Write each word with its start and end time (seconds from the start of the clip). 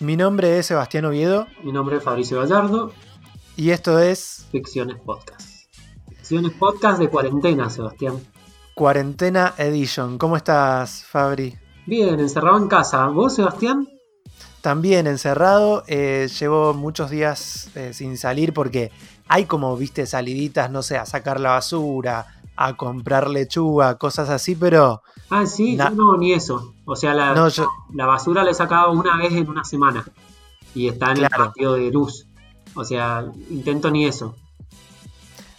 Mi 0.00 0.16
nombre 0.16 0.58
es 0.58 0.64
Sebastián 0.64 1.04
Oviedo. 1.04 1.46
Mi 1.62 1.72
nombre 1.72 1.98
es 1.98 2.02
Fabricio 2.02 2.40
Gallardo. 2.40 2.90
Y 3.54 3.68
esto 3.68 3.98
es 3.98 4.46
Ficciones 4.50 4.96
Podcast. 4.96 5.68
Ficciones 6.08 6.52
Podcast 6.52 6.98
de 6.98 7.10
cuarentena, 7.10 7.68
Sebastián. 7.68 8.14
Cuarentena 8.72 9.52
Edition. 9.58 10.16
¿Cómo 10.16 10.38
estás, 10.38 11.04
Fabri? 11.04 11.54
Bien, 11.84 12.18
encerrado 12.18 12.56
en 12.56 12.68
casa. 12.68 13.08
¿Vos, 13.08 13.34
Sebastián? 13.34 13.88
También 14.62 15.06
encerrado. 15.06 15.84
Eh, 15.86 16.30
llevo 16.40 16.72
muchos 16.72 17.10
días 17.10 17.68
eh, 17.74 17.92
sin 17.92 18.16
salir 18.16 18.54
porque 18.54 18.90
hay 19.28 19.44
como, 19.44 19.76
viste, 19.76 20.06
saliditas, 20.06 20.70
no 20.70 20.82
sé, 20.82 20.96
a 20.96 21.04
sacar 21.04 21.38
la 21.38 21.50
basura, 21.50 22.39
a 22.62 22.76
comprar 22.76 23.30
lechuga, 23.30 23.96
cosas 23.96 24.28
así, 24.28 24.54
pero... 24.54 25.02
Ah, 25.30 25.46
sí, 25.46 25.78
yo 25.78 25.88
no, 25.90 26.18
ni 26.18 26.32
eso. 26.32 26.74
O 26.84 26.94
sea, 26.94 27.14
la, 27.14 27.50
la 27.94 28.06
basura 28.06 28.44
la 28.44 28.50
he 28.50 28.54
sacado 28.54 28.92
una 28.92 29.16
vez 29.16 29.32
en 29.32 29.48
una 29.48 29.64
semana 29.64 30.04
y 30.74 30.88
está 30.88 31.12
en 31.12 31.24
el 31.24 31.30
patio 31.30 31.72
de 31.72 31.90
luz. 31.90 32.26
O 32.74 32.84
sea, 32.84 33.24
intento 33.48 33.90
ni 33.90 34.04
eso. 34.04 34.34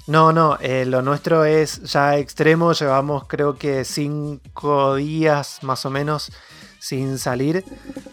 No, 0.06 0.32
no, 0.32 0.58
eh, 0.60 0.86
lo 0.86 1.02
nuestro 1.02 1.44
es 1.44 1.82
ya 1.92 2.18
extremo, 2.18 2.74
llevamos 2.74 3.24
creo 3.28 3.56
que 3.56 3.84
cinco 3.84 4.96
días 4.96 5.60
más 5.64 5.86
o 5.88 5.90
menos 5.90 6.32
sin 6.82 7.20
salir, 7.20 7.64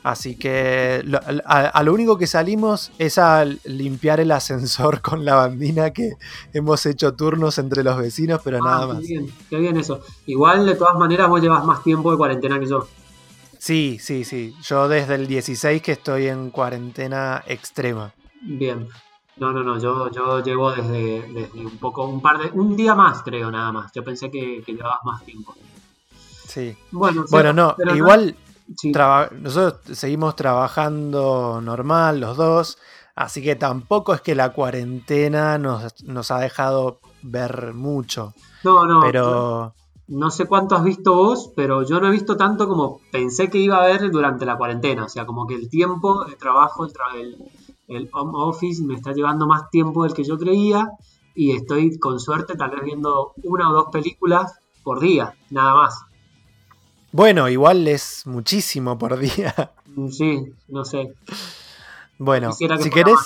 así 0.02 0.36
que 0.36 1.02
a, 1.46 1.82
lo 1.82 1.94
único 1.94 2.18
que 2.18 2.26
salimos 2.26 2.92
es 2.98 3.16
a 3.16 3.46
limpiar 3.64 4.20
el 4.20 4.30
ascensor 4.30 5.00
con 5.02 5.24
la 5.24 5.36
bandina 5.36 5.90
que 5.90 6.12
hemos 6.52 6.84
hecho 6.84 7.14
turnos 7.14 7.56
entre 7.56 7.82
los 7.82 7.96
vecinos, 7.96 8.42
pero 8.44 8.62
nada 8.62 8.86
más. 8.86 8.98
Qué 8.98 9.06
bien, 9.06 9.32
qué 9.48 9.56
bien 9.56 9.78
eso. 9.78 10.02
Igual 10.26 10.66
de 10.66 10.74
todas 10.74 10.96
maneras 10.98 11.30
vos 11.30 11.40
llevas 11.40 11.64
más 11.64 11.82
tiempo 11.82 12.10
de 12.10 12.18
cuarentena 12.18 12.60
que 12.60 12.66
yo. 12.66 12.86
Sí, 13.56 13.96
sí, 13.98 14.24
sí. 14.24 14.54
Yo 14.62 14.86
desde 14.86 15.14
el 15.14 15.26
16 15.26 15.80
que 15.80 15.92
estoy 15.92 16.26
en 16.26 16.50
cuarentena 16.50 17.42
extrema. 17.46 18.12
Bien. 18.42 18.86
No, 19.38 19.50
no, 19.50 19.62
no, 19.62 19.80
yo, 19.80 20.10
yo 20.10 20.42
llevo 20.42 20.72
desde, 20.72 21.50
un 21.54 21.78
poco, 21.78 22.06
un 22.06 22.20
par 22.20 22.38
de, 22.38 22.50
un 22.50 22.76
día 22.76 22.94
más 22.94 23.22
creo 23.22 23.50
nada 23.50 23.72
más. 23.72 23.92
Yo 23.94 24.04
pensé 24.04 24.30
que, 24.30 24.62
llevabas 24.66 24.98
más 25.04 25.24
tiempo. 25.24 25.54
Sí. 26.46 26.76
Bueno, 26.90 27.24
bueno 27.30 27.52
no, 27.54 27.74
igual 27.94 28.36
nosotros 29.40 29.98
seguimos 29.98 30.36
trabajando 30.36 31.60
normal 31.60 32.20
los 32.20 32.36
dos, 32.36 32.78
así 33.14 33.42
que 33.42 33.56
tampoco 33.56 34.14
es 34.14 34.20
que 34.20 34.34
la 34.34 34.52
cuarentena 34.52 35.58
nos, 35.58 36.02
nos 36.04 36.30
ha 36.30 36.38
dejado 36.38 37.00
ver 37.22 37.74
mucho. 37.74 38.34
No, 38.64 38.86
no. 38.86 39.00
Pero... 39.00 39.74
No 40.08 40.30
sé 40.30 40.46
cuánto 40.46 40.74
has 40.74 40.84
visto 40.84 41.14
vos, 41.14 41.52
pero 41.54 41.82
yo 41.82 42.00
no 42.00 42.08
he 42.08 42.10
visto 42.10 42.36
tanto 42.36 42.66
como 42.66 43.00
pensé 43.12 43.50
que 43.50 43.58
iba 43.58 43.76
a 43.76 43.86
ver 43.86 44.10
durante 44.10 44.46
la 44.46 44.56
cuarentena. 44.56 45.04
O 45.04 45.08
sea, 45.08 45.26
como 45.26 45.46
que 45.46 45.54
el 45.54 45.68
tiempo 45.68 46.24
de 46.24 46.34
trabajo, 46.34 46.86
el, 46.86 46.92
el, 47.20 47.36
el 47.88 48.10
home 48.12 48.32
office 48.34 48.82
me 48.82 48.94
está 48.94 49.12
llevando 49.12 49.46
más 49.46 49.68
tiempo 49.70 50.04
del 50.04 50.14
que 50.14 50.24
yo 50.24 50.38
creía 50.38 50.88
y 51.34 51.52
estoy 51.52 51.98
con 51.98 52.18
suerte 52.18 52.56
tal 52.56 52.70
vez 52.70 52.82
viendo 52.82 53.32
una 53.44 53.70
o 53.70 53.74
dos 53.74 53.86
películas 53.92 54.58
por 54.82 54.98
día, 54.98 55.34
nada 55.50 55.74
más. 55.74 56.00
Bueno, 57.18 57.48
igual 57.48 57.88
es 57.88 58.28
muchísimo 58.28 58.96
por 58.96 59.18
día. 59.18 59.72
Mm, 59.96 60.08
sí, 60.08 60.52
no 60.68 60.84
sé. 60.84 61.14
Bueno, 62.16 62.52
si 62.52 62.68
querés, 62.90 63.18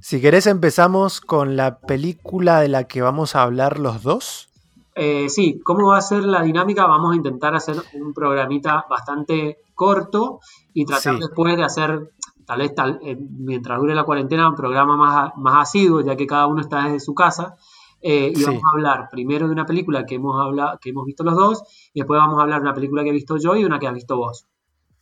si 0.00 0.20
querés 0.20 0.46
empezamos 0.46 1.20
con 1.20 1.56
la 1.56 1.80
película 1.80 2.60
de 2.60 2.68
la 2.68 2.84
que 2.84 3.02
vamos 3.02 3.34
a 3.34 3.42
hablar 3.42 3.80
los 3.80 4.04
dos. 4.04 4.50
Eh, 4.94 5.28
sí, 5.30 5.60
¿cómo 5.64 5.88
va 5.88 5.98
a 5.98 6.00
ser 6.00 6.22
la 6.22 6.42
dinámica? 6.42 6.86
Vamos 6.86 7.12
a 7.12 7.16
intentar 7.16 7.56
hacer 7.56 7.74
un 7.94 8.14
programita 8.14 8.86
bastante 8.88 9.58
corto 9.74 10.38
y 10.72 10.84
tratar 10.84 11.18
después 11.18 11.56
de 11.56 11.64
hacer 11.64 12.12
tal 12.46 12.58
vez 12.60 12.72
tal, 12.72 13.00
eh, 13.02 13.16
mientras 13.18 13.80
dure 13.80 13.96
la 13.96 14.04
cuarentena 14.04 14.48
un 14.48 14.54
programa 14.54 14.96
más, 14.96 15.32
más 15.38 15.68
asiduo, 15.68 16.02
ya 16.02 16.14
que 16.14 16.28
cada 16.28 16.46
uno 16.46 16.60
está 16.60 16.84
desde 16.84 17.00
su 17.00 17.14
casa. 17.14 17.56
Eh, 18.02 18.32
y 18.34 18.44
vamos 18.44 18.62
a 18.62 18.76
hablar 18.76 19.08
primero 19.10 19.46
de 19.46 19.52
una 19.52 19.64
película 19.64 20.04
que 20.04 20.16
hemos, 20.16 20.40
hablado, 20.40 20.78
que 20.80 20.90
hemos 20.90 21.04
visto 21.06 21.22
los 21.22 21.36
dos, 21.36 21.90
y 21.94 22.00
después 22.00 22.18
vamos 22.18 22.38
a 22.38 22.42
hablar 22.42 22.60
de 22.60 22.66
una 22.66 22.74
película 22.74 23.04
que 23.04 23.10
he 23.10 23.12
visto 23.12 23.36
yo 23.36 23.54
y 23.56 23.64
una 23.64 23.78
que 23.78 23.86
has 23.86 23.94
visto 23.94 24.16
vos. 24.16 24.46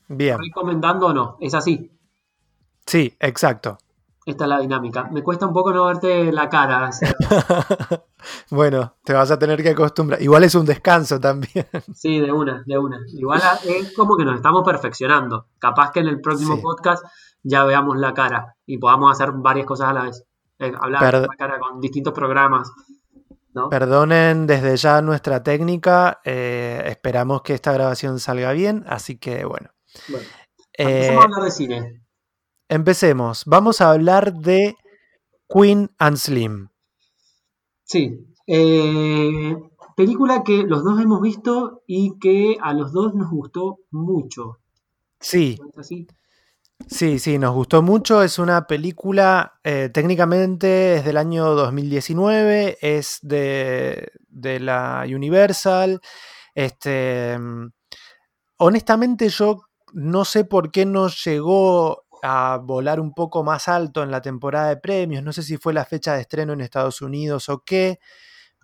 Bien. 0.09 0.38
¿Recomendando 0.38 1.06
o 1.06 1.12
no? 1.15 1.37
¿Es 1.41 1.55
así? 1.55 1.91
Sí, 2.84 3.15
exacto. 3.21 3.78
Esta 4.27 4.44
es 4.44 4.49
la 4.49 4.61
dinámica. 4.61 5.09
Me 5.11 5.22
cuesta 5.22 5.47
un 5.47 5.55
poco 5.55 5.72
no 5.72 5.87
verte 5.87 6.31
la 6.31 6.49
cara. 6.49 6.91
bueno, 8.50 8.97
te 9.03 9.15
vas 9.15 9.31
a 9.31 9.38
tener 9.38 9.62
que 9.62 9.71
acostumbrar. 9.71 10.21
Igual 10.21 10.44
es 10.44 10.55
un 10.55 10.67
descanso 10.67 11.19
también. 11.19 11.67
Sí, 11.94 12.21
de 12.21 12.31
una, 12.31 12.62
de 12.67 12.78
una. 12.78 13.00
Igual 13.09 13.41
es 13.65 13.94
como 13.94 14.17
que 14.17 14.25
nos 14.25 14.37
estamos 14.37 14.62
perfeccionando. 14.62 15.47
Capaz 15.59 15.91
que 15.93 16.00
en 16.00 16.09
el 16.09 16.21
próximo 16.21 16.61
podcast 16.61 17.05
ya 17.43 17.65
veamos 17.65 17.97
la 17.99 18.12
cara 18.12 18.56
y 18.67 18.77
podamos 18.78 19.11
hacer 19.11 19.32
varias 19.32 19.67
cosas 19.67 19.88
a 19.88 19.93
la 19.94 20.03
vez. 20.03 20.25
Eh, 20.59 20.72
hablar 20.78 21.15
la 21.15 21.37
cara 21.38 21.59
con 21.59 21.81
distintos 21.81 22.12
programas. 22.12 22.71
Perdonen 23.71 24.47
desde 24.47 24.77
ya 24.77 25.03
nuestra 25.03 25.43
técnica. 25.43 26.21
Eh, 26.25 26.83
esperamos 26.87 27.43
que 27.43 27.55
esta 27.55 27.72
grabación 27.72 28.19
salga 28.21 28.53
bien. 28.53 28.84
Así 28.87 29.16
que 29.16 29.44
bueno. 29.44 29.71
bueno 30.09 30.27
eh, 30.78 31.09
a 31.11 31.22
hablar 31.22 31.44
de 31.44 31.50
cine. 31.50 32.03
Empecemos. 32.69 33.44
Vamos 33.47 33.81
a 33.81 33.91
hablar 33.91 34.34
de 34.34 34.77
Queen 35.49 35.91
and 35.99 36.16
Slim. 36.16 36.69
Sí. 37.84 38.27
película 39.97 40.44
que 40.44 40.62
los 40.62 40.84
dos 40.84 41.00
hemos 41.00 41.21
visto 41.21 41.82
y 41.87 42.19
que 42.19 42.56
a 42.61 42.72
los 42.72 42.93
dos 42.93 43.15
nos 43.15 43.31
gustó 43.31 43.78
mucho. 43.91 44.59
Sí. 45.19 45.59
Sí, 46.89 47.19
sí, 47.19 47.39
nos 47.39 47.55
gustó 47.55 47.83
mucho. 47.83 48.23
Es 48.23 48.39
una 48.39 48.67
película, 48.67 49.61
eh, 49.65 49.91
técnicamente 49.93 50.97
es 50.97 51.05
del 51.05 51.17
año 51.17 51.55
2019, 51.55 52.79
es 52.81 53.19
de, 53.23 54.11
de 54.29 54.61
la 54.61 55.05
Universal. 55.07 56.01
Este, 56.55 57.39
mm, 57.39 57.71
honestamente 58.59 59.29
yo 59.29 59.63
no 59.95 60.25
sé 60.25 60.45
por 60.45 60.71
qué 60.73 60.87
no 60.87 61.09
llegó 61.09 62.05
a 62.23 62.59
volar 62.63 63.01
un 63.01 63.15
poco 63.15 63.45
más 63.45 63.69
alto 63.69 64.03
en 64.03 64.11
la 64.11 64.23
temporada 64.23 64.69
de 64.71 64.77
premios. 64.79 65.23
No 65.25 65.33
sé 65.33 65.43
si 65.43 65.57
fue 65.59 65.73
la 65.75 65.85
fecha 65.85 66.15
de 66.15 66.23
estreno 66.23 66.53
en 66.55 66.61
Estados 66.62 67.03
Unidos 67.03 67.49
o 67.49 67.62
qué, 67.65 68.01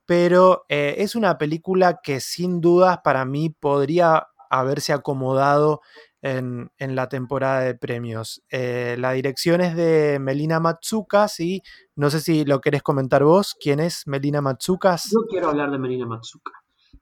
pero 0.07 0.65
eh, 0.69 0.97
es 0.99 1.15
una 1.17 1.39
película 1.39 2.01
que 2.03 2.21
sin 2.21 2.61
dudas 2.61 2.99
para 3.05 3.25
mí 3.25 3.51
podría 3.51 4.29
haberse 4.51 4.93
acomodado 4.93 5.81
en, 6.27 6.97
la 6.97 7.09
temporada 7.09 7.61
de 7.61 7.75
premios. 7.75 8.43
Eh, 8.51 8.97
la 8.99 9.13
dirección 9.13 9.61
es 9.61 9.77
de 9.77 10.19
Melina 10.21 10.61
Matsukas 10.61 11.41
y 11.41 11.63
no 11.95 12.11
sé 12.11 12.21
si 12.21 12.45
lo 12.45 12.61
querés 12.61 12.83
comentar 12.83 13.25
vos. 13.25 13.57
¿Quién 13.61 13.81
es 13.81 14.03
Melina 14.07 14.41
Matsukas? 14.41 15.11
Yo 15.13 15.27
quiero 15.29 15.49
hablar 15.49 15.71
de 15.71 15.79
Melina 15.79 16.07
Matsukas. 16.07 16.55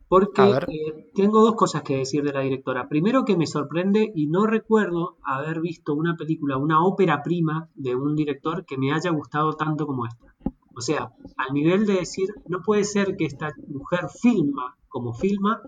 Porque 0.07 0.43
eh, 0.43 1.11
tengo 1.15 1.41
dos 1.41 1.55
cosas 1.57 1.83
que 1.83 1.97
decir 1.97 2.23
de 2.23 2.33
la 2.33 2.41
directora. 2.41 2.89
Primero 2.89 3.25
que 3.25 3.37
me 3.37 3.47
sorprende 3.47 4.13
y 4.15 4.27
no 4.27 4.47
recuerdo 4.47 5.17
haber 5.25 5.61
visto 5.61 5.95
una 5.95 6.15
película, 6.17 6.59
una 6.59 6.85
ópera 6.85 7.23
prima 7.23 7.69
de 7.75 7.95
un 7.95 8.15
director 8.15 8.65
que 8.67 8.77
me 8.77 8.93
haya 8.93 9.11
gustado 9.11 9.55
tanto 9.55 9.87
como 9.87 10.07
esta. 10.07 10.35
O 10.77 10.81
sea, 10.81 11.13
al 11.37 11.55
nivel 11.55 11.87
de 11.87 11.95
decir, 11.95 12.29
no 12.47 12.61
puede 12.61 12.85
ser 12.85 13.17
que 13.17 13.25
esta 13.25 13.53
mujer 13.69 14.09
filma 14.21 14.77
como 14.89 15.15
filma 15.15 15.61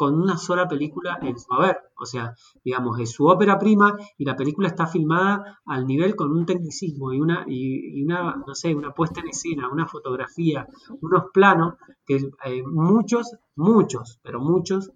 con 0.00 0.18
una 0.18 0.38
sola 0.38 0.66
película 0.66 1.18
en 1.20 1.38
su 1.38 1.52
haber. 1.52 1.76
O 1.94 2.06
sea, 2.06 2.32
digamos, 2.64 2.98
es 3.00 3.12
su 3.12 3.26
ópera 3.26 3.58
prima 3.58 3.98
y 4.16 4.24
la 4.24 4.34
película 4.34 4.66
está 4.66 4.86
filmada 4.86 5.60
al 5.66 5.86
nivel 5.86 6.16
con 6.16 6.32
un 6.32 6.46
tecnicismo 6.46 7.12
y 7.12 7.20
una, 7.20 7.44
y, 7.46 8.02
una 8.02 8.34
no 8.46 8.54
sé, 8.54 8.74
una 8.74 8.92
puesta 8.92 9.20
en 9.20 9.28
escena, 9.28 9.68
una 9.70 9.86
fotografía, 9.86 10.66
unos 11.02 11.24
planos 11.34 11.74
que 12.06 12.16
eh, 12.46 12.62
muchos, 12.64 13.36
muchos, 13.56 14.18
pero 14.22 14.40
muchos, 14.40 14.90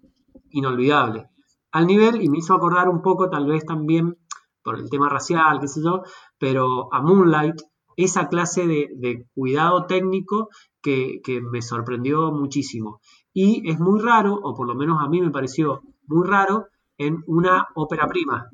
inolvidables. 0.49 1.27
Al 1.71 1.85
nivel, 1.85 2.23
y 2.23 2.27
me 2.27 2.39
hizo 2.39 2.55
acordar 2.55 2.89
un 2.89 3.03
poco 3.03 3.29
tal 3.29 3.45
vez 3.45 3.63
también 3.63 4.17
por 4.63 4.79
el 4.79 4.89
tema 4.89 5.07
racial, 5.07 5.59
qué 5.59 5.67
sé 5.67 5.83
yo, 5.83 6.01
pero 6.39 6.91
a 6.91 6.99
Moonlight, 6.99 7.61
esa 7.95 8.27
clase 8.27 8.65
de, 8.65 9.27
cuidado 9.35 9.85
técnico 9.85 10.49
que, 10.81 11.21
me 11.51 11.61
sorprendió 11.61 12.31
muchísimo. 12.31 13.01
Y 13.37 13.69
es 13.69 13.77
muy 13.79 14.01
raro, 14.01 14.33
o 14.33 14.55
por 14.55 14.65
lo 14.65 14.75
menos 14.75 14.97
a 15.03 15.09
mí 15.09 15.21
me 15.21 15.29
pareció 15.29 15.81
muy 16.07 16.25
raro, 16.25 16.69
en 16.97 17.21
una 17.27 17.67
ópera 17.75 18.07
prima. 18.07 18.49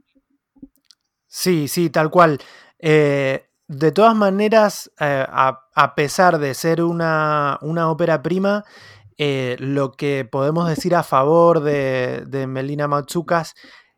Sí, 1.27 1.67
sí, 1.67 1.91
tal 1.91 2.09
cual. 2.09 2.39
Eh, 2.79 3.45
de 3.67 3.91
todas 3.91 4.15
maneras, 4.15 4.91
eh, 4.99 5.23
a, 5.29 5.93
pesar 5.95 6.39
de 6.39 6.55
ser 6.55 6.81
una, 6.81 7.59
ópera 7.61 8.23
prima, 8.23 8.65
eh, 9.19 9.55
lo 9.59 9.91
que 9.91 10.25
podemos 10.25 10.67
decir 10.67 10.95
a 10.95 11.03
favor 11.03 11.59
de, 11.59 12.47
Melina 12.49 12.87
Matsukas 12.87 13.53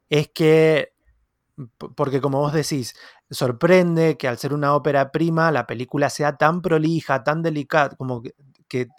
es 0.09 0.27
que, 0.27 0.94
porque 1.95 2.19
como 2.19 2.39
vos 2.39 2.51
decís, 2.51 2.94
sorprende 3.31 4.18
que 4.18 4.27
al 4.27 4.38
ser 4.38 4.53
una 4.53 4.75
ópera 4.75 5.13
prima 5.13 5.50
la 5.50 5.65
película 5.65 6.09
sea 6.09 6.36
tan 6.36 6.62
prolija, 6.62 7.24
tan 7.24 7.41
delicada, 7.41 7.95
como 7.95 8.21
que, 8.21 8.36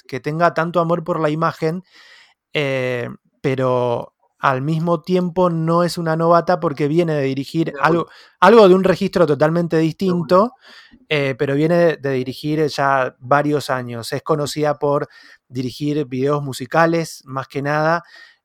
que, 0.07 0.21
tenga 0.21 0.55
tanto 0.55 0.81
amor 0.81 1.05
por 1.05 1.21
la 1.21 1.31
imagen, 1.31 1.83
pero 3.41 4.15
al 4.45 4.61
mismo 4.61 5.01
tiempo 5.01 5.49
no 5.49 5.85
es 5.85 5.97
una 5.97 6.17
novata 6.17 6.61
porque 6.61 6.87
viene 6.87 7.15
de 7.15 7.23
dirigir 7.23 7.73
algo, 7.81 8.09
algo 8.41 8.69
de 8.69 8.75
un 8.75 8.85
registro 8.85 9.27
totalmente 9.27 9.79
distinto, 9.79 10.53
eh, 11.09 11.35
pero 11.39 11.55
viene 11.55 11.97
de 11.97 12.11
dirigir 12.11 12.67
ya 12.67 13.17
varios 13.21 13.71
años. 13.71 14.13
Es 14.13 14.23
conocida 14.23 14.79
por 14.79 15.09
dirigir 15.49 16.05
videos 16.05 16.43
musicales, 16.43 17.23
más 17.25 17.49
que 17.49 17.63
nada, 17.63 18.03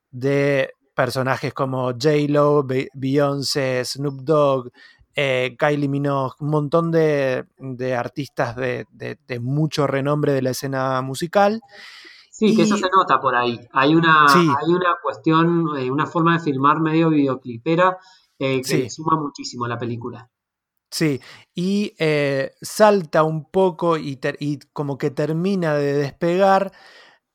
de 0.10 0.72
personajes 0.96 1.54
como 1.54 1.92
J-Lo, 1.92 2.66
Beyoncé, 2.94 3.84
Snoop 3.84 4.22
Dogg, 4.22 4.72
eh, 5.22 5.58
Kylie 5.58 5.90
Minogue, 5.90 6.36
un 6.40 6.50
montón 6.50 6.92
de, 6.92 7.46
artistas 7.94 8.56
de, 8.56 8.86
mucho 9.42 9.86
renombre 9.86 10.32
de 10.32 10.42
la 10.42 10.52
escena 10.52 11.02
musical. 11.02 11.62
Sí, 12.32 12.56
que 12.56 12.62
eso 12.62 12.78
se 12.78 12.88
nota 12.90 13.20
por 13.20 13.36
ahí. 13.36 13.60
Hay 13.74 13.96
una, 13.96 14.28
hay 14.34 14.70
una 14.70 14.96
cuestión, 15.04 15.78
eh, 15.78 15.92
una 15.92 16.06
forma 16.06 16.38
de 16.38 16.40
filmar 16.40 16.80
medio 16.80 17.10
videoclipera 17.10 17.98
eh, 18.40 18.62
que 18.62 18.90
suma 18.90 19.20
muchísimo 19.20 19.66
a 19.66 19.68
la 19.68 19.78
película. 19.78 20.30
Sí, 20.90 21.20
y 21.54 21.92
salta 22.62 23.24
un 23.24 23.44
poco 23.52 23.98
y, 23.98 24.20
como 24.72 24.98
que 24.98 25.12
termina 25.12 25.74
de 25.74 25.96
despegar 25.96 26.72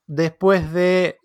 después 0.07 0.73
de 0.73 1.19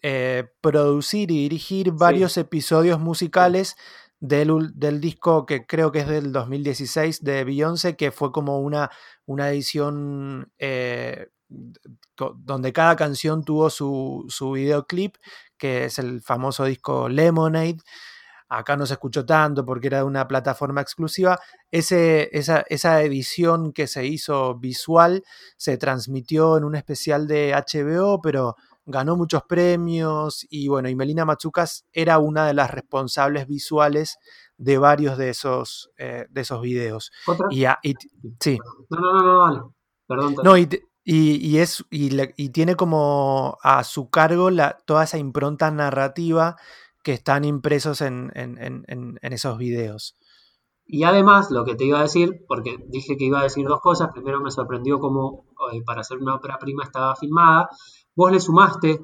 producir 0.61 1.31
y 1.31 1.39
dirigir 1.49 1.93
varios 1.93 2.37
episodios 2.37 3.01
musicales 3.01 3.77
del, 4.21 4.71
del, 4.75 5.01
disco 5.01 5.47
que 5.47 5.67
creo 5.67 5.91
que 5.91 6.01
es 6.01 6.09
del 6.09 6.33
2016 6.33 7.25
de 7.25 7.45
Beyoncé, 7.45 7.97
que 7.97 8.11
fue 8.11 8.33
como 8.33 8.61
una, 8.61 8.91
una 9.27 9.51
edición 9.51 10.53
donde 12.17 12.73
cada 12.73 12.97
canción 12.97 13.45
tuvo 13.45 13.71
su, 13.71 14.27
su, 14.29 14.53
videoclip, 14.53 15.17
que 15.57 15.87
es 15.87 15.99
el 15.99 16.23
famoso 16.23 16.65
disco 16.65 17.09
Lemonade. 17.09 17.79
Acá 18.49 18.77
no 18.77 18.85
se 18.85 18.95
escuchó 18.95 19.25
tanto 19.25 19.65
porque 19.65 19.87
era 19.87 19.99
de 19.99 20.05
una 20.05 20.27
plataforma 20.27 20.81
exclusiva. 20.81 21.39
Ese, 21.71 22.29
esa, 22.37 22.65
esa, 22.69 23.01
edición 23.03 23.73
que 23.73 23.87
se 23.87 24.07
hizo 24.07 24.57
visual 24.57 25.23
se 25.57 25.79
transmitió 25.79 26.59
en 26.59 26.65
un 26.65 26.75
especial 26.75 27.29
de 27.29 27.55
HBO, 27.55 28.21
pero 28.21 28.57
ganó 28.91 29.17
muchos 29.17 29.43
premios 29.45 30.47
y 30.51 30.69
bueno, 30.69 30.89
y 30.89 30.95
Melina 30.95 31.25
Matsukas 31.25 31.87
era 31.93 32.19
una 32.19 32.47
de 32.47 32.55
las 32.55 32.71
responsables 32.71 33.47
visuales 33.47 34.19
de 34.57 34.79
varios 34.79 35.17
de 35.17 35.31
esos, 35.31 35.91
eh, 35.97 36.27
de 36.29 36.41
esos 36.41 36.61
videos. 36.61 37.11
Y, 37.51 37.65
sí. 38.41 38.59
No, 38.91 39.01
no, 39.01 39.13
no, 39.13 39.23
no, 39.23 39.39
vale. 39.39 39.61
Perdón. 40.07 40.37
No, 40.43 40.59
y, 40.59 40.69
y, 41.05 41.59
es, 41.59 41.85
y, 41.91 42.51
tiene 42.51 42.77
como 42.77 43.59
a 43.63 43.83
su 43.85 44.11
cargo 44.11 44.51
la, 44.51 44.79
toda 44.85 45.05
esa 45.05 45.19
impronta 45.19 45.71
narrativa 45.71 46.57
que 47.03 47.13
están 47.13 47.45
impresos 47.45 48.01
en, 48.03 48.31
esos 49.23 49.59
videos. 49.59 50.17
Y 50.85 51.05
además, 51.05 51.51
lo 51.51 51.65
que 51.65 51.77
te 51.77 51.85
iba 51.85 52.01
a 52.01 52.03
decir, 52.03 52.45
porque 52.49 52.77
dije 52.89 53.17
que 53.17 53.25
iba 53.25 53.41
a 53.41 53.45
decir 53.45 53.67
dos 53.67 53.81
cosas, 53.81 54.11
primero 54.13 54.41
me 54.41 54.51
sorprendió 54.51 54.99
cómo 54.99 55.47
eh, 55.73 55.83
para 55.87 56.01
hacer 56.01 56.19
una 56.19 56.35
ópera 56.35 56.59
prima 56.59 56.83
estaba 56.83 57.15
filmada, 57.15 57.69
vos 58.21 58.31
le 58.31 58.39
sumaste 58.39 59.01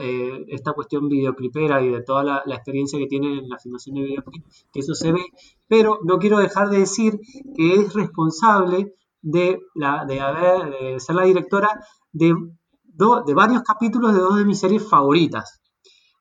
eh, 0.00 0.44
esta 0.48 0.72
cuestión 0.72 1.08
videoclipera 1.10 1.82
y 1.82 1.90
de 1.90 2.02
toda 2.02 2.24
la, 2.24 2.42
la, 2.46 2.54
experiencia 2.54 2.98
que 2.98 3.06
tiene 3.06 3.38
en 3.38 3.50
la 3.50 3.58
filmación 3.58 3.96
de 3.96 4.02
videoclip, 4.02 4.46
que 4.72 4.80
eso 4.80 4.94
se 4.94 5.12
ve, 5.12 5.22
pero 5.68 5.98
no 6.04 6.18
quiero 6.18 6.38
dejar 6.38 6.70
de 6.70 6.78
decir 6.78 7.20
que 7.54 7.74
es 7.74 7.92
responsable 7.92 8.94
de, 9.20 9.60
la, 9.74 10.06
de, 10.06 10.20
haber, 10.20 11.00
ser 11.02 11.16
la 11.16 11.24
directora 11.24 11.68
de, 12.12 12.34
de 13.26 13.34
varios 13.34 13.62
capítulos 13.62 14.14
de 14.14 14.20
dos 14.20 14.38
de 14.38 14.46
mis 14.46 14.58
series 14.58 14.88
favoritas. 14.88 15.60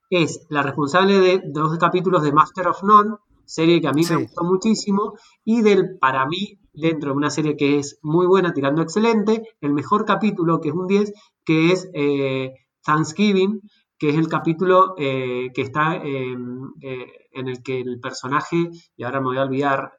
Es 0.10 0.46
la 0.50 0.62
responsable 0.62 1.20
de 1.20 1.42
dos 1.46 1.78
capítulos 1.78 2.22
de 2.24 2.34
Master 2.34 2.68
of 2.68 2.84
None, 2.84 3.16
serie 3.46 3.80
que 3.80 3.88
a 3.88 3.94
mí 3.94 4.04
me 4.10 4.24
gustó 4.24 4.44
muchísimo, 4.44 5.14
y 5.46 5.62
del, 5.62 5.98
para 6.00 6.26
mí, 6.26 6.60
dentro 6.74 7.12
de 7.12 7.18
una 7.18 7.30
serie 7.30 7.56
que 7.56 7.80
es 7.80 7.98
muy 8.02 8.28
buena, 8.28 8.54
tirando 8.54 8.82
excelente, 8.82 9.44
el 9.62 9.74
mejor 9.74 10.04
capítulo, 10.06 10.60
que 10.60 10.70
es 10.70 10.76
un 10.76 10.88
10, 10.88 11.14
que 11.50 11.72
es 11.72 11.90
eh, 11.96 12.54
Thanksgiving, 12.86 13.62
que 13.98 14.10
es 14.10 14.18
el 14.18 14.28
capítulo 14.28 14.94
eh, 15.00 15.50
que 15.52 15.64
está 15.64 15.96
eh, 15.96 16.38
en 17.32 17.48
el 17.48 17.64
que 17.64 17.80
el 17.80 18.00
personaje, 18.00 18.70
y 18.96 19.04
ahora 19.04 19.20
me 19.20 19.30
voy 19.30 19.38
a 19.38 19.46
olvidar, 19.46 19.94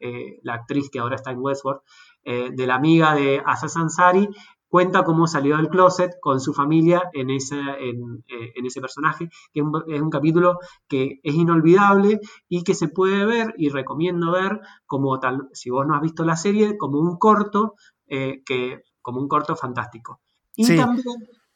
la 0.44 0.54
actriz 0.54 0.90
que 0.90 1.00
ahora 1.00 1.16
está 1.16 1.32
en 1.32 1.40
Westworld, 1.40 1.80
de 2.24 2.66
la 2.68 2.76
amiga 2.76 3.16
de 3.16 3.42
Asa 3.44 3.66
Sansari, 3.66 4.28
cuenta 4.68 5.02
cómo 5.02 5.26
salió 5.26 5.56
del 5.56 5.70
closet 5.70 6.12
con 6.20 6.38
su 6.38 6.54
familia 6.54 7.10
en 7.14 7.30
ese, 7.30 7.58
en, 7.58 8.22
ese 8.64 8.80
personaje, 8.80 9.28
que 9.52 9.60
es 9.88 10.00
un, 10.00 10.10
capítulo 10.10 10.60
que 10.86 11.18
es 11.24 11.34
inolvidable 11.34 12.20
y 12.48 12.62
que 12.62 12.74
se 12.74 12.86
puede 12.86 13.24
ver 13.24 13.54
y 13.56 13.70
recomiendo 13.70 14.30
ver 14.30 14.60
como 14.86 15.18
tal, 15.18 15.48
si 15.52 15.68
vos 15.70 15.84
no 15.84 15.96
has 15.96 16.00
visto 16.00 16.24
la 16.24 16.36
serie, 16.36 16.78
como 16.78 17.00
un 17.00 17.18
corto, 17.18 17.74
que, 18.06 18.84
como 19.02 19.20
un 19.20 19.26
corto 19.26 19.56
fantástico. 19.56 20.20
Y 20.60 20.64
sí. 20.64 20.76
también, 20.76 21.02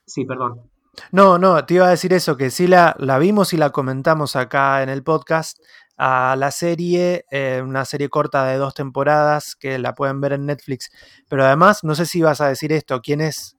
sí, 0.06 0.24
perdón. 0.24 0.62
No, 1.12 1.38
no, 1.38 1.62
te 1.66 1.74
iba 1.74 1.86
a 1.86 1.90
decir 1.90 2.14
eso, 2.14 2.38
que 2.38 2.50
sí 2.50 2.66
la, 2.66 2.96
la 2.98 3.18
vimos 3.18 3.52
y 3.52 3.58
la 3.58 3.70
comentamos 3.70 4.34
acá 4.34 4.82
en 4.82 4.88
el 4.88 5.02
podcast, 5.02 5.58
a 5.98 6.36
la 6.36 6.50
serie, 6.50 7.26
eh, 7.30 7.60
una 7.62 7.84
serie 7.84 8.08
corta 8.08 8.46
de 8.46 8.56
dos 8.56 8.72
temporadas 8.72 9.56
que 9.56 9.78
la 9.78 9.94
pueden 9.94 10.22
ver 10.22 10.32
en 10.32 10.46
Netflix. 10.46 10.90
Pero 11.28 11.44
además, 11.44 11.84
no 11.84 11.94
sé 11.94 12.06
si 12.06 12.22
vas 12.22 12.40
a 12.40 12.48
decir 12.48 12.72
esto, 12.72 13.02
¿quiénes, 13.02 13.58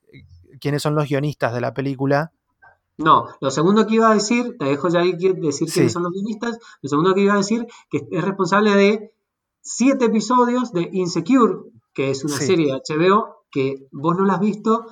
quiénes 0.59 0.81
son 0.81 0.95
los 0.95 1.07
guionistas 1.07 1.53
de 1.53 1.61
la 1.61 1.75
película? 1.75 2.31
No, 2.97 3.27
lo 3.39 3.51
segundo 3.51 3.85
que 3.85 3.95
iba 3.95 4.09
a 4.09 4.15
decir, 4.15 4.55
te 4.57 4.65
dejo 4.65 4.89
ya 4.89 5.01
ahí 5.01 5.13
decir 5.13 5.71
quiénes 5.71 5.93
son 5.93 6.01
los 6.01 6.11
guionistas, 6.11 6.57
lo 6.81 6.89
segundo 6.89 7.13
que 7.13 7.21
iba 7.21 7.35
a 7.35 7.37
decir, 7.37 7.67
que 7.91 8.07
es 8.09 8.23
responsable 8.23 8.73
de 8.73 9.13
siete 9.61 10.05
episodios 10.05 10.71
de 10.71 10.89
Insecure, 10.91 11.55
que 11.93 12.09
es 12.09 12.23
una 12.23 12.37
serie 12.37 12.73
de 12.73 12.81
HBO 12.81 13.43
que 13.51 13.87
vos 13.91 14.17
no 14.17 14.25
la 14.25 14.33
has 14.33 14.39
visto, 14.39 14.85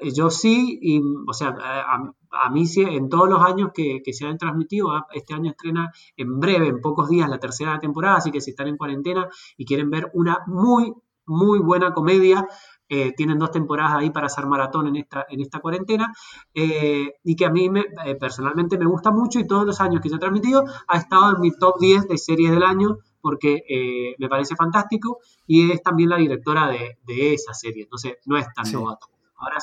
yo 0.00 0.30
sí, 0.30 0.78
y, 0.80 1.00
o 1.26 1.32
sea, 1.32 1.54
a, 1.58 2.12
a 2.42 2.50
mí 2.50 2.64
en 2.76 3.08
todos 3.08 3.28
los 3.28 3.42
años 3.42 3.70
que, 3.74 4.00
se 4.12 4.26
han 4.26 4.38
transmitido, 4.38 4.92
ah, 4.92 5.06
este 5.12 5.34
año 5.34 5.50
estrena 5.50 5.92
en 6.16 6.40
breve, 6.40 6.68
en 6.68 6.80
pocos 6.80 7.08
días, 7.08 7.28
la 7.28 7.38
tercera 7.38 7.78
temporada, 7.78 8.16
así 8.16 8.30
que 8.30 8.40
si 8.40 8.50
están 8.50 8.68
en 8.68 8.76
cuarentena 8.76 9.28
y 9.56 9.64
quieren 9.64 9.90
ver 9.90 10.10
una 10.14 10.38
muy, 10.46 10.92
muy 11.26 11.58
buena 11.60 11.92
comedia, 11.92 12.46
eh, 12.88 13.12
tienen 13.16 13.38
dos 13.38 13.50
temporadas 13.50 13.94
ahí 13.94 14.10
para 14.10 14.26
hacer 14.26 14.46
maratón 14.46 14.88
en 14.88 14.96
esta, 14.96 15.24
en 15.28 15.40
esta 15.40 15.60
cuarentena, 15.60 16.12
eh, 16.52 17.14
y 17.22 17.36
que 17.36 17.46
a 17.46 17.50
mí 17.50 17.70
me, 17.70 17.80
eh, 17.80 18.14
personalmente 18.18 18.78
me 18.78 18.86
gusta 18.86 19.10
mucho 19.10 19.38
y 19.38 19.46
todos 19.46 19.64
los 19.64 19.80
años 19.80 20.00
que 20.00 20.08
se 20.08 20.16
ha 20.16 20.18
transmitido 20.18 20.64
ha 20.88 20.98
estado 20.98 21.34
en 21.34 21.40
mi 21.40 21.50
top 21.52 21.78
10 21.80 22.08
de 22.08 22.18
series 22.18 22.50
del 22.50 22.62
año 22.62 22.98
porque 23.20 24.14
me 24.18 24.28
parece 24.28 24.54
fantástico 24.54 25.18
y 25.46 25.70
es 25.70 25.82
también 25.82 26.10
la 26.10 26.18
directora 26.18 26.68
de, 26.68 26.98
esa 27.32 27.54
serie, 27.54 27.84
entonces 27.84 28.18
no 28.26 28.36
es 28.36 28.46
tan 28.52 28.70
novato 28.70 29.13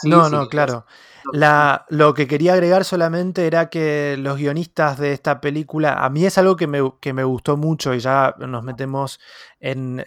no, 0.04 0.30
no, 0.30 0.48
claro. 0.48 0.86
La, 1.34 1.86
lo 1.90 2.14
que 2.14 2.28
quería 2.28 2.54
agregar 2.54 2.84
solamente 2.84 3.46
era 3.46 3.70
que 3.70 4.16
los 4.18 4.38
guionistas 4.38 4.98
de 4.98 5.14
esta 5.14 5.40
película, 5.40 5.94
a 6.04 6.10
mí 6.10 6.26
es 6.26 6.38
algo 6.38 6.56
que 6.56 6.68
me, 6.68 7.24
gustó 7.24 7.58
mucho 7.58 7.94
y 7.94 8.00
ya 8.00 8.36
nos 8.40 8.64
metemos 8.64 9.20
en, 9.60 10.04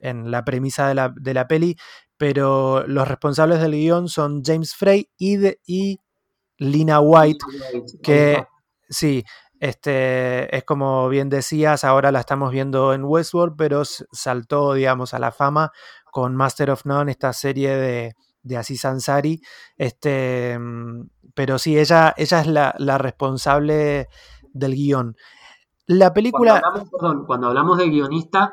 la 0.00 0.44
premisa 0.44 0.88
de 0.88 0.94
la, 0.94 1.12
de 1.16 1.34
la, 1.34 1.48
peli, 1.48 1.76
pero 2.16 2.86
los 2.86 3.08
responsables 3.08 3.60
del 3.60 3.72
guion 3.72 4.08
son 4.08 4.42
James 4.44 4.74
Frey 4.74 5.10
y, 5.18 5.36
y 5.66 6.00
Lina 6.58 7.00
White, 7.00 7.44
que 8.02 8.44
sí, 8.88 9.24
este, 9.58 10.54
es 10.54 10.64
como 10.64 11.08
bien 11.08 11.28
decías, 11.28 11.84
ahora 11.84 12.12
la 12.12 12.20
estamos 12.20 12.52
viendo 12.52 12.92
en 12.92 13.04
Westworld, 13.04 13.56
pero 13.56 13.82
saltó, 13.84 14.74
digamos, 14.74 15.14
a 15.14 15.18
la 15.18 15.32
fama 15.32 15.72
con 16.16 16.34
Master 16.34 16.70
of 16.70 16.86
None, 16.86 17.10
esta 17.10 17.30
serie 17.34 17.76
de, 17.76 18.14
de 18.42 18.56
Aziz 18.56 18.86
Ansari. 18.86 19.38
Este, 19.76 20.58
mm, 20.58 21.10
pero 21.34 21.58
sí, 21.58 21.78
ella, 21.78 22.14
ella 22.16 22.40
es 22.40 22.46
la, 22.46 22.96
responsable 22.96 24.08
del 24.54 24.72
guion. 24.72 25.14
La 25.86 26.14
película. 26.14 26.52
Cuando 26.52 26.68
hablamos, 26.68 26.90
perdón, 26.90 27.24
cuando 27.26 27.46
hablamos 27.48 27.76
de 27.76 27.90
guionista, 27.90 28.50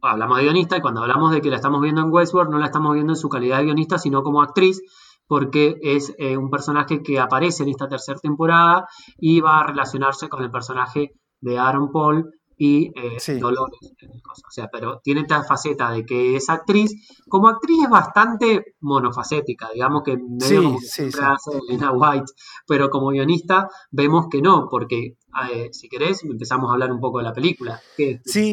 hablamos 0.00 0.38
de 0.38 0.44
guionista 0.44 0.78
y 0.78 0.80
cuando 0.80 1.02
hablamos 1.02 1.32
de 1.32 1.42
que 1.42 1.50
la 1.50 1.56
estamos 1.56 1.82
viendo 1.82 2.00
en 2.00 2.10
Westworld, 2.10 2.50
no 2.50 2.58
la 2.58 2.64
estamos 2.64 2.94
viendo 2.94 3.12
en 3.12 3.18
su 3.18 3.28
calidad 3.28 3.58
de 3.58 3.64
guionista, 3.64 3.98
sino 3.98 4.22
como 4.22 4.40
actriz, 4.40 4.80
porque 5.26 5.76
es 5.82 6.14
eh, 6.16 6.38
un 6.38 6.48
personaje 6.48 7.02
que 7.02 7.20
aparece 7.20 7.64
en 7.64 7.68
esta 7.68 7.90
tercera 7.90 8.20
temporada 8.20 8.86
y 9.18 9.42
va 9.42 9.60
a 9.60 9.66
relacionarse 9.66 10.30
con 10.30 10.42
el 10.42 10.50
personaje 10.50 11.10
de 11.42 11.58
Aaron 11.58 11.92
Paul 11.92 12.30
y 12.64 12.92
eh, 12.94 13.38
Dolores. 13.40 13.92
O 14.24 14.50
sea, 14.50 14.68
pero 14.70 15.00
tiene 15.02 15.22
esta 15.22 15.42
faceta 15.42 15.90
de 15.90 16.06
que 16.06 16.36
es 16.36 16.48
actriz. 16.48 16.92
Como 17.28 17.48
actriz 17.48 17.78
es 17.82 17.90
bastante 17.90 18.76
monofacética, 18.78 19.68
digamos 19.74 20.04
que 20.04 20.16
medio 20.16 20.62
como 20.62 21.26
hace 21.26 21.58
Elena 21.58 21.90
White, 21.90 22.32
pero 22.68 22.88
como 22.88 23.08
guionista 23.08 23.68
vemos 23.90 24.26
que 24.30 24.40
no, 24.40 24.68
porque 24.70 25.16
eh, 25.50 25.70
si 25.72 25.88
querés 25.88 26.22
empezamos 26.22 26.70
a 26.70 26.74
hablar 26.74 26.92
un 26.92 27.00
poco 27.00 27.18
de 27.18 27.24
la 27.24 27.32
película. 27.32 27.80
sí. 28.24 28.52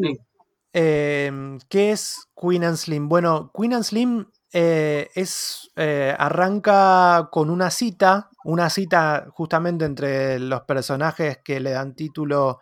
Em, 0.71 1.59
¿Qué 1.67 1.91
es 1.91 2.29
Queen 2.35 2.63
and 2.63 2.77
Slim? 2.77 3.09
Bueno, 3.09 3.51
Queen 3.55 3.73
and 3.73 3.83
Slim 3.83 4.25
eh, 4.51 5.09
es, 5.13 5.69
eh, 5.75 6.15
arranca 6.17 7.29
con 7.31 7.51
una 7.51 7.69
cita, 7.69 8.29
una 8.43 8.71
cita 8.71 9.27
justamente 9.31 9.85
entre 9.85 10.39
los 10.39 10.61
personajes 10.61 11.39
que 11.43 11.59
le 11.59 11.71
dan 11.71 11.95
título 11.95 12.59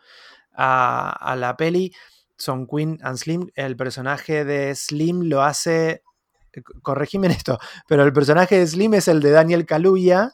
a, 0.57 1.35
la 1.37 1.55
peli, 1.55 1.93
son 2.37 2.67
Queen 2.67 2.97
and 3.01 3.17
Slim. 3.17 3.47
El 3.55 3.77
personaje 3.77 4.43
de 4.43 4.75
Slim 4.75 5.23
lo 5.23 5.43
hace, 5.43 6.03
corregime 6.81 7.27
en 7.27 7.33
esto, 7.33 7.57
pero 7.87 8.03
el 8.03 8.13
personaje 8.13 8.57
de 8.57 8.67
Slim 8.67 8.95
es 8.95 9.07
el 9.07 9.21
de 9.21 9.31
Daniel 9.31 9.65
Kaluuya 9.65 10.33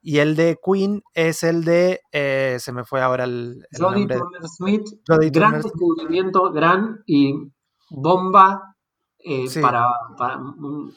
y 0.00 0.18
el 0.18 0.36
de 0.36 0.58
Queen 0.64 1.02
es 1.14 1.42
el 1.42 1.64
de, 1.64 2.00
eh, 2.12 2.56
se 2.60 2.72
me 2.72 2.84
fue 2.84 3.02
ahora 3.02 3.24
el, 3.24 3.66
Jodie 3.76 4.06
Turner 4.06 4.46
Smith, 4.46 4.86
gran 5.32 5.60
descubrimiento, 5.60 6.52
gran 6.52 7.02
y 7.06 7.34
bomba 7.90 8.76
eh, 9.20 9.46
para, 9.60 9.88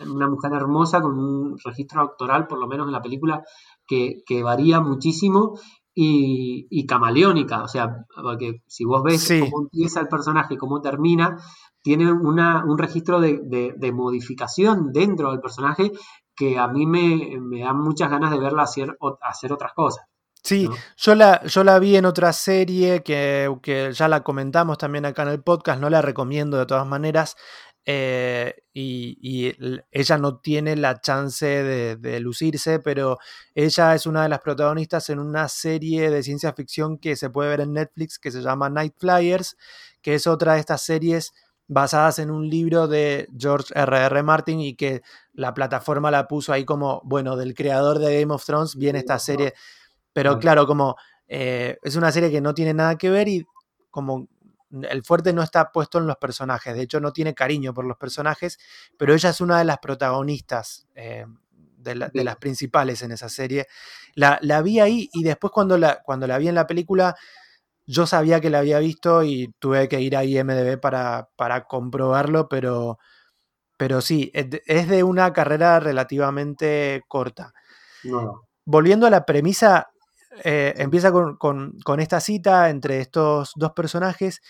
una 0.05 0.27
mujer 0.27 0.53
hermosa 0.53 1.01
con 1.01 1.17
un 1.17 1.57
registro 1.63 2.01
actoral, 2.01 2.47
por 2.47 2.59
lo 2.59 2.67
menos 2.67 2.85
en 2.87 2.93
la 2.93 3.01
película, 3.01 3.43
que, 3.87 4.43
varía 4.43 4.79
muchísimo 4.79 5.59
y, 5.93 6.85
camaleónica. 6.85 7.63
O 7.63 7.67
sea, 7.67 8.05
porque 8.21 8.61
si 8.67 8.85
vos 8.85 9.03
ves 9.03 9.27
cómo 9.39 9.63
empieza 9.63 9.99
el 9.99 10.07
personaje 10.07 10.55
y 10.55 10.57
cómo 10.57 10.81
termina, 10.81 11.37
tiene 11.81 12.11
un 12.11 12.77
registro 12.77 13.19
de, 13.19 13.91
modificación 13.93 14.91
dentro 14.91 15.31
del 15.31 15.41
personaje 15.41 15.91
que 16.35 16.57
a 16.57 16.67
mí 16.67 16.85
me, 16.85 17.37
me 17.39 17.61
da 17.61 17.73
muchas 17.73 18.09
ganas 18.09 18.31
de 18.31 18.39
verla 18.39 18.63
hacer, 18.63 18.97
hacer 19.21 19.53
otras 19.53 19.73
cosas. 19.73 20.05
Sí, 20.43 20.67
yo, 20.97 21.13
la, 21.13 21.43
yo 21.43 21.63
la 21.63 21.77
vi 21.77 21.97
en 21.97 22.05
otra 22.05 22.33
serie 22.33 23.03
que, 23.03 23.53
que, 23.61 23.93
ya 23.93 24.07
la 24.07 24.23
comentamos 24.23 24.79
también 24.79 25.05
acá 25.05 25.21
en 25.21 25.29
el 25.29 25.43
podcast, 25.43 25.79
no 25.79 25.89
la 25.89 26.01
recomiendo 26.01 26.57
de 26.57 26.65
todas 26.65 26.87
maneras. 26.87 27.37
Eh, 27.85 28.53
y, 28.73 29.53
ella 29.91 30.17
no 30.17 30.37
tiene 30.37 30.75
la 30.75 31.01
chance 31.01 31.45
de, 31.45 32.19
lucirse, 32.19 32.79
pero 32.79 33.17
ella 33.55 33.95
es 33.95 34.05
una 34.05 34.23
de 34.23 34.29
las 34.29 34.39
protagonistas 34.39 35.09
en 35.09 35.19
una 35.19 35.47
serie 35.47 36.09
de 36.09 36.23
ciencia 36.23 36.53
ficción 36.53 36.97
que 36.97 37.15
se 37.15 37.29
puede 37.29 37.49
ver 37.49 37.61
en 37.61 37.73
Netflix 37.73 38.19
que 38.19 38.31
se 38.31 38.41
llama 38.41 38.69
Night 38.69 38.93
Flyers, 38.97 39.57
que 40.01 40.15
es 40.15 40.27
otra 40.27 40.53
de 40.53 40.59
estas 40.59 40.83
series 40.83 41.33
basadas 41.67 42.19
en 42.19 42.31
un 42.31 42.49
libro 42.49 42.87
de 42.87 43.27
George 43.37 43.73
R.R. 43.73 44.05
R. 44.05 44.23
Martin 44.23 44.59
y 44.59 44.75
que 44.75 45.01
la 45.33 45.53
plataforma 45.53 46.11
la 46.11 46.27
puso 46.27 46.51
ahí 46.53 46.65
como, 46.65 47.01
bueno, 47.05 47.37
del 47.37 47.55
creador 47.55 47.99
de 47.99 48.19
Game 48.19 48.33
of 48.33 48.45
Thrones 48.45 48.75
viene 48.75 48.99
esta 48.99 49.19
serie, 49.19 49.53
pero 50.13 50.37
claro, 50.37 50.67
como 50.67 50.97
eh, 51.27 51.77
es 51.81 51.95
una 51.95 52.11
serie 52.11 52.29
que 52.29 52.41
no 52.41 52.53
tiene 52.53 52.73
nada 52.73 52.97
que 52.97 53.09
ver 53.09 53.29
y 53.29 53.45
como 53.89 54.27
el 54.89 55.03
fuerte 55.03 55.33
no 55.33 55.43
está 55.43 55.71
puesto 55.71 55.97
en 55.97 56.07
los 56.07 56.17
personajes, 56.17 56.75
de 56.75 56.83
hecho 56.83 56.99
no 56.99 57.11
tiene 57.11 57.33
cariño 57.33 57.73
por 57.73 57.85
los 57.85 57.97
personajes, 57.97 58.59
pero 58.97 59.13
ella 59.13 59.29
es 59.29 59.41
una 59.41 59.59
de 59.59 59.65
las 59.65 59.79
protagonistas 59.79 60.87
eh, 60.95 61.25
de, 61.77 61.95
las 61.95 62.35
principales 62.37 63.01
en 63.01 63.11
esa 63.11 63.29
serie. 63.29 63.67
La, 64.15 64.39
vi 64.61 64.79
ahí 64.79 65.09
y 65.13 65.23
después 65.23 65.51
cuando 65.51 65.77
la, 65.77 66.01
cuando 66.03 66.27
la 66.27 66.37
vi 66.37 66.47
en 66.47 66.55
la 66.55 66.67
película, 66.67 67.15
yo 67.85 68.05
sabía 68.05 68.39
que 68.39 68.49
la 68.49 68.59
había 68.59 68.79
visto 68.79 69.23
y 69.23 69.53
tuve 69.59 69.89
que 69.89 69.99
ir 69.99 70.15
a 70.15 70.23
IMDB 70.23 70.79
para, 70.79 71.29
para 71.35 71.65
comprobarlo, 71.65 72.47
pero, 72.47 72.99
pero 73.77 74.01
sí, 74.01 74.31
es 74.33 74.87
de 74.87 75.03
una 75.03 75.33
carrera 75.33 75.79
relativamente 75.79 77.03
corta. 77.07 77.53
Volviendo 78.65 79.07
a 79.07 79.09
la 79.09 79.25
premisa, 79.25 79.91
eh, 80.43 80.73
empieza 80.77 81.11
con, 81.11 81.77
esta 81.99 82.19
cita 82.19 82.69
entre 82.69 83.01
estos 83.01 83.51
dos 83.55 83.71
personajes 83.73 84.41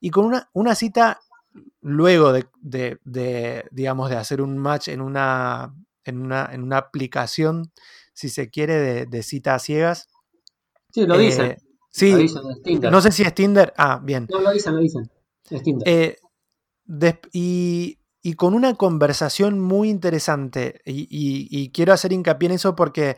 y 0.00 0.10
con 0.10 0.24
una, 0.24 0.50
una 0.52 0.74
cita 0.74 1.20
luego 1.80 2.32
de, 2.32 3.68
digamos, 3.70 4.10
de 4.10 4.16
hacer 4.16 4.40
un 4.40 4.58
match 4.58 4.88
en 4.88 5.00
una, 5.00 5.74
en 6.04 6.20
una, 6.20 6.48
en 6.52 6.62
una 6.62 6.78
aplicación, 6.78 7.72
si 8.12 8.28
se 8.28 8.50
quiere, 8.50 9.06
de, 9.06 9.22
citas 9.22 9.62
ciegas. 9.62 10.08
Sí, 10.92 11.06
lo 11.06 11.16
dicen. 11.16 11.52
Eh, 11.52 11.58
sí, 11.90 12.26
no 12.80 13.00
sé 13.00 13.12
si 13.12 13.22
es 13.22 13.34
Tinder. 13.34 13.72
Ah, 13.76 14.00
bien. 14.02 14.26
No, 14.30 14.40
lo 14.40 14.50
dicen, 14.50 14.74
lo 14.74 14.80
dicen. 14.80 15.10
Es 15.48 15.62
Tinder. 15.62 15.88
Eh, 15.88 16.16
y, 17.32 18.34
con 18.36 18.54
una 18.54 18.74
conversación 18.74 19.60
muy 19.60 19.90
interesante. 19.90 20.80
y, 20.84 21.70
quiero 21.70 21.92
hacer 21.92 22.12
hincapié 22.12 22.48
en 22.48 22.54
eso 22.54 22.74
porque 22.74 23.16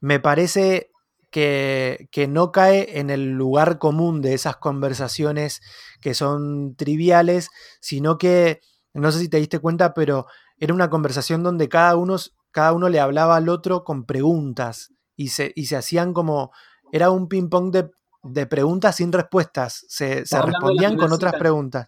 me 0.00 0.20
parece 0.20 0.87
que, 1.30 2.26
no 2.28 2.52
cae 2.52 2.98
en 2.98 3.10
el 3.10 3.32
lugar 3.32 3.78
común 3.78 4.22
de 4.22 4.34
esas 4.34 4.56
conversaciones 4.56 5.60
que 6.00 6.14
son 6.14 6.74
triviales, 6.76 7.50
sino 7.80 8.18
que, 8.18 8.60
no 8.94 9.12
sé 9.12 9.20
si 9.20 9.28
te 9.28 9.38
diste 9.38 9.58
cuenta, 9.58 9.94
pero 9.94 10.26
era 10.58 10.74
una 10.74 10.90
conversación 10.90 11.42
donde 11.42 11.68
cada 11.68 11.96
uno, 11.96 12.16
cada 12.50 12.72
uno 12.72 12.88
le 12.88 13.00
hablaba 13.00 13.36
al 13.36 13.48
otro 13.48 13.84
con 13.84 14.04
preguntas 14.04 14.92
y 15.16 15.28
se, 15.28 15.52
y 15.54 15.66
se 15.66 15.76
hacían 15.76 16.12
como, 16.12 16.50
era 16.92 17.10
un 17.10 17.28
ping-pong 17.28 17.72
de, 17.72 18.46
preguntas 18.46 18.96
sin 18.96 19.12
respuestas, 19.12 19.84
se, 19.88 20.24
respondían 20.24 20.96
con 20.96 21.12
otras 21.12 21.34
preguntas. 21.34 21.86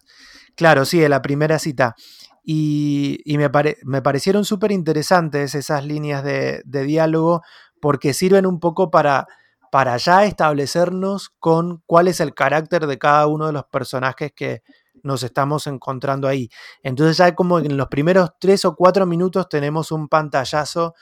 Claro, 0.55 0.85
sí, 0.85 0.99
de 0.99 1.09
la 1.09 1.21
primera 1.21 1.59
cita. 1.59 1.95
Y, 2.43 3.21
me, 3.25 3.49
me, 3.83 4.01
parecieron 4.01 4.45
súper 4.45 4.71
interesantes 4.71 5.53
esas 5.53 5.85
líneas 5.85 6.23
de, 6.23 6.61
de, 6.65 6.83
diálogo 6.83 7.41
porque 7.81 8.13
sirven 8.13 8.45
un 8.45 8.59
poco 8.59 8.91
para, 8.91 9.27
para 9.71 9.97
ya 9.97 10.25
establecernos 10.25 11.29
con 11.39 11.81
cuál 11.85 12.07
es 12.07 12.19
el 12.19 12.33
carácter 12.33 12.87
de 12.87 12.97
cada 12.97 13.27
uno 13.27 13.47
de 13.47 13.53
los 13.53 13.65
personajes 13.65 14.31
que 14.35 14.61
nos 15.03 15.23
estamos 15.23 15.67
encontrando 15.67 16.27
ahí. 16.27 16.49
Entonces 16.83 17.17
ya 17.17 17.33
como 17.33 17.59
en 17.59 17.75
los 17.75 17.87
primeros 17.87 18.31
tres 18.39 18.65
o 18.65 18.75
cuatro 18.75 19.05
minutos 19.05 19.49
tenemos 19.49 19.91
un 19.91 20.07
pantallazo 20.07 20.93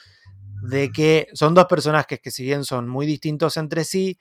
de 0.61 0.91
que 0.91 1.27
son 1.33 1.53
dos 1.53 1.65
personajes 1.65 2.19
que 2.21 2.31
si 2.31 2.43
bien 2.43 2.63
son 2.63 2.87
muy 2.87 3.05
distintos 3.05 3.57
entre 3.57 3.83
sí, 3.83 4.17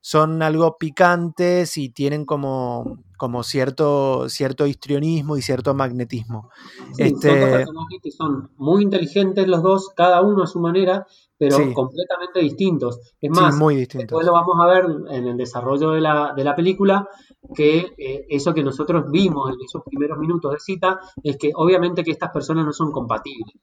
son 0.00 0.42
algo 0.42 0.76
picantes 0.78 1.76
y 1.76 1.90
tienen 1.90 2.24
como, 2.24 3.02
como 3.18 3.42
cierto, 3.42 4.30
cierto 4.30 4.66
histrionismo 4.66 5.36
y 5.36 5.42
cierto 5.42 5.74
magnetismo. 5.74 6.48
este... 6.96 7.28
Son 7.28 7.40
dos 7.40 7.50
personajes 7.50 7.98
que 8.02 8.10
son 8.10 8.50
muy 8.56 8.82
inteligentes 8.82 9.46
los 9.46 9.62
dos, 9.62 9.90
cada 9.94 10.22
uno 10.22 10.44
a 10.44 10.46
su 10.46 10.60
manera, 10.60 11.06
pero 11.36 11.56
completamente 11.74 12.40
distintos. 12.40 13.00
Es 13.20 13.30
más, 13.30 13.54
muy 13.56 13.76
distintos. 13.76 14.08
después 14.08 14.26
lo 14.26 14.32
vamos 14.32 14.56
a 14.60 14.66
ver 14.66 14.86
en 15.10 15.26
el 15.26 15.36
desarrollo 15.36 15.90
de 15.90 16.00
la, 16.00 16.32
de 16.34 16.44
la 16.44 16.56
película, 16.56 17.06
que 17.54 17.94
eh, 17.98 18.26
eso 18.30 18.54
que 18.54 18.62
nosotros 18.62 19.04
vimos 19.10 19.50
en 19.50 19.56
esos 19.62 19.82
primeros 19.84 20.18
minutos 20.18 20.52
de 20.52 20.58
cita 20.60 20.98
es 21.22 21.36
que 21.36 21.50
obviamente 21.54 22.02
que 22.02 22.12
estas 22.12 22.30
personas 22.30 22.64
no 22.64 22.72
son 22.72 22.90
compatibles. 22.90 23.54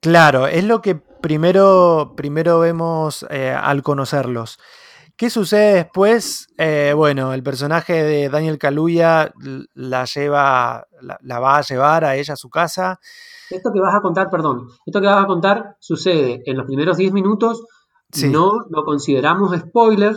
Claro, 0.00 0.46
es 0.46 0.64
lo 0.64 0.80
que 0.80 0.94
primero, 0.94 2.14
primero 2.16 2.60
vemos 2.60 3.26
eh, 3.30 3.50
al 3.50 3.82
conocerlos. 3.82 4.58
¿Qué 5.16 5.30
sucede 5.30 5.74
después? 5.74 6.48
Eh, 6.58 6.92
bueno, 6.94 7.32
el 7.32 7.42
personaje 7.42 8.02
de 8.02 8.28
Daniel 8.28 8.58
Kaluuya 8.58 9.32
la 9.72 10.04
lleva, 10.04 10.86
la, 11.00 11.40
va 11.40 11.56
a 11.56 11.62
llevar 11.62 12.04
a 12.04 12.16
ella 12.16 12.34
a 12.34 12.36
su 12.36 12.50
casa. 12.50 13.00
Esto 13.48 13.70
que 13.72 13.80
vas 13.80 13.94
a 13.94 14.02
contar, 14.02 14.28
perdón, 14.28 14.68
esto 14.84 15.00
que 15.00 15.06
vas 15.06 15.24
a 15.24 15.26
contar 15.26 15.76
sucede 15.80 16.42
en 16.44 16.58
los 16.58 16.66
primeros 16.66 16.98
10 16.98 17.12
minutos. 17.14 17.64
No 18.28 18.66
lo 18.68 18.84
consideramos 18.84 19.56
spoiler, 19.58 20.16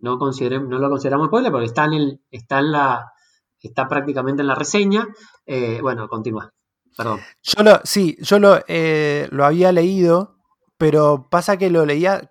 no, 0.00 0.16
no 0.16 0.78
lo 0.78 0.88
consideramos 0.88 1.26
spoiler 1.28 1.52
porque 1.52 1.66
está 1.66 1.84
en, 1.84 1.92
el, 1.92 2.20
está 2.30 2.60
en 2.60 2.72
la, 2.72 3.12
está 3.60 3.88
prácticamente 3.88 4.40
en 4.40 4.48
la 4.48 4.54
reseña. 4.54 5.06
Eh, 5.44 5.80
bueno, 5.82 6.08
continúa. 6.08 6.50
Perdón. 6.96 7.20
Yo 7.42 7.62
lo, 7.62 7.80
sí, 7.84 8.16
yo 8.20 8.38
lo, 8.38 8.58
eh, 8.66 9.28
lo 9.30 9.44
había 9.44 9.70
leído, 9.70 10.39
pero 10.80 11.28
pasa 11.28 11.58
que 11.58 11.68
lo 11.68 11.84
leía 11.84 12.22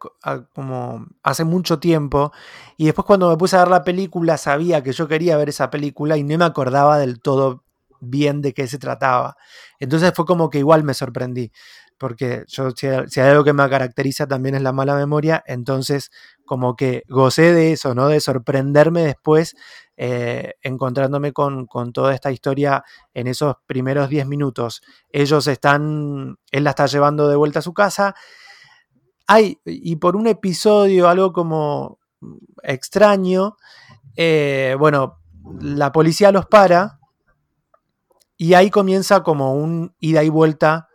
como 0.56 1.06
hace 1.22 1.44
mucho 1.44 1.78
tiempo 1.78 2.32
y 2.78 2.86
después 2.86 3.06
cuando 3.06 3.30
me 3.30 3.38
puse 3.38 3.56
a 3.56 3.60
ver 3.60 3.68
la 3.68 3.84
película 3.84 4.38
sabía 4.38 4.82
que 4.82 4.92
yo 4.92 5.08
quería 5.08 5.38
ver 5.38 5.50
esa 5.50 5.70
película 5.70 6.18
y 6.18 6.24
no 6.24 6.36
me 6.36 6.46
acordaba 6.46 6.98
del 6.98 7.22
todo 7.22 7.64
bien 8.00 8.42
de 8.42 8.56
qué 8.56 8.66
se 8.66 8.80
trataba. 8.80 9.38
Entonces 9.80 10.14
fue 10.16 10.26
como 10.26 10.50
que 10.50 10.58
igual 10.58 10.84
me 10.84 10.96
sorprendí, 10.96 11.52
porque 12.00 12.44
yo 12.48 12.72
si 12.72 13.20
algo 13.20 13.44
que 13.44 13.54
me 13.54 13.70
caracteriza 13.70 14.26
también 14.26 14.56
es 14.56 14.64
la 14.64 14.72
mala 14.72 14.96
memoria, 14.96 15.44
entonces 15.46 16.10
como 16.44 16.76
que 16.76 17.04
gocé 17.08 17.54
de 17.54 17.74
eso, 17.74 17.94
¿no? 17.94 18.08
De 18.08 18.20
sorprenderme 18.20 19.04
después 19.04 19.56
eh, 20.02 20.54
encontrándome 20.62 21.34
con, 21.34 21.68
toda 21.92 22.16
esta 22.16 22.32
historia 22.32 22.86
en 23.14 23.28
esos 23.28 23.58
primeros 23.66 24.08
10 24.08 24.28
minutos. 24.28 24.82
Ellos 25.12 25.46
están, 25.48 26.38
él 26.52 26.64
la 26.64 26.70
está 26.70 26.86
llevando 26.86 27.28
de 27.28 27.36
vuelta 27.36 27.60
a 27.60 27.62
su 27.62 27.74
casa. 27.74 28.16
Y 29.66 29.96
por 29.98 30.16
un 30.16 30.28
episodio, 30.28 31.08
algo 31.08 31.32
como 31.32 32.00
extraño, 32.64 33.58
eh, 34.16 34.76
bueno, 34.78 35.20
la 35.62 35.92
policía 35.92 36.32
los 36.32 36.46
para 36.46 37.00
y 38.38 38.54
ahí 38.54 38.70
comienza 38.70 39.22
como 39.22 39.54
un 39.54 39.94
ida 40.00 40.24
y 40.24 40.30
vuelta 40.30 40.88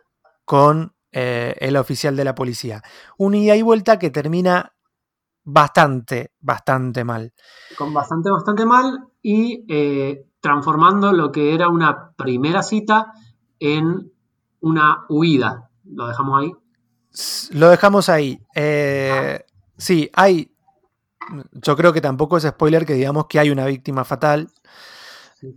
con 0.45 0.93
eh, 1.11 1.55
el 1.59 1.77
oficial 1.77 2.15
de 2.15 2.25
la 2.25 2.35
policía. 2.35 2.81
Un 3.17 3.35
ida 3.35 3.55
y 3.55 3.61
vuelta 3.61 3.99
que 3.99 4.09
termina 4.09 4.73
bastante, 5.43 6.33
bastante 6.39 7.03
mal. 7.03 7.33
Con 7.77 7.93
bastante, 7.93 8.31
bastante 8.31 8.65
mal 8.65 9.07
y 9.21 9.63
eh, 9.69 10.27
transformando 10.39 11.13
lo 11.13 11.31
que 11.31 11.53
era 11.53 11.69
una 11.69 12.11
primera 12.17 12.63
cita 12.63 13.13
en 13.59 14.11
una 14.59 15.05
huida. 15.07 15.69
¿Lo 15.83 16.07
dejamos 16.07 16.41
ahí? 16.41 16.51
Lo 17.51 17.69
dejamos 17.69 18.09
ahí. 18.09 18.39
Eh, 18.55 19.43
sí, 19.77 20.09
hay. 20.13 20.51
Yo 21.53 21.75
creo 21.75 21.91
que 21.93 22.01
tampoco 22.01 22.37
es 22.37 22.43
spoiler 22.43 22.85
que 22.85 22.93
digamos 22.93 23.25
que 23.27 23.39
hay 23.39 23.49
una 23.49 23.65
víctima 23.65 24.03
fatal. 24.03 24.49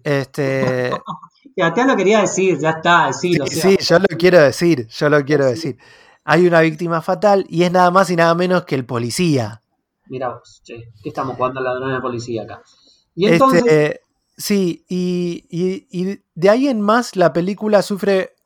Este. 0.04 0.90
ya 1.56 1.72
te 1.74 1.84
lo 1.84 1.96
quería 1.96 2.20
decir, 2.20 2.58
ya 2.58 2.70
está, 2.70 3.12
sí, 3.12 3.36
sí, 3.46 3.76
yo 3.80 3.98
lo 3.98 4.06
quiero 4.16 4.40
decir, 4.40 4.86
yo 4.88 5.08
lo 5.08 5.24
quiero 5.24 5.46
decir. 5.46 5.76
Hay 6.24 6.46
una 6.46 6.60
víctima 6.60 7.02
fatal 7.02 7.46
y 7.48 7.62
es 7.62 7.72
nada 7.72 7.90
más 7.90 8.10
y 8.10 8.16
nada 8.16 8.34
menos 8.34 8.64
que 8.64 8.74
el 8.74 8.84
policía. 8.84 9.62
Mira 10.06 10.28
vos, 10.28 10.60
che, 10.62 10.92
¿qué 11.02 11.08
estamos 11.08 11.36
jugando 11.36 11.60
la 11.60 11.72
ladrón 11.72 11.94
de 11.94 12.00
policía 12.00 12.42
acá? 12.44 12.62
Y 13.14 13.26
entonces. 13.26 13.62
Este, 13.66 14.00
sí, 14.36 14.84
y, 14.88 16.20
de 16.34 16.50
ahí 16.50 16.68
en 16.68 16.80
más 16.80 17.16
la 17.16 17.32
película 17.32 17.82
sufre 17.82 18.36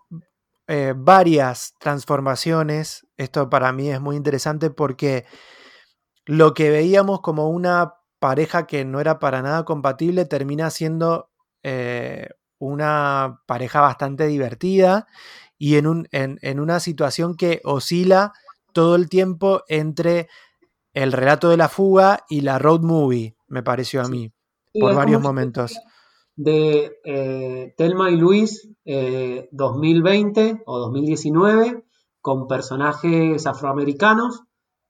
eh, 0.74 0.94
varias 0.96 1.74
transformaciones. 1.78 3.06
Esto 3.18 3.50
para 3.50 3.72
mí 3.72 3.90
es 3.90 4.00
muy 4.00 4.16
interesante 4.16 4.70
porque 4.70 5.26
lo 6.24 6.54
que 6.54 6.70
veíamos 6.70 7.20
como 7.20 7.50
una 7.50 7.96
pareja 8.18 8.66
que 8.66 8.86
no 8.86 8.98
era 8.98 9.18
para 9.18 9.42
nada 9.42 9.66
compatible 9.66 10.24
termina 10.24 10.70
siendo 10.70 11.28
eh, 11.62 12.26
una 12.58 13.42
pareja 13.44 13.82
bastante 13.82 14.26
divertida 14.26 15.06
y 15.58 15.76
en, 15.76 15.86
un, 15.86 16.08
en, 16.10 16.58
una 16.58 16.80
situación 16.80 17.36
que 17.36 17.60
oscila 17.64 18.32
todo 18.72 18.96
el 18.96 19.10
tiempo 19.10 19.64
entre 19.68 20.30
el 20.94 21.12
relato 21.12 21.50
de 21.50 21.58
la 21.58 21.68
fuga 21.68 22.24
y 22.30 22.40
la 22.40 22.58
road 22.58 22.80
movie, 22.80 23.36
me 23.46 23.62
pareció 23.62 24.00
a 24.00 24.08
mí, 24.08 24.32
por 24.72 24.94
varios 24.94 25.20
momentos. 25.20 25.78
De 26.34 26.98
eh, 27.04 27.74
Telma 27.76 28.10
y 28.10 28.16
Luis 28.16 28.68
2020 28.84 30.48
eh, 30.48 30.62
o 30.66 30.78
2019, 30.78 31.84
con 32.20 32.46
personajes 32.46 33.46
afroamericanos 33.46 34.42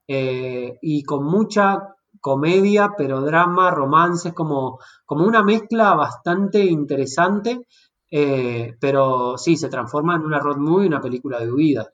eh, 0.07 0.79
y 0.83 1.03
con 1.05 1.25
mucha 1.25 1.97
comedia, 2.21 2.93
pero 2.97 3.21
drama, 3.23 3.71
romances, 3.71 4.33
como, 4.33 4.79
como 5.05 5.27
una 5.27 5.43
mezcla 5.43 5.95
bastante 5.95 6.65
interesante, 6.65 7.67
eh, 8.11 8.77
pero 8.81 9.37
sí, 9.39 9.57
se 9.57 9.69
transforma 9.69 10.17
en 10.17 10.23
una 10.23 10.39
road 10.39 10.59
movie, 10.59 10.87
una 10.87 11.01
película 11.01 11.41
de 11.41 11.51
huida. 11.51 11.93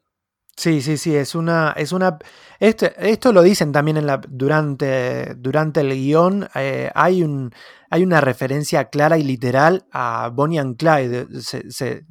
Sí, 0.59 0.83
sí, 0.83 0.97
sí, 0.97 1.15
es 1.15 1.37
una, 1.37 1.73
es 1.77 1.93
una, 1.93 2.19
este, 2.59 2.93
esto 2.99 3.33
lo 3.33 3.43
dicen 3.43 3.71
también 3.71 3.97
en 3.97 4.09
la, 4.09 4.21
durante, 4.29 5.37
durante 5.37 5.83
el 5.83 5.91
guion, 5.95 6.49
eh, 6.57 6.91
hay, 6.97 7.23
un, 7.23 7.53
hay 7.91 8.03
una 8.03 8.21
referencia 8.21 8.87
clara 8.87 9.19
y 9.19 9.23
literal 9.23 9.87
a 9.93 10.33
Bonnie 10.35 10.59
and 10.59 10.77
Clyde, 10.77 11.29
se, 11.43 12.05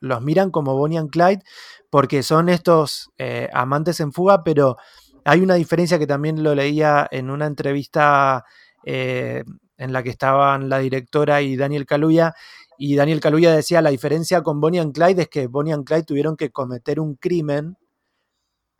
los 0.00 0.20
miran 0.20 0.50
como 0.50 0.76
Bonnie 0.76 0.98
and 0.98 1.10
Clyde 1.10 1.44
porque 1.90 2.24
son 2.24 2.48
estos 2.48 3.12
eh, 3.18 3.48
amantes 3.52 4.00
en 4.00 4.12
fuga, 4.12 4.42
pero 4.42 4.78
hay 5.24 5.40
una 5.40 5.54
diferencia 5.54 6.00
que 6.00 6.08
también 6.08 6.42
lo 6.42 6.56
leía 6.56 7.06
en 7.08 7.30
una 7.30 7.46
entrevista 7.46 8.44
eh, 8.84 9.44
en 9.78 9.92
la 9.92 10.02
que 10.02 10.10
estaban 10.10 10.68
la 10.68 10.80
directora 10.80 11.40
y 11.40 11.54
Daniel 11.54 11.86
Kaluuya, 11.86 12.34
y 12.76 12.96
Daniel 12.96 13.20
Kaluuya 13.20 13.54
decía 13.54 13.80
la 13.80 13.90
diferencia 13.90 14.42
con 14.42 14.60
Bonnie 14.60 14.80
and 14.80 14.92
Clyde 14.92 15.22
es 15.22 15.28
que 15.28 15.46
Bonnie 15.46 15.72
and 15.72 15.84
Clyde 15.84 16.02
tuvieron 16.02 16.36
que 16.36 16.50
cometer 16.50 16.98
un 16.98 17.14
crimen 17.14 17.76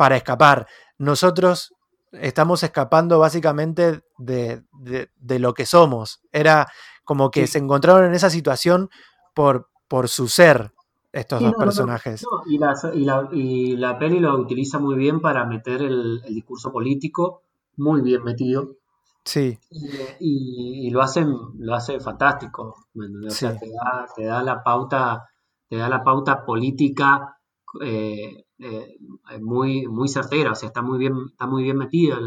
para 0.03 0.17
escapar. 0.17 0.67
Nosotros 0.99 1.77
estamos 2.11 2.65
escapando 2.65 3.21
básicamente 3.21 4.03
de, 4.19 4.65
lo 5.39 5.55
que 5.55 5.65
somos. 5.65 6.21
Era 6.33 6.67
como 7.05 7.31
que 7.31 7.47
se 7.47 7.59
encontraron 7.59 8.07
en 8.07 8.15
esa 8.15 8.29
situación 8.29 8.91
por, 9.33 9.69
por 9.87 10.09
su 10.09 10.27
ser, 10.27 10.73
estos 11.13 11.41
dos 11.41 11.55
personajes. 11.55 12.27
y, 12.47 13.77
la, 13.77 13.97
peli 13.97 14.19
lo 14.19 14.37
utiliza 14.41 14.81
muy 14.81 14.97
bien 14.97 15.21
para 15.21 15.45
meter 15.47 15.83
el, 15.83 16.21
discurso 16.23 16.73
político, 16.73 17.45
muy 17.77 18.01
bien 18.01 18.25
metido. 18.25 18.71
Sí. 19.25 19.57
Y, 20.19 20.91
lo 20.91 21.01
hacen, 21.01 21.33
lo 21.61 21.77
hace 21.77 22.01
fantástico. 22.01 22.75
te 22.93 24.25
da, 24.25 24.43
la 24.43 24.65
pauta, 24.65 25.29
te 25.69 25.77
da 25.77 25.89
la 25.89 26.03
pauta 26.03 26.45
política 26.45 27.39
eh, 27.81 28.47
eh, 28.63 28.97
muy, 29.41 29.87
muy 29.89 30.09
certera, 30.09 30.53
o 30.53 30.55
sea, 30.55 30.69
está 30.69 30.83
muy 30.83 30.99
bien, 30.99 31.15
está 31.31 31.47
muy 31.47 31.63
bien 31.63 31.77
metido 31.77 32.19
en 32.19 32.25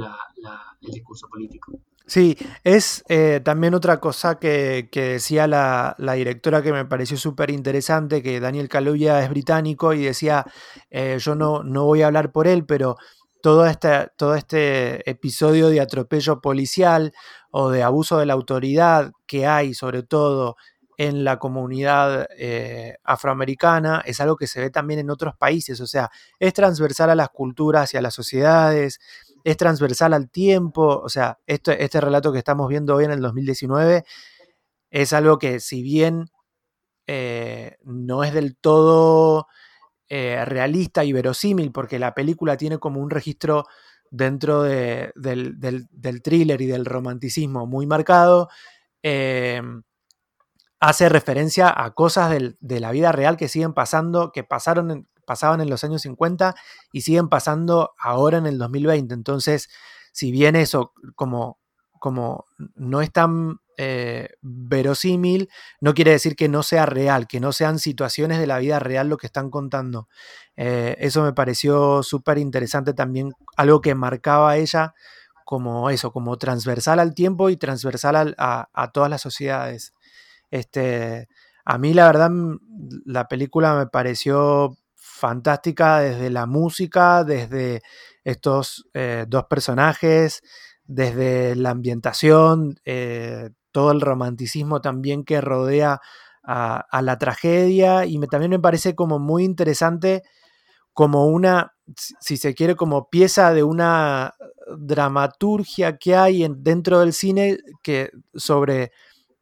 el 0.81 0.91
discurso 0.91 1.27
político. 1.27 1.79
Sí, 2.07 2.37
es 2.63 3.03
eh, 3.09 3.41
también 3.43 3.73
otra 3.73 3.99
cosa 3.99 4.37
que, 4.37 4.89
decía 4.91 5.47
la, 5.47 5.95
directora 5.97 6.61
que 6.61 6.71
me 6.71 6.85
pareció 6.85 7.17
súper 7.17 7.49
interesante, 7.49 8.21
que 8.21 8.39
Daniel 8.39 8.69
Kaluuya 8.69 9.23
es 9.23 9.29
británico 9.29 9.93
y 9.93 10.03
decía, 10.03 10.45
eh, 10.91 11.17
yo 11.19 11.33
no, 11.33 11.63
no 11.63 11.85
voy 11.85 12.03
a 12.03 12.07
hablar 12.07 12.31
por 12.31 12.47
él, 12.47 12.65
pero 12.65 12.97
todo 13.41 13.65
este, 13.65 14.07
todo 14.17 14.35
este 14.35 15.09
episodio 15.09 15.69
de 15.69 15.81
atropello 15.81 16.41
policial 16.41 17.11
o 17.49 17.71
de 17.71 17.81
abuso 17.81 18.19
de 18.19 18.27
la 18.27 18.33
autoridad 18.33 19.11
que 19.25 19.47
hay, 19.47 19.73
sobre 19.73 20.03
todo 20.03 20.57
en 20.97 21.23
la 21.23 21.39
comunidad 21.39 22.27
eh, 22.37 22.97
afroamericana, 23.03 24.01
es 24.05 24.19
algo 24.21 24.37
que 24.37 24.47
se 24.47 24.61
ve 24.61 24.69
también 24.69 24.99
en 24.99 25.09
otros 25.09 25.35
países, 25.35 25.81
o 25.81 25.87
sea, 25.87 26.09
es 26.39 26.53
transversal 26.53 27.09
a 27.09 27.15
las 27.15 27.29
culturas 27.29 27.93
y 27.93 27.97
a 27.97 28.01
las 28.01 28.13
sociedades, 28.13 28.99
es 29.43 29.57
transversal 29.57 30.13
al 30.13 30.29
tiempo, 30.29 31.01
o 31.03 31.09
sea, 31.09 31.37
este, 31.45 31.83
este 31.83 32.01
relato 32.01 32.31
que 32.31 32.39
estamos 32.39 32.69
viendo 32.69 32.95
hoy 32.95 33.05
en 33.05 33.11
el 33.11 33.21
2019 33.21 34.05
es 34.89 35.13
algo 35.13 35.37
que 35.37 35.59
si 35.59 35.81
bien 35.81 36.29
eh, 37.07 37.75
no 37.83 38.23
es 38.23 38.33
del 38.33 38.55
todo 38.55 39.47
eh, 40.07 40.43
realista 40.45 41.03
y 41.03 41.13
verosímil, 41.13 41.71
porque 41.71 41.99
la 41.99 42.13
película 42.13 42.57
tiene 42.57 42.79
como 42.79 43.01
un 43.01 43.09
registro 43.09 43.65
dentro 44.09 44.63
del, 44.63 45.11
thriller 46.23 46.61
y 46.61 46.65
del 46.67 46.85
romanticismo 46.85 47.67
muy 47.67 47.85
marcado, 47.85 48.49
hace 50.79 51.09
referencia 51.09 51.73
a 51.75 51.91
cosas 51.93 52.37
de 52.59 52.79
la 52.79 52.91
vida 52.91 53.11
real 53.11 53.37
que 53.37 53.47
siguen 53.47 53.73
pasando, 53.73 54.31
que 54.31 54.43
pasaron 54.43 54.91
en, 54.91 55.07
pasaban 55.25 55.61
en 55.61 55.69
los 55.69 55.83
años 55.83 56.03
50 56.03 56.55
y 56.91 57.01
siguen 57.01 57.29
pasando 57.29 57.93
ahora 57.97 58.37
en 58.37 58.45
el 58.45 58.57
2020. 58.57 59.13
Entonces, 59.13 59.69
si 60.11 60.31
bien 60.31 60.55
eso 60.55 60.93
como, 61.15 61.59
como 61.99 62.45
no 62.75 63.01
es 63.01 63.11
tan 63.11 63.59
eh, 63.77 64.29
verosímil, 64.41 65.49
no 65.81 65.93
quiere 65.93 66.11
decir 66.11 66.35
que 66.35 66.47
no 66.47 66.63
sea 66.63 66.85
real, 66.85 67.27
que 67.27 67.39
no 67.39 67.51
sean 67.51 67.79
situaciones 67.79 68.39
de 68.39 68.47
la 68.47 68.59
vida 68.59 68.79
real 68.79 69.09
lo 69.09 69.17
que 69.17 69.27
están 69.27 69.49
contando. 69.49 70.07
Eh, 70.55 70.95
eso 70.99 71.23
me 71.23 71.33
pareció 71.33 72.03
súper 72.03 72.37
interesante 72.37 72.93
también, 72.93 73.33
algo 73.57 73.81
que 73.81 73.95
marcaba 73.95 74.55
ella 74.55 74.93
como 75.43 75.89
eso, 75.89 76.11
como 76.11 76.37
transversal 76.37 76.99
al 76.99 77.13
tiempo 77.13 77.49
y 77.49 77.57
transversal 77.57 78.35
a, 78.37 78.69
a, 78.73 78.91
todas 78.91 79.09
las 79.09 79.21
sociedades. 79.21 79.93
Este, 80.51 81.27
a 81.65 81.77
mí 81.77 81.93
la 81.93 82.07
verdad 82.07 82.31
la 83.05 83.27
película 83.27 83.75
me 83.75 83.87
pareció 83.87 84.77
fantástica 84.95 85.99
desde 85.99 86.29
la 86.29 86.45
música, 86.45 87.23
desde 87.23 87.81
estos 88.23 88.87
eh, 88.93 89.25
dos 89.27 89.45
personajes, 89.45 90.41
desde 90.83 91.55
la 91.55 91.71
ambientación, 91.71 92.79
eh, 92.85 93.49
todo 93.71 93.91
el 93.91 94.01
romanticismo 94.01 94.81
también 94.81 95.23
que 95.23 95.41
rodea 95.41 95.99
a, 96.43 97.01
la 97.01 97.17
tragedia 97.17 98.05
y 98.05 98.19
me, 98.19 98.27
también 98.27 98.51
me 98.51 98.59
parece 98.59 98.95
como 98.95 99.19
muy 99.19 99.43
interesante 99.43 100.23
como 100.93 101.27
una, 101.27 101.73
si 102.21 102.37
se 102.37 102.53
quiere, 102.53 102.75
como 102.75 103.09
pieza 103.09 103.53
de 103.53 103.63
una 103.63 104.33
dramaturgia 104.77 105.97
que 105.97 106.15
hay 106.15 106.47
dentro 106.57 106.99
del 106.99 107.13
cine 107.13 107.57
que 107.83 108.11
sobre 108.33 108.91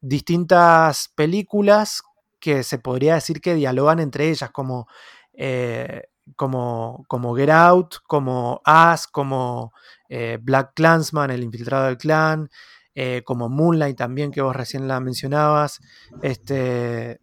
distintas 0.03 1.09
películas 1.15 2.03
que 2.39 2.63
se 2.63 2.77
podría 2.77 3.15
decir 3.15 3.39
que 3.39 3.55
dialogan 3.55 3.99
entre 3.99 4.29
ellas, 4.29 4.51
como 4.51 4.87
eh, 5.33 6.03
como, 6.35 7.05
como 7.07 7.35
Get 7.35 7.49
Out, 7.49 7.95
como 8.07 8.61
Us, 8.65 9.07
como 9.07 9.73
eh, 10.09 10.37
Black 10.41 10.73
Clansman, 10.75 11.31
el 11.31 11.43
infiltrado 11.43 11.85
del 11.85 11.97
clan, 11.97 12.49
eh, 12.95 13.23
como 13.25 13.49
Moonlight 13.49 13.97
también, 13.97 14.31
que 14.31 14.41
vos 14.41 14.55
recién 14.55 14.87
la 14.87 14.99
mencionabas. 14.99 15.81
Este, 16.21 17.19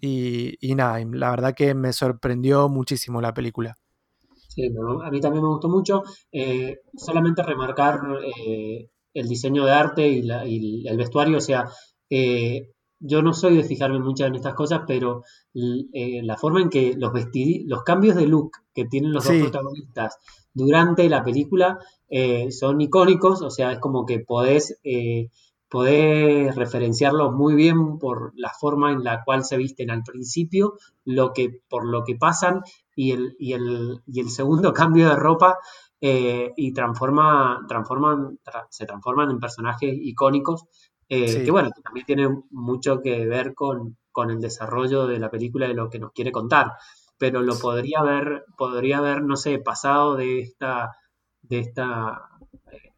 y, 0.00 0.58
nada, 0.74 0.98
la 1.12 1.30
verdad 1.30 1.54
que 1.54 1.74
me 1.74 1.92
sorprendió 1.92 2.68
muchísimo 2.68 3.20
la 3.22 3.32
película. 3.32 3.78
Sí, 4.48 4.66
a 5.04 5.10
mí 5.10 5.20
también 5.20 5.42
me 5.42 5.48
gustó 5.48 5.68
mucho. 5.68 6.02
solamente 6.96 7.42
remarcar 7.42 8.00
el 9.14 9.28
diseño 9.28 9.64
de 9.64 9.72
arte 9.72 10.08
y, 10.08 10.28
y, 10.46 10.86
el 10.86 10.98
vestuario, 10.98 11.38
o 11.38 11.40
sea, 11.40 11.66
yo 13.06 13.22
no 13.22 13.34
soy 13.34 13.56
de 13.56 13.64
fijarme 13.64 13.98
mucho 13.98 14.24
en 14.24 14.34
estas 14.34 14.54
cosas, 14.54 14.82
pero 14.86 15.24
eh, 15.54 16.22
la 16.22 16.36
forma 16.36 16.62
en 16.62 16.70
que 16.70 16.94
los 16.96 17.12
los 17.66 17.82
cambios 17.82 18.16
de 18.16 18.26
look 18.26 18.52
que 18.72 18.86
tienen 18.86 19.12
los 19.12 19.24
dos 19.24 19.36
protagonistas 19.36 20.18
durante 20.54 21.08
la 21.08 21.22
película 21.22 21.78
eh, 22.08 22.50
son 22.52 22.80
icónicos, 22.80 23.42
o 23.42 23.50
sea, 23.50 23.72
es 23.72 23.78
como 23.78 24.06
que 24.06 24.20
podés, 24.20 24.78
eh, 24.84 25.28
podés 25.68 26.54
referenciarlos 26.54 27.32
muy 27.34 27.54
bien 27.54 27.98
por 27.98 28.32
la 28.36 28.52
forma 28.58 28.92
en 28.92 29.02
la 29.02 29.22
cual 29.24 29.44
se 29.44 29.56
visten 29.56 29.90
al 29.90 30.02
principio, 30.02 30.74
lo 31.04 31.32
que, 31.32 31.60
por 31.68 31.86
lo 31.86 32.04
que 32.04 32.14
pasan 32.14 32.62
y 32.94 33.10
el, 33.10 33.34
y 33.38 33.52
el, 33.52 34.00
y 34.06 34.20
el 34.20 34.30
segundo 34.30 34.72
cambio 34.72 35.08
de 35.08 35.16
ropa 35.16 35.58
eh, 36.00 36.52
y 36.56 36.72
transforma, 36.72 37.64
transforman, 37.66 38.38
se 38.70 38.86
transforman 38.86 39.30
en 39.30 39.40
personajes 39.40 39.92
icónicos 39.92 40.64
eh, 41.08 41.44
que 41.44 41.50
bueno, 41.50 41.70
que 41.74 41.82
también 41.82 42.06
tiene 42.06 42.28
mucho 42.50 43.00
que 43.00 43.26
ver 43.26 43.54
con, 43.54 43.96
con, 44.12 44.30
el 44.30 44.40
desarrollo 44.40 45.06
de 45.06 45.18
la 45.18 45.30
película 45.30 45.66
y 45.66 45.70
de 45.70 45.74
lo 45.74 45.90
que 45.90 45.98
nos 45.98 46.12
quiere 46.12 46.32
contar. 46.32 46.72
Pero 47.18 47.42
lo 47.42 47.58
podría 47.58 48.00
haber, 48.00 48.44
podría 48.56 48.98
haber, 48.98 49.22
no 49.22 49.36
sé, 49.36 49.58
pasado 49.58 50.16
de 50.16 50.40
esta, 50.40 50.96
de 51.42 51.60
esta, 51.60 52.28
eh, 52.72 52.92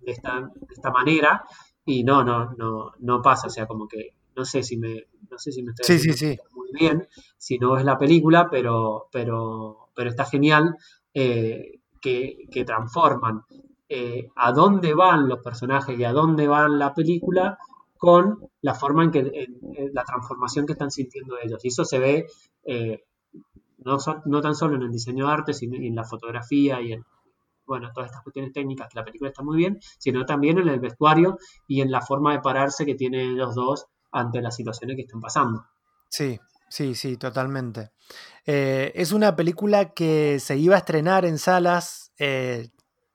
de 0.00 0.12
esta, 0.12 0.40
de 0.40 0.74
esta 0.74 0.90
manera 0.90 1.44
y 1.84 2.04
no, 2.04 2.22
no, 2.22 2.52
no, 2.56 2.92
no 3.00 3.22
pasa. 3.22 3.48
O 3.48 3.50
sea, 3.50 3.66
como 3.66 3.88
que 3.88 4.14
no 4.36 4.44
sé 4.44 4.62
si 4.62 4.76
me, 4.76 5.06
no 5.30 5.38
sé 5.38 5.52
si 5.52 5.62
me 5.62 5.72
estoy 5.72 5.98
sí, 5.98 6.38
muy 6.54 6.70
bien, 6.72 7.08
si 7.36 7.58
no 7.58 7.76
es 7.76 7.84
la 7.84 7.98
película, 7.98 8.48
pero, 8.50 9.08
pero, 9.10 9.88
pero 9.94 10.10
está 10.10 10.24
genial 10.24 10.76
eh, 11.12 11.80
que, 12.00 12.46
que 12.50 12.64
transforman 12.64 13.42
eh, 13.94 14.30
a 14.36 14.52
dónde 14.52 14.94
van 14.94 15.28
los 15.28 15.40
personajes 15.40 15.98
y 15.98 16.02
a 16.04 16.12
dónde 16.12 16.48
van 16.48 16.78
la 16.78 16.94
película 16.94 17.58
con 17.98 18.48
la 18.62 18.74
forma 18.74 19.04
en 19.04 19.10
que 19.10 19.46
la 19.92 20.02
transformación 20.02 20.64
que 20.64 20.72
están 20.72 20.90
sintiendo 20.90 21.36
ellos. 21.38 21.62
Y 21.62 21.68
eso 21.68 21.84
se 21.84 21.98
ve 21.98 22.26
eh, 22.64 23.04
no, 23.84 23.98
no, 24.24 24.40
tan 24.40 24.54
solo 24.54 24.76
en 24.76 24.82
el 24.84 24.90
diseño 24.90 25.26
de 25.26 25.32
arte, 25.32 25.52
sino 25.52 25.76
en 25.76 25.94
la 25.94 26.04
fotografía 26.04 26.80
y 26.80 26.94
en 26.94 27.04
bueno, 27.66 27.90
todas 27.92 28.08
estas 28.08 28.22
cuestiones 28.22 28.54
técnicas 28.54 28.88
que 28.88 28.98
la 28.98 29.04
película 29.04 29.28
está 29.28 29.42
muy 29.42 29.58
bien, 29.58 29.78
sino 29.98 30.24
también 30.24 30.58
en 30.58 30.68
el 30.70 30.80
vestuario 30.80 31.36
y 31.68 31.82
en 31.82 31.90
la 31.90 32.00
forma 32.00 32.32
de 32.32 32.40
pararse 32.40 32.86
que 32.86 32.94
tienen 32.94 33.36
los 33.36 33.54
dos 33.54 33.84
ante 34.10 34.40
las 34.40 34.56
situaciones 34.56 34.96
que 34.96 35.02
están 35.02 35.20
pasando. 35.20 35.66
Sí, 36.08 36.40
sí, 36.70 36.94
sí, 36.94 37.18
totalmente. 37.18 37.90
Eh, 38.46 38.90
es 38.94 39.12
una 39.12 39.36
película 39.36 39.90
que 39.90 40.40
se 40.40 40.56
iba 40.56 40.76
a 40.76 40.78
estrenar 40.78 41.26
en 41.26 41.36
salas 41.36 42.12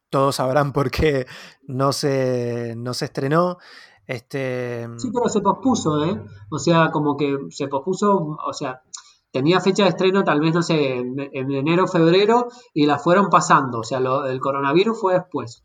todos 0.10 0.36
sabrán 0.36 0.74
por 0.74 0.92
qué 0.92 1.28
no 1.68 1.92
se, 1.92 2.76
no 2.78 2.94
se 2.94 3.06
estrenó. 3.06 3.58
Este... 4.06 4.88
Sí, 4.98 5.10
pero 5.14 5.28
se 5.28 5.42
pospuso, 5.42 6.06
¿eh? 6.06 6.22
O 6.50 6.60
sea, 6.60 6.92
como 6.92 7.18
que 7.18 7.38
se 7.50 7.68
pospuso, 7.68 8.38
o 8.46 8.54
sea, 8.54 8.82
tenía 9.32 9.60
fecha 9.60 9.84
de 9.84 9.90
estreno 9.90 10.24
tal 10.24 10.40
vez, 10.40 10.54
no 10.54 10.64
sé, 10.64 10.98
en, 10.98 11.52
enero, 11.52 11.88
febrero, 11.88 12.48
y 12.74 12.86
la 12.86 13.00
fueron 13.00 13.30
pasando. 13.30 13.80
O 13.80 13.84
sea, 13.84 14.00
lo, 14.00 14.26
el 14.26 14.40
coronavirus 14.40 15.00
fue 15.00 15.14
después. 15.16 15.64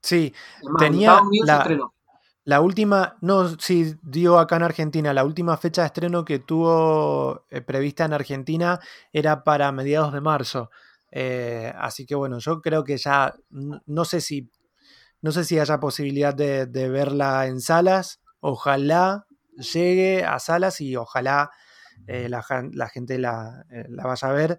Sí, 0.00 0.32
tenía 0.78 1.22
la, 1.44 1.90
la, 2.44 2.60
última, 2.60 3.16
no, 3.20 3.48
sí, 3.60 3.94
dio 4.02 4.38
acá 4.38 4.56
en 4.56 4.64
Argentina, 4.64 5.12
la 5.12 5.24
última 5.24 5.56
fecha 5.56 5.82
de 5.82 5.86
estreno 5.86 6.24
que 6.24 6.40
tuvo 6.40 7.44
eh, 7.50 7.60
prevista 7.60 8.04
en 8.04 8.12
Argentina 8.12 8.80
era 9.12 9.44
para 9.44 9.70
mediados 9.70 10.12
de 10.12 10.20
marzo. 10.20 10.70
Eh, 11.12 11.70
así 11.76 12.06
que 12.06 12.14
bueno, 12.14 12.38
yo 12.38 12.62
creo 12.62 12.84
que 12.84 12.96
ya 12.96 13.34
no, 13.50 14.04
sé 14.06 14.22
si 14.22 14.50
no 15.20 15.30
sé 15.30 15.44
si 15.44 15.58
haya 15.58 15.78
posibilidad 15.78 16.34
de, 16.34 16.88
verla 16.88 17.46
en 17.46 17.60
salas. 17.60 18.20
Ojalá 18.40 19.26
llegue 19.56 20.24
a 20.24 20.38
salas 20.38 20.80
y 20.80 20.96
ojalá 20.96 21.50
eh, 22.06 22.28
la, 22.28 22.42
gente 22.88 23.18
la, 23.18 23.64
eh, 23.70 23.84
la, 23.88 24.04
vaya 24.04 24.28
a 24.28 24.32
ver. 24.32 24.58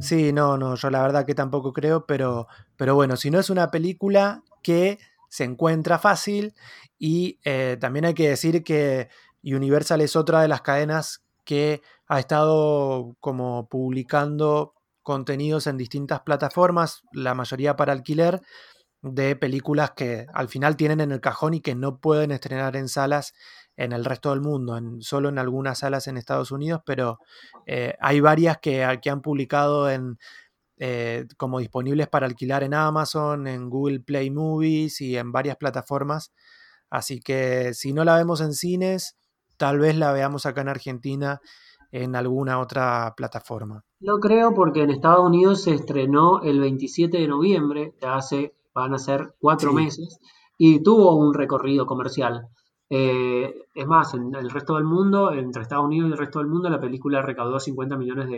sí, 0.00 0.32
no, 0.32 0.58
no, 0.58 0.74
yo 0.74 0.90
la 0.90 1.00
verdad 1.00 1.24
que 1.24 1.34
tampoco 1.34 1.72
creo, 1.72 2.04
pero, 2.04 2.48
pero 2.76 2.96
bueno, 2.96 3.16
si 3.16 3.30
no 3.30 3.38
es 3.38 3.48
una 3.48 3.70
película 3.70 4.42
que 4.62 4.98
se 5.28 5.44
encuentra 5.44 5.98
fácil 5.98 6.54
y 6.98 7.38
también 7.78 8.06
hay 8.06 8.14
que 8.14 8.28
decir 8.28 8.64
que 8.64 9.08
Universal 9.44 10.00
es 10.00 10.16
otra 10.16 10.42
de 10.42 10.48
las 10.48 10.62
cadenas 10.62 11.25
que 11.46 11.80
ha 12.08 12.20
estado 12.20 13.16
como 13.20 13.68
publicando 13.70 14.74
contenidos 15.02 15.66
en 15.66 15.78
distintas 15.78 16.20
plataformas, 16.20 17.02
la 17.12 17.34
mayoría 17.34 17.76
para 17.76 17.92
alquiler, 17.92 18.42
de 19.02 19.36
películas 19.36 19.92
que 19.96 20.26
al 20.34 20.48
final 20.48 20.76
tienen 20.76 21.00
en 21.00 21.12
el 21.12 21.20
cajón 21.20 21.54
y 21.54 21.60
que 21.60 21.74
no 21.74 22.00
pueden 22.00 22.32
estrenar 22.32 22.76
en 22.76 22.88
salas 22.88 23.32
en 23.76 23.92
el 23.92 24.04
resto 24.04 24.30
del 24.30 24.40
mundo, 24.40 24.76
en, 24.76 25.00
solo 25.02 25.28
en 25.28 25.38
algunas 25.38 25.78
salas 25.78 26.08
en 26.08 26.16
Estados 26.16 26.50
Unidos, 26.50 26.82
pero 26.84 27.18
eh, 27.66 27.94
hay 28.00 28.20
varias 28.20 28.58
que, 28.58 28.82
han 28.82 29.22
publicado 29.22 29.88
en, 29.90 30.18
eh, 30.78 31.26
como 31.36 31.60
disponibles 31.60 32.08
para 32.08 32.26
alquilar 32.26 32.64
en 32.64 32.74
Amazon, 32.74 33.46
en 33.46 33.70
Google 33.70 34.00
Play 34.00 34.30
Movies 34.30 35.00
y 35.00 35.16
en 35.16 35.30
varias 35.30 35.56
plataformas. 35.56 36.32
Así 36.90 37.20
que 37.20 37.74
si 37.74 37.92
no 37.92 38.04
la 38.04 38.16
vemos 38.16 38.40
en 38.40 38.54
cines, 38.54 39.16
tal 39.56 39.78
vez 39.78 39.96
la 39.96 40.12
veamos 40.12 40.46
acá 40.46 40.60
en 40.60 40.68
Argentina 40.68 41.40
en 41.92 42.16
alguna 42.16 42.58
otra 42.58 43.14
plataforma. 43.16 43.82
No 44.00 44.18
creo 44.18 44.54
porque 44.54 44.82
en 44.82 44.90
Estados 44.90 45.24
Unidos 45.24 45.62
se 45.62 45.74
estrenó 45.74 46.42
el 46.42 46.60
27 46.60 47.16
de 47.16 47.28
noviembre, 47.28 47.94
ya 48.00 48.16
hace, 48.16 48.54
van 48.74 48.94
a 48.94 48.98
ser 48.98 49.34
cuatro 49.38 49.72
meses, 49.72 50.18
y 50.58 50.82
tuvo 50.82 51.14
un 51.16 51.34
recorrido 51.34 51.86
comercial. 51.86 52.48
Eh, 52.88 53.52
es 53.74 53.86
más, 53.86 54.14
en 54.14 54.34
el 54.34 54.50
resto 54.50 54.74
del 54.74 54.84
mundo, 54.84 55.32
entre 55.32 55.62
Estados 55.62 55.86
Unidos 55.86 56.10
y 56.10 56.12
el 56.12 56.18
resto 56.18 56.38
del 56.38 56.48
mundo, 56.48 56.68
la 56.68 56.80
película 56.80 57.22
recaudó 57.22 57.58
50 57.58 57.96
millones 57.96 58.28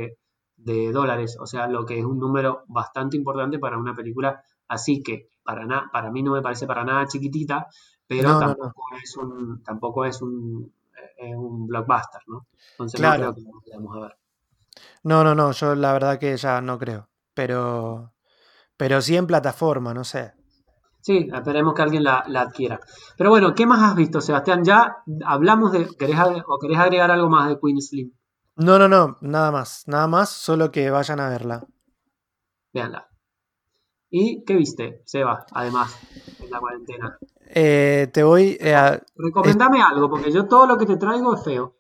de, 0.57 0.93
dólares, 0.93 1.37
o 1.41 1.47
sea, 1.47 1.69
lo 1.69 1.85
que 1.85 1.99
es 1.99 2.05
un 2.05 2.19
número 2.19 2.65
bastante 2.67 3.17
importante 3.17 3.59
para 3.59 3.79
una 3.79 3.95
película 3.95 4.43
así 4.67 5.03
que 5.03 5.29
para, 5.45 5.89
para 5.93 6.11
mí 6.11 6.23
no 6.23 6.33
me 6.33 6.43
parece 6.43 6.67
para 6.67 6.85
nada 6.85 7.07
chiquitita, 7.07 7.69
pero 8.07 8.39
tampoco, 8.39 8.83
Es 9.03 9.17
un, 9.17 9.63
tampoco 9.63 10.05
es 10.05 10.21
un 10.21 10.73
es 11.19 11.37
un 11.37 11.67
blockbuster, 11.67 12.23
¿no? 12.27 12.47
Entonces 12.73 13.01
claro. 13.01 13.35
no 13.81 13.95
a 13.95 14.01
ver. 14.01 14.17
No, 15.03 15.25
no, 15.25 15.35
no, 15.35 15.53
yo 15.53 15.75
la 15.75 15.93
verdad 15.93 16.19
que 16.19 16.37
ya 16.37 16.61
no 16.61 16.79
creo. 16.79 17.09
Pero, 17.35 18.15
pero 18.77 19.01
sí 19.01 19.17
en 19.17 19.27
plataforma, 19.27 19.93
no 19.95 20.05
sé. 20.05 20.35
Sí, 21.01 21.29
esperemos 21.33 21.75
que 21.75 21.83
alguien 21.83 22.05
la, 22.05 22.25
adquiera. 22.37 22.81
Pero 23.17 23.31
bueno, 23.31 23.55
¿qué 23.55 23.67
más 23.67 23.83
has 23.83 23.97
visto, 23.97 24.21
Sebastián? 24.21 24.65
Ya 24.65 24.99
hablamos 25.25 25.73
de. 25.73 25.89
¿querés, 25.97 26.19
¿O 26.47 26.59
querés 26.59 26.79
agregar 26.79 27.11
algo 27.11 27.29
más 27.29 27.49
de 27.49 27.59
Queen 27.61 27.81
Slim? 27.81 28.13
No, 28.57 28.79
no, 28.79 28.89
no, 28.89 29.17
nada 29.21 29.53
más. 29.53 29.85
Nada 29.87 30.07
más, 30.09 30.31
solo 30.31 30.71
que 30.71 30.91
vayan 30.91 31.21
a 31.21 31.29
verla. 31.29 31.65
Veanla. 32.73 33.09
¿Y 34.11 34.45
qué 34.45 34.55
viste, 34.55 35.03
Seba, 35.05 35.45
además, 35.53 35.97
en 36.41 36.51
la 36.51 36.59
cuarentena? 36.59 37.19
Eh, 37.49 38.09
te 38.13 38.23
voy 38.23 38.57
eh, 38.61 38.75
a... 38.75 39.03
Recomendame 39.17 39.83
algo, 39.83 40.09
porque 40.11 40.31
yo 40.31 40.47
todo 40.47 40.67
lo 40.67 40.77
que 40.77 40.87
te 40.87 40.97
traigo 40.97 41.35
es 41.35 41.43
feo. 41.43 41.75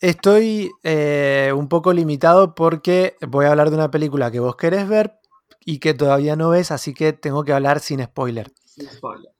Estoy 0.00 0.70
eh, 0.82 1.52
un 1.54 1.68
poco 1.68 1.92
limitado 1.92 2.54
porque 2.54 3.16
voy 3.28 3.46
a 3.46 3.50
hablar 3.50 3.70
de 3.70 3.76
una 3.76 3.90
película 3.90 4.30
que 4.30 4.40
vos 4.40 4.56
querés 4.56 4.88
ver 4.88 5.18
y 5.64 5.78
que 5.78 5.94
todavía 5.94 6.34
no 6.34 6.50
ves, 6.50 6.72
así 6.72 6.92
que 6.92 7.12
tengo 7.12 7.44
que 7.44 7.52
hablar 7.52 7.78
sin 7.78 8.02
spoiler. 8.02 8.52
Sin 8.64 8.88
spoiler. 8.88 9.30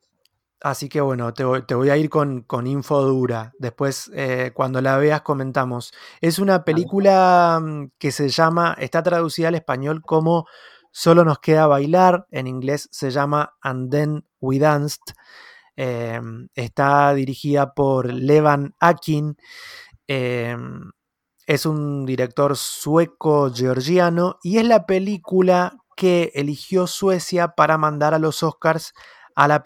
Así 0.60 0.88
que 0.88 1.00
bueno, 1.00 1.34
te 1.34 1.44
voy, 1.44 1.90
a 1.90 1.96
ir 1.96 2.08
con, 2.08 2.46
info 2.66 3.02
dura. 3.02 3.52
Después, 3.58 4.12
cuando 4.54 4.80
la 4.80 4.96
veas, 4.96 5.22
comentamos. 5.22 5.92
Es 6.20 6.38
una 6.38 6.64
película 6.64 7.60
mm, 7.60 7.86
que 7.98 8.12
se 8.12 8.28
llama, 8.28 8.76
está 8.78 9.02
traducida 9.02 9.48
al 9.48 9.56
español 9.56 10.02
como 10.02 10.46
Solo 10.92 11.24
nos 11.24 11.38
queda 11.38 11.66
bailar. 11.66 12.26
En 12.30 12.46
inglés 12.46 12.88
se 12.92 13.10
llama 13.10 13.54
And 13.62 13.90
Then 13.90 14.24
We 14.40 14.58
Danced. 14.58 15.00
Em, 15.76 16.48
está 16.54 17.14
dirigida 17.14 17.72
por 17.74 18.12
Levan 18.12 18.74
Akin. 18.80 19.36
Em, 20.06 20.90
es 21.46 21.66
un 21.66 22.06
director 22.06 22.56
sueco-georgiano 22.56 24.38
y 24.42 24.58
es 24.58 24.66
la 24.66 24.86
película 24.86 25.76
que 25.96 26.30
eligió 26.34 26.86
Suecia 26.86 27.48
para 27.48 27.78
mandar 27.78 28.14
a 28.14 28.18
los 28.18 28.42
Oscars 28.42 28.92
a 29.34 29.48
la, 29.48 29.62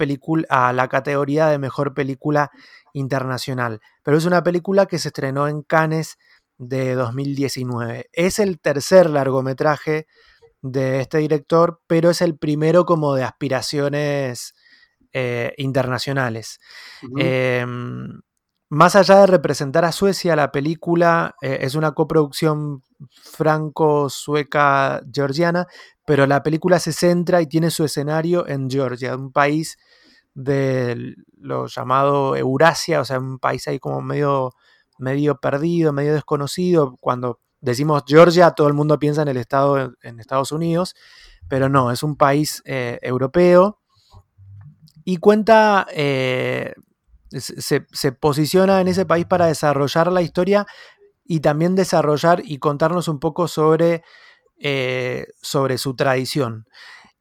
a 0.49 0.73
la 0.73 0.89
categoría 0.89 1.49
de 1.49 1.59
mejor 1.59 1.95
película 1.95 2.51
internacional. 2.93 3.81
Pero 4.03 4.17
es 4.17 4.25
una 4.25 4.43
película 4.43 4.87
que 4.87 4.99
se 4.99 5.09
estrenó 5.09 5.49
en 5.49 5.63
Cannes 5.63 6.19
de 6.59 6.95
2019. 6.95 8.09
Es 8.13 8.39
el 8.39 8.61
tercer 8.61 9.11
largometraje 9.11 10.07
de 10.63 11.01
este 11.01 11.19
director, 11.19 11.81
pero 11.87 12.11
es 12.11 12.21
el 12.23 12.39
primero 12.39 12.85
como 12.85 13.15
de 13.15 13.25
aspiraciones 13.25 14.55
eh, 15.19 15.55
internacionales. 15.57 16.61
Em, 17.17 18.21
más 18.69 18.97
allá 18.97 19.21
de 19.21 19.27
representar 19.27 19.87
a 19.87 19.93
Suecia, 19.93 20.37
la 20.37 20.53
película 20.53 21.35
eh, 21.41 21.61
es 21.63 21.75
una 21.75 21.93
coproducción 21.93 22.83
franco-sueca-georgiana, 23.23 25.69
pero 26.05 26.27
la 26.27 26.43
película 26.43 26.79
se 26.81 26.93
centra 26.93 27.41
y 27.41 27.47
tiene 27.47 27.71
su 27.71 27.85
escenario 27.85 28.47
en 28.47 28.69
Georgia, 28.69 29.17
un 29.17 29.33
país 29.33 29.79
de 30.35 31.15
lo 31.39 31.67
llamado 31.67 32.37
Eurasia, 32.37 33.01
o 33.01 33.07
sea, 33.07 33.19
un 33.19 33.39
país 33.39 33.67
ahí 33.69 33.79
como 33.79 34.03
medio, 34.03 34.53
medio 34.99 35.41
perdido, 35.41 35.95
medio 35.95 36.13
desconocido. 36.13 36.95
Cuando 37.01 37.41
decimos 37.63 38.03
Georgia, 38.07 38.51
todo 38.51 38.69
el 38.69 38.75
mundo 38.75 38.99
piensa 38.99 39.23
en 39.23 39.29
el 39.29 39.39
estado 39.39 39.95
en 40.03 40.21
Estados 40.21 40.53
Unidos, 40.53 40.95
pero 41.49 41.71
no, 41.71 41.91
es 41.91 42.03
un 42.03 42.17
país 42.17 42.61
eh, 42.67 42.99
europeo 43.01 43.79
y 45.09 45.19
cuenta, 45.19 45.87
eh, 45.93 46.75
se, 47.31 48.13
posiciona 48.13 48.81
en 48.81 48.89
ese 48.89 49.07
país 49.07 49.25
para 49.25 49.47
desarrollar 49.47 50.11
la 50.11 50.21
historia 50.21 50.67
y 51.25 51.39
también 51.39 51.77
desarrollar 51.77 52.43
y 52.45 52.59
contarnos 52.59 53.07
un 53.07 53.21
poco 53.21 53.47
sobre, 53.47 54.03
eh, 54.59 55.29
sobre 55.41 55.79
su 55.79 55.95
tradición. 55.95 56.67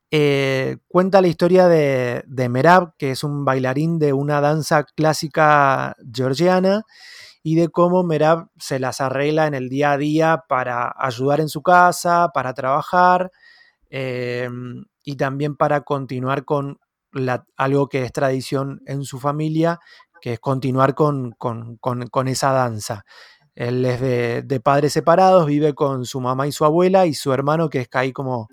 Eh, 0.09 0.77
cuenta 0.87 1.21
la 1.21 1.27
historia 1.27 1.67
de, 1.67 2.23
de, 2.25 2.49
Merab, 2.49 2.95
que 2.97 3.11
es 3.11 3.23
un 3.23 3.45
bailarín 3.45 3.99
de 3.99 4.13
una 4.13 4.41
danza 4.41 4.83
clásica 4.83 5.95
georgiana, 6.11 6.81
y 7.43 7.53
de 7.53 7.69
cómo 7.69 8.01
Merab 8.03 8.47
se 8.57 8.79
las 8.79 8.99
arregla 8.99 9.45
en 9.45 9.53
el 9.53 9.69
día 9.69 9.91
a 9.91 9.97
día 9.99 10.43
para 10.49 10.91
ayudar 10.97 11.39
en 11.39 11.49
su 11.49 11.61
casa, 11.61 12.31
para 12.33 12.55
trabajar 12.55 13.31
y 13.91 15.15
también 15.15 15.55
para 15.55 15.81
continuar 15.81 16.43
con 16.43 16.79
algo 17.55 17.87
que 17.87 18.03
es 18.03 18.11
tradición 18.11 18.81
en 18.85 19.03
su 19.03 19.19
familia, 19.19 19.79
que 20.21 20.33
es 20.33 20.39
continuar 20.39 20.95
con, 20.95 21.35
esa 22.27 22.51
danza. 22.51 23.05
Él 23.53 23.85
es 23.85 24.01
de, 24.01 24.59
padres 24.59 24.93
separados, 24.93 25.45
vive 25.45 25.73
con 25.73 26.05
su 26.05 26.19
mamá 26.19 26.47
y 26.47 26.51
su 26.51 26.65
abuela 26.65 27.05
y 27.05 27.13
su 27.13 27.31
hermano, 27.31 27.69
que 27.69 27.81
es 27.81 27.87
ahí 27.93 28.11
como 28.11 28.47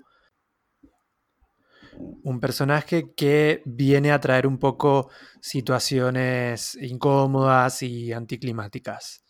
un 2.23 2.39
personaje 2.39 3.13
que 3.15 3.61
viene 3.65 4.11
a 4.11 4.19
traer 4.19 4.47
un 4.47 4.57
poco 4.57 5.09
situaciones 5.41 6.75
incómodas 6.81 7.83
y 7.83 8.13
anticlimáticas. 8.13 9.23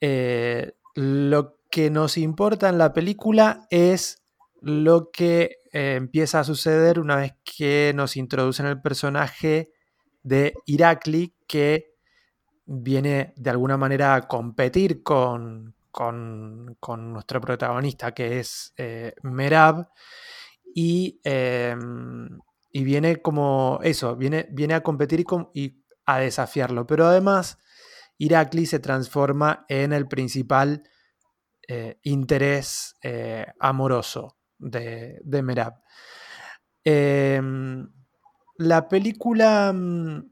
Eh, 0.00 0.72
lo 0.94 1.58
que 1.70 1.90
nos 1.90 2.16
importa 2.16 2.68
en 2.68 2.78
la 2.78 2.92
película 2.92 3.66
es 3.70 4.22
lo 4.60 5.10
que 5.10 5.60
eh, 5.72 5.94
empieza 5.96 6.40
a 6.40 6.44
suceder 6.44 6.98
una 6.98 7.16
vez 7.16 7.34
que 7.44 7.92
nos 7.94 8.16
introducen 8.16 8.66
el 8.66 8.80
personaje 8.80 9.72
de 10.22 10.54
Irakli 10.66 11.34
que 11.46 11.94
viene 12.64 13.32
de 13.36 13.50
alguna 13.50 13.76
manera 13.76 14.14
a 14.14 14.26
competir 14.26 15.02
con, 15.02 15.74
nuestro 16.98 17.40
protagonista 17.40 18.12
que 18.12 18.40
es 18.40 18.74
eh, 18.76 19.14
Merab 19.22 19.88
y, 20.74 21.20
em, 21.24 22.38
y, 22.70 22.84
viene 22.84 23.22
como 23.22 23.78
eso, 23.82 24.16
viene, 24.16 24.46
viene 24.50 24.74
a 24.74 24.82
competir 24.82 25.24
y, 25.54 25.82
a 26.06 26.18
desafiarlo, 26.18 26.86
pero 26.86 27.06
además 27.06 27.58
Irakli 28.18 28.66
se 28.66 28.78
transforma 28.78 29.64
en 29.68 29.92
el 29.92 30.06
principal 30.06 30.82
eh, 31.68 31.98
interés 32.02 32.94
amoroso 33.58 34.36
de, 34.58 35.20
de 35.24 35.42
Merab. 35.42 35.74
Em, 36.84 37.88
la 38.58 38.88
película 38.88 39.72
mm, 39.72 40.22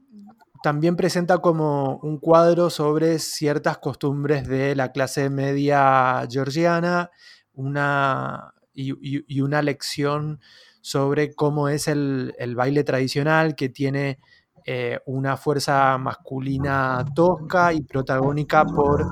también 0.63 0.95
presenta 0.95 1.39
como 1.39 1.97
un 1.97 2.17
cuadro 2.17 2.69
sobre 2.69 3.19
ciertas 3.19 3.77
costumbres 3.77 4.47
de 4.47 4.75
la 4.75 4.91
clase 4.91 5.29
media 5.29 6.25
georgiana 6.29 7.11
una, 7.53 8.53
y, 8.73 9.41
una 9.41 9.61
lección 9.61 10.39
sobre 10.81 11.33
cómo 11.33 11.69
es 11.69 11.87
el, 11.87 12.33
baile 12.55 12.83
tradicional 12.83 13.55
que 13.55 13.69
tiene 13.69 14.19
eh, 14.65 14.99
una 15.05 15.37
fuerza 15.37 15.97
masculina 15.97 17.05
tosca 17.13 17.73
y 17.73 17.81
protagónica 17.81 18.65
por, 18.65 19.05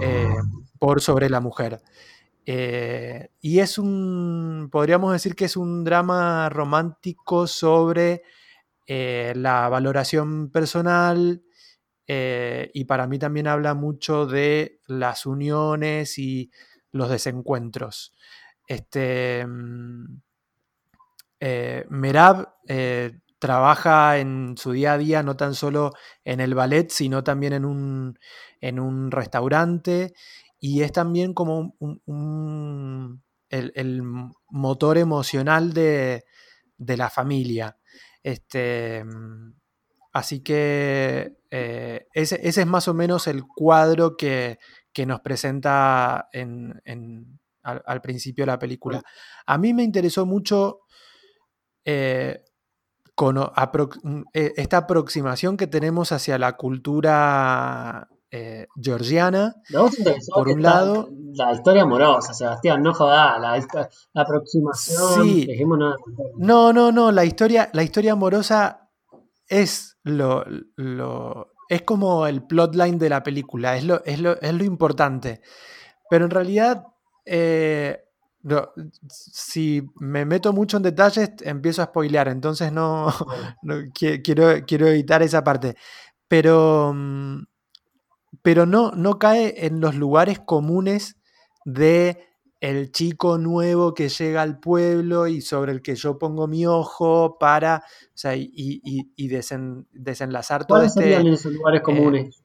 eh, 0.00 0.34
por 0.78 1.00
sobre 1.00 1.30
la 1.30 1.40
mujer. 1.40 1.80
Eh, 2.50 3.28
y 3.42 3.58
es 3.58 3.76
un, 3.76 4.70
podríamos 4.72 5.12
decir 5.12 5.36
que 5.36 5.44
es 5.44 5.54
un 5.54 5.84
drama 5.84 6.48
romántico 6.48 7.46
sobre 7.46 8.22
eh, 8.86 9.34
la 9.36 9.68
valoración 9.68 10.50
personal 10.50 11.42
eh, 12.06 12.70
y 12.72 12.84
para 12.86 13.06
mí 13.06 13.18
también 13.18 13.48
habla 13.48 13.74
mucho 13.74 14.24
de 14.24 14.80
las 14.86 15.26
uniones 15.26 16.18
y 16.18 16.50
los 16.90 17.10
desencuentros. 17.10 18.14
Este, 18.66 19.46
mm, 19.46 20.20
Merab 21.90 22.54
trabaja 23.38 24.16
en 24.16 24.56
su 24.56 24.72
día 24.72 24.94
a 24.94 24.98
día 24.98 25.22
no 25.22 25.36
tan 25.36 25.54
solo 25.54 25.92
en 26.24 26.40
el 26.40 26.54
ballet, 26.54 26.88
sino 26.90 27.22
también 27.22 27.52
en 27.52 27.66
un, 27.66 28.18
en 28.62 28.80
un 28.80 29.10
restaurante 29.10 30.14
y 30.60 30.82
es 30.82 30.92
también 30.92 31.34
como 31.34 31.76
un, 31.78 33.22
el, 33.48 34.02
motor 34.50 34.98
emocional 34.98 35.72
de, 35.72 36.24
la 36.78 37.10
familia. 37.10 37.78
Este, 38.22 39.04
así 40.12 40.40
que 40.40 41.36
eh, 41.50 42.06
ese, 42.12 42.40
es 42.42 42.66
más 42.66 42.88
o 42.88 42.94
menos 42.94 43.26
el 43.26 43.44
cuadro 43.44 44.16
que, 44.16 44.58
nos 45.06 45.20
presenta 45.20 46.28
al, 47.62 48.00
principio 48.02 48.42
de 48.42 48.46
la 48.46 48.58
película. 48.58 49.00
A 49.46 49.56
mí 49.58 49.72
me 49.72 49.84
interesó 49.84 50.26
mucho 50.26 50.80
eh, 51.84 52.42
con, 53.14 53.38
eh, 54.32 54.52
esta 54.56 54.78
aproximación 54.78 55.56
que 55.56 55.68
tenemos 55.68 56.10
hacia 56.10 56.36
la 56.36 56.56
cultura 56.56 58.08
eh, 58.30 58.66
georgiana. 58.80 59.56
por 60.34 60.48
un 60.48 60.62
lado. 60.62 61.08
La 61.34 61.52
historia 61.52 61.82
amorosa, 61.82 62.34
Sebastián, 62.34 62.82
no 62.82 62.92
jodas, 62.92 63.40
la, 63.40 63.88
aproximación. 64.22 65.24
Sí. 65.24 65.48
No, 66.36 66.72
no, 66.72 66.92
no, 66.92 67.12
la 67.12 67.24
historia, 67.24 67.70
la 67.72 67.82
historia 67.82 68.12
amorosa 68.12 68.90
es 69.46 69.96
lo, 70.04 70.44
es 71.68 71.82
como 71.82 72.26
el 72.26 72.42
plotline 72.42 72.98
de 72.98 73.08
la 73.08 73.22
película, 73.22 73.76
es 73.76 73.84
lo, 73.84 74.04
es 74.04 74.20
lo, 74.20 74.40
es 74.40 74.52
lo 74.52 74.64
importante. 74.64 75.40
Pero 76.10 76.24
en 76.24 76.30
realidad, 76.30 76.84
eh, 77.24 78.04
si 79.08 79.82
me 79.96 80.24
meto 80.24 80.52
mucho 80.52 80.76
en 80.76 80.82
detalles, 80.82 81.30
empiezo 81.42 81.82
a 81.82 81.86
spoilear, 81.86 82.28
entonces 82.28 82.72
no, 82.72 83.12
quiero, 83.94 84.64
quiero 84.66 84.86
evitar 84.86 85.22
esa 85.22 85.42
parte. 85.44 85.76
Pero 86.28 86.92
mm, 86.94 87.42
pero 88.42 88.66
no, 88.66 88.92
no 88.92 89.18
cae 89.18 89.66
en 89.66 89.80
los 89.80 89.94
lugares 89.94 90.38
comunes 90.38 91.16
de 91.64 92.24
el 92.60 92.90
chico 92.90 93.38
nuevo 93.38 93.94
que 93.94 94.08
llega 94.08 94.42
al 94.42 94.58
pueblo 94.58 95.28
y 95.28 95.40
sobre 95.40 95.72
el 95.72 95.80
que 95.80 95.94
yo 95.94 96.18
pongo 96.18 96.48
mi 96.48 96.66
ojo 96.66 97.38
para 97.38 97.84
y, 98.34 99.38
desenlazar 99.92 100.66
todo 100.66 100.82
este 100.82 101.02
serían 101.02 101.26
esos 101.28 101.52
lugares 101.52 101.80
eh, 101.80 101.84
comunes 101.84 102.42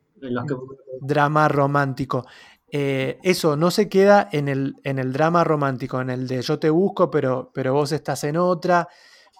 drama 1.01 1.47
romántico. 1.47 2.25
Eh, 2.71 3.19
eso 3.21 3.55
no 3.55 3.69
se 3.69 3.87
queda 3.87 4.27
en 4.31 4.47
el, 4.47 4.75
en 4.83 4.97
el, 4.97 5.13
drama 5.13 5.43
romántico, 5.43 6.01
en 6.01 6.09
el 6.09 6.27
de 6.27 6.41
yo 6.41 6.57
te 6.59 6.69
busco, 6.69 7.11
pero, 7.11 7.51
pero 7.53 7.73
vos 7.73 7.91
estás 7.91 8.23
en 8.23 8.37
otra. 8.37 8.87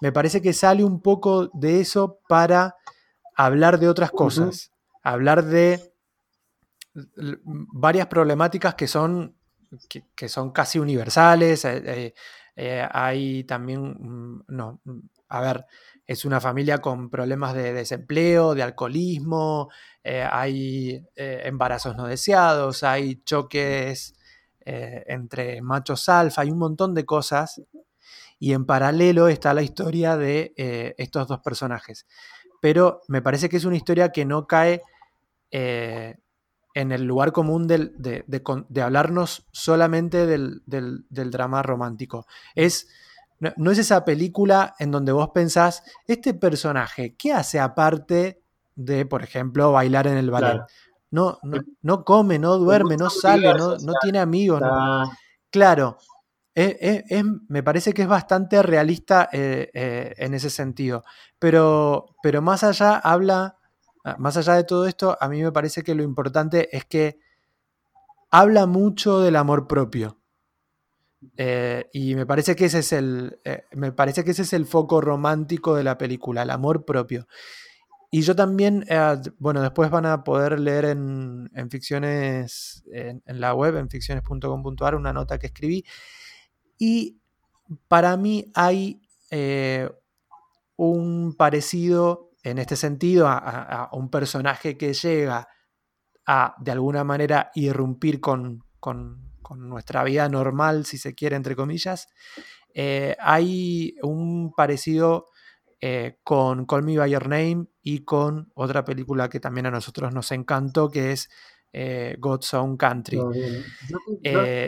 Me 0.00 0.12
parece 0.12 0.40
que 0.40 0.52
sale 0.52 0.84
un 0.84 1.00
poco 1.00 1.48
de 1.52 1.80
eso 1.80 2.20
para 2.28 2.76
hablar 3.36 3.80
de 3.80 3.88
otras 3.88 4.12
cosas, 4.12 4.72
hablar 5.02 5.44
de 5.44 5.93
varias 6.94 8.06
problemáticas 8.06 8.74
que 8.74 8.86
son, 8.86 9.36
que, 9.88 10.28
son 10.28 10.52
casi 10.52 10.78
universales. 10.78 11.64
Eh, 11.64 11.82
eh, 11.84 12.14
eh, 12.56 12.88
hay 12.90 13.44
también, 13.44 13.82
mm, 13.82 14.44
no, 14.48 14.80
mm, 14.84 14.98
a 15.28 15.40
ver, 15.40 15.66
es 16.06 16.24
una 16.24 16.40
familia 16.40 16.78
con 16.78 17.10
problemas 17.10 17.54
de 17.54 17.72
desempleo, 17.72 18.54
de 18.54 18.62
alcoholismo, 18.62 19.70
hay 20.04 21.02
embarazos 21.16 21.96
no 21.96 22.06
deseados, 22.06 22.82
hay 22.82 23.22
choques 23.24 24.14
entre 24.66 25.62
machos 25.62 26.08
alfa, 26.10 26.42
hay 26.42 26.50
un 26.50 26.58
montón 26.58 26.94
de 26.94 27.06
cosas. 27.06 27.62
Y 28.38 28.52
en 28.52 28.66
paralelo 28.66 29.28
está 29.28 29.54
la 29.54 29.62
historia 29.62 30.18
de 30.18 30.52
estos 30.98 31.26
dos 31.26 31.40
personajes. 31.40 32.06
Pero 32.60 33.00
me 33.08 33.22
parece 33.22 33.48
que 33.48 33.56
es 33.56 33.64
una 33.64 33.76
historia 33.76 34.12
que 34.12 34.26
no 34.26 34.46
cae 34.46 34.82
en 36.74 36.90
el 36.90 37.04
lugar 37.04 37.32
común 37.32 37.68
de, 37.68 38.82
hablarnos 38.82 39.46
solamente 39.52 40.26
del, 40.26 40.60
drama 41.08 41.62
romántico. 41.62 42.26
Es, 42.54 42.88
no, 43.38 43.70
es 43.70 43.78
esa 43.78 44.04
película 44.04 44.74
en 44.78 44.90
donde 44.90 45.12
vos 45.12 45.30
pensás, 45.30 45.84
este 46.06 46.34
personaje, 46.34 47.14
¿qué 47.16 47.32
hace 47.32 47.60
aparte 47.60 48.42
de, 48.74 49.06
por 49.06 49.22
ejemplo, 49.22 49.72
bailar 49.72 50.08
en 50.08 50.16
el 50.16 50.30
ballet? 50.30 50.60
No, 51.10 51.38
no, 51.82 52.04
come, 52.04 52.40
no 52.40 52.58
duerme, 52.58 52.96
no 52.96 53.08
sale, 53.08 53.54
no, 53.54 53.76
tiene 54.02 54.18
amigos. 54.18 54.60
Claro, 55.50 55.98
me 56.54 57.62
parece 57.62 57.92
que 57.92 58.02
es 58.02 58.08
bastante 58.08 58.60
realista 58.64 59.28
eh, 59.32 59.70
eh, 59.72 60.14
en 60.16 60.34
ese 60.34 60.50
sentido. 60.50 61.04
Pero, 61.38 62.16
pero 62.20 62.42
más 62.42 62.64
allá 62.64 62.96
habla 62.96 63.58
más 64.18 64.36
allá 64.36 64.54
de 64.54 64.64
todo 64.64 64.86
esto, 64.86 65.16
a 65.20 65.28
mí 65.28 65.42
me 65.42 65.52
parece 65.52 65.82
que 65.82 65.94
lo 65.94 66.02
importante 66.02 66.74
es 66.76 66.84
que 66.84 67.18
habla 68.30 68.66
mucho 68.66 69.20
del 69.20 69.36
amor 69.36 69.66
propio. 69.66 70.18
Eh, 71.36 71.88
y 71.92 72.14
me 72.14 72.26
parece 72.26 72.54
que 72.56 72.66
ese 72.66 72.80
es 72.80 72.92
el. 72.92 73.38
Eh, 73.44 73.64
me 73.72 73.92
parece 73.92 74.24
que 74.24 74.32
ese 74.32 74.42
es 74.42 74.52
el 74.52 74.66
foco 74.66 75.00
romántico 75.00 75.74
de 75.74 75.84
la 75.84 75.96
película, 75.96 76.42
el 76.42 76.50
amor 76.50 76.84
propio. 76.84 77.26
Y 78.10 78.22
yo 78.22 78.36
también, 78.36 78.84
eh, 78.88 79.16
bueno, 79.38 79.62
después 79.62 79.90
van 79.90 80.06
a 80.06 80.22
poder 80.22 80.60
leer 80.60 80.84
en, 80.84 81.50
ficciones, 81.70 82.84
en, 82.92 83.22
la 83.26 83.54
web, 83.54 83.76
en 83.76 83.88
ficciones.com.ar, 83.88 84.94
una 84.94 85.12
nota 85.12 85.38
que 85.38 85.48
escribí. 85.48 85.84
Y 86.78 87.20
para 87.88 88.16
mí 88.16 88.52
hay 88.54 89.00
un 90.76 91.34
parecido 91.36 92.30
en 92.44 92.58
este 92.58 92.76
sentido 92.76 93.26
a, 93.26 93.88
un 93.92 94.10
personaje 94.10 94.76
que 94.76 94.92
llega 94.92 95.48
a, 96.26 96.54
de 96.60 96.70
alguna 96.70 97.02
manera, 97.02 97.50
irrumpir 97.54 98.20
con, 98.20 98.62
nuestra 99.56 100.04
vida 100.04 100.28
normal, 100.28 100.84
si 100.84 100.98
se 100.98 101.14
quiere, 101.14 101.36
entre 101.36 101.56
comillas. 101.56 102.08
Eh, 102.74 103.16
hay 103.18 103.94
un 104.02 104.52
parecido 104.54 105.26
eh, 105.80 106.18
con 106.22 106.66
Call 106.66 106.82
Me 106.82 106.98
By 106.98 107.10
Your 107.10 107.28
Name 107.28 107.66
y 107.82 108.04
con 108.04 108.50
otra 108.54 108.84
película 108.84 109.28
que 109.28 109.40
también 109.40 109.66
a 109.66 109.70
nosotros 109.70 110.12
nos 110.12 110.30
encantó, 110.32 110.90
que 110.90 111.12
es 111.12 111.30
eh, 111.72 112.16
God's 112.18 112.52
Own 112.54 112.76
Country. 112.76 113.20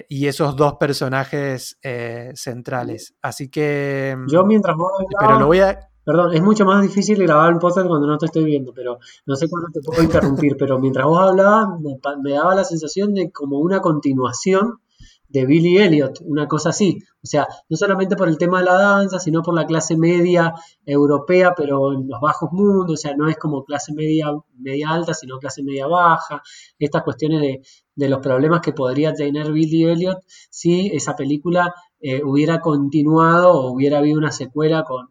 y 0.08 0.26
esos 0.26 0.56
dos 0.56 0.74
personajes 0.74 1.78
centrales. 2.34 3.16
Así 3.20 3.50
que... 3.50 4.16
Yo 4.28 4.46
mientras 4.46 4.76
vos... 4.76 4.92
Pero 5.20 5.38
lo 5.38 5.46
voy 5.46 5.60
a... 5.60 5.90
Perdón, 6.06 6.34
es 6.34 6.40
mucho 6.40 6.64
más 6.64 6.82
difícil 6.82 7.18
grabar 7.18 7.52
un 7.52 7.58
podcast 7.58 7.88
cuando 7.88 8.06
no 8.06 8.16
te 8.16 8.26
estoy 8.26 8.44
viendo, 8.44 8.72
pero 8.72 9.00
no 9.26 9.34
sé 9.34 9.48
cuándo 9.48 9.70
te 9.72 9.80
puedo 9.80 10.00
interrumpir, 10.04 10.56
pero 10.56 10.78
mientras 10.78 11.04
vos 11.04 11.18
hablabas 11.18 11.80
me, 11.80 12.30
daba 12.30 12.54
la 12.54 12.62
sensación 12.62 13.12
de 13.12 13.32
como 13.32 13.58
una 13.58 13.80
continuación 13.80 14.78
de 15.28 15.46
Billy 15.46 15.78
Elliot, 15.78 16.20
una 16.20 16.46
cosa 16.46 16.68
así. 16.68 17.00
O 17.24 17.26
sea, 17.26 17.48
no 17.68 17.76
solamente 17.76 18.14
por 18.14 18.28
el 18.28 18.38
tema 18.38 18.60
de 18.60 18.66
la 18.66 18.74
danza, 18.74 19.18
sino 19.18 19.42
por 19.42 19.56
la 19.56 19.66
clase 19.66 19.96
media 19.96 20.54
europea, 20.84 21.54
pero 21.56 21.92
en 21.92 22.06
los 22.06 22.20
bajos 22.20 22.50
mundos, 22.52 22.92
o 22.92 22.96
sea, 22.96 23.16
no 23.16 23.28
es 23.28 23.36
como 23.36 23.64
clase 23.64 23.92
media, 23.92 24.28
media 24.60 24.90
alta, 24.90 25.12
sino 25.12 25.38
clase 25.40 25.64
media 25.64 25.88
baja. 25.88 26.40
Estas 26.78 27.02
cuestiones 27.02 27.40
de, 27.40 27.62
de 27.96 28.08
los 28.08 28.20
problemas 28.20 28.60
que 28.60 28.72
podría 28.72 29.12
tener 29.12 29.50
Billy 29.50 29.86
Elliot 29.86 30.18
si 30.50 30.86
esa 30.94 31.16
película 31.16 31.74
eh, 31.98 32.22
hubiera 32.22 32.60
continuado 32.60 33.50
o 33.54 33.72
hubiera 33.72 33.98
habido 33.98 34.18
una 34.18 34.30
secuela 34.30 34.84
con, 34.84 35.08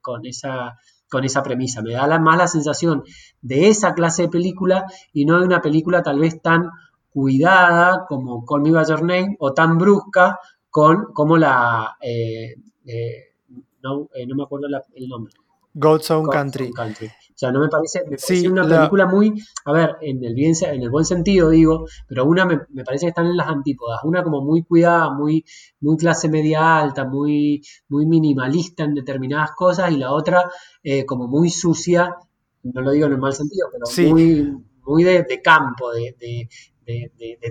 con, 0.00 0.26
esa, 0.26 0.78
con 1.08 1.24
esa 1.24 1.42
premisa. 1.42 1.82
Me 1.82 1.92
da 1.92 2.06
la, 2.06 2.18
más 2.18 2.38
la 2.38 2.48
sensación 2.48 3.02
de 3.40 3.68
esa 3.68 3.94
clase 3.94 4.22
de 4.22 4.28
película 4.28 4.86
y 5.12 5.24
no 5.24 5.38
de 5.40 5.46
una 5.46 5.60
película 5.60 6.02
tal 6.02 6.18
vez 6.18 6.40
tan 6.40 6.70
cuidada 7.10 8.06
como 8.08 8.44
Call 8.44 8.62
Me 8.62 8.70
By 8.70 8.86
Your 8.86 9.02
Name 9.02 9.36
o 9.38 9.52
tan 9.52 9.78
brusca 9.78 10.38
con, 10.70 11.12
como 11.12 11.36
la... 11.36 11.96
Eh, 12.00 12.54
eh, 12.86 13.34
no, 13.82 14.08
eh, 14.14 14.26
no, 14.26 14.36
me 14.36 14.44
acuerdo 14.44 14.68
el 14.94 15.08
nombre. 15.08 15.34
God's 15.74 16.10
Own 16.10 16.28
Country. 16.28 16.70
O 16.70 17.38
sea, 17.42 17.50
no 17.50 17.60
me 17.60 17.68
parece, 17.68 18.04
una 18.48 18.66
película 18.68 19.06
muy, 19.06 19.42
a 19.64 19.72
ver, 19.72 19.96
en 20.00 20.22
el, 20.22 20.34
bien, 20.34 20.54
en 20.62 20.82
el 20.82 20.90
buen 20.90 21.04
sentido 21.04 21.50
digo, 21.50 21.86
pero 22.06 22.24
una 22.24 22.44
me, 22.44 22.58
parece 22.84 23.06
que 23.06 23.08
están 23.08 23.26
en 23.26 23.36
las 23.36 23.48
antípodas. 23.48 24.00
Una 24.04 24.22
como 24.22 24.42
muy 24.42 24.62
cuidada, 24.62 25.10
muy, 25.10 25.44
muy 25.80 25.96
clase 25.96 26.28
media 26.28 26.78
alta, 26.78 27.04
muy, 27.04 27.62
muy 27.88 28.06
minimalista 28.06 28.84
en 28.84 28.94
determinadas 28.94 29.52
cosas 29.56 29.90
y 29.90 29.96
la 29.96 30.12
otra 30.12 30.50
eh, 30.82 31.04
como 31.06 31.26
muy 31.26 31.50
sucia, 31.50 32.14
no 32.62 32.80
lo 32.80 32.92
digo 32.92 33.06
en 33.06 33.12
el 33.12 33.18
mal 33.18 33.32
sentido, 33.32 33.68
pero 33.72 34.10
muy, 34.10 34.52
muy 34.84 35.02
de, 35.02 35.42
campo, 35.42 35.90
de, 35.90 36.48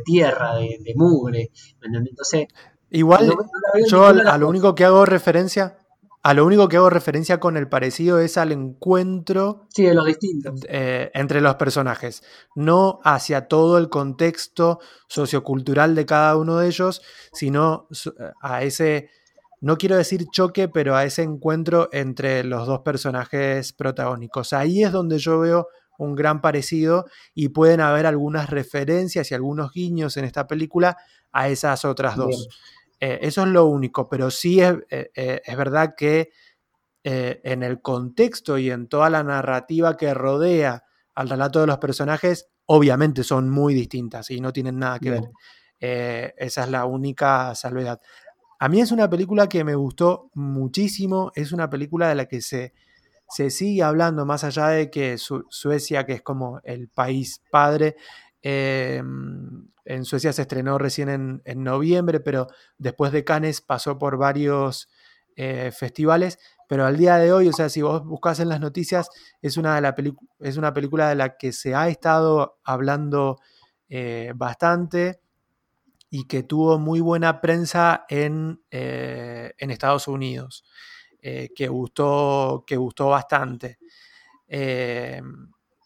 tierra, 0.05 0.55
de, 0.55 0.93
mugre. 0.95 1.51
Entonces, 1.81 2.47
Igual, 2.93 3.33
yo 3.87 4.05
a 4.05 4.37
lo 4.37 4.49
único 4.49 4.75
que 4.75 4.83
hago 4.83 5.05
referencia 5.05 5.80
a 6.23 6.33
lo 6.33 6.45
único 6.45 6.67
que 6.67 6.77
hago 6.77 6.89
referencia 6.89 7.39
con 7.39 7.57
el 7.57 7.67
parecido 7.67 8.19
es 8.19 8.37
al 8.37 8.51
encuentro 8.51 9.65
sí, 9.69 9.83
de 9.83 9.95
los 9.95 10.05
distintos. 10.05 10.61
Eh, 10.67 11.09
entre 11.15 11.41
los 11.41 11.55
personajes, 11.55 12.23
no 12.55 12.99
hacia 13.03 13.47
todo 13.47 13.77
el 13.79 13.89
contexto 13.89 14.79
sociocultural 15.07 15.95
de 15.95 16.05
cada 16.05 16.37
uno 16.37 16.57
de 16.57 16.67
ellos, 16.67 17.01
sino 17.33 17.87
a 18.39 18.61
ese, 18.61 19.09
no 19.61 19.77
quiero 19.77 19.97
decir 19.97 20.27
choque, 20.31 20.67
pero 20.67 20.95
a 20.95 21.05
ese 21.05 21.23
encuentro 21.23 21.89
entre 21.91 22.43
los 22.43 22.67
dos 22.67 22.81
personajes 22.81 23.73
protagónicos. 23.73 24.53
Ahí 24.53 24.83
es 24.83 24.91
donde 24.91 25.17
yo 25.17 25.39
veo 25.39 25.67
un 25.97 26.15
gran 26.15 26.41
parecido 26.41 27.05
y 27.33 27.49
pueden 27.49 27.81
haber 27.81 28.05
algunas 28.05 28.49
referencias 28.49 29.31
y 29.31 29.35
algunos 29.35 29.71
guiños 29.71 30.17
en 30.17 30.25
esta 30.25 30.47
película 30.47 30.97
a 31.31 31.49
esas 31.49 31.85
otras 31.85 32.15
dos. 32.15 32.47
Eh, 33.01 33.17
eso 33.23 33.41
es 33.41 33.47
lo 33.47 33.65
único, 33.65 34.07
pero 34.07 34.29
sí 34.29 34.61
es, 34.61 34.75
eh, 34.91 35.09
eh, 35.15 35.41
es 35.43 35.57
verdad 35.57 35.95
que 35.97 36.29
en 37.03 37.63
el 37.63 37.81
contexto 37.81 38.59
y 38.59 38.69
en 38.69 38.87
toda 38.87 39.09
la 39.09 39.23
narrativa 39.23 39.97
que 39.97 40.13
rodea 40.13 40.83
al 41.15 41.29
relato 41.29 41.59
de 41.59 41.65
los 41.65 41.79
personajes, 41.79 42.49
obviamente 42.67 43.23
son 43.23 43.49
muy 43.49 43.73
distintas 43.73 44.29
y 44.29 44.39
no 44.39 44.53
tienen 44.53 44.77
nada 44.77 44.99
que 44.99 45.09
ver. 45.09 45.23
esa 45.79 46.63
es 46.63 46.69
la 46.69 46.85
única 46.85 47.55
salvedad. 47.55 47.99
A 48.59 48.69
mí 48.69 48.81
es 48.81 48.91
una 48.91 49.09
película 49.09 49.49
que 49.49 49.63
me 49.63 49.73
gustó 49.73 50.29
muchísimo, 50.35 51.31
es 51.33 51.51
una 51.51 51.71
película 51.71 52.07
de 52.07 52.13
la 52.13 52.27
que 52.27 52.39
se, 52.39 52.75
se 53.27 53.49
sigue 53.49 53.81
hablando, 53.81 54.23
más 54.23 54.43
allá 54.43 54.67
de 54.67 54.91
que 54.91 55.17
Suecia, 55.17 56.05
que 56.05 56.13
es 56.13 56.21
como 56.21 56.59
el 56.63 56.87
país 56.87 57.41
padre, 57.49 57.95
Em, 58.41 59.67
en 59.85 60.05
Suecia 60.05 60.33
se 60.33 60.43
estrenó 60.43 60.77
recién 60.77 61.41
en, 61.45 61.63
noviembre, 61.63 62.19
pero 62.19 62.47
después 62.77 63.11
de 63.11 63.23
Cannes 63.23 63.61
pasó 63.61 63.97
por 63.97 64.17
varios 64.17 64.89
eh, 65.35 65.71
festivales. 65.71 66.39
Pero 66.67 66.85
al 66.85 66.97
día 66.97 67.17
de 67.17 67.33
hoy, 67.33 67.49
o 67.49 67.53
sea, 67.53 67.69
si 67.69 67.81
vos 67.81 68.03
buscas 68.05 68.39
en 68.39 68.49
las 68.49 68.61
noticias, 68.61 69.09
es 69.41 69.57
una, 69.57 69.75
de 69.75 69.81
la 69.81 69.95
es 70.39 70.57
una 70.57 70.73
película 70.73 71.09
de 71.09 71.15
la 71.15 71.37
que 71.37 71.51
se 71.51 71.75
ha 71.75 71.89
estado 71.89 72.59
hablando 72.63 73.39
eh, 73.89 74.31
bastante 74.35 75.19
y 76.09 76.27
que 76.27 76.43
tuvo 76.43 76.79
muy 76.79 76.99
buena 77.01 77.41
prensa 77.41 78.05
en, 78.09 78.61
eh, 78.71 79.53
en 79.57 79.71
Estados 79.71 80.07
Unidos, 80.07 80.65
que, 81.21 81.67
gustó, 81.67 82.63
que 82.65 82.75
gustó 82.77 83.09
bastante. 83.09 83.77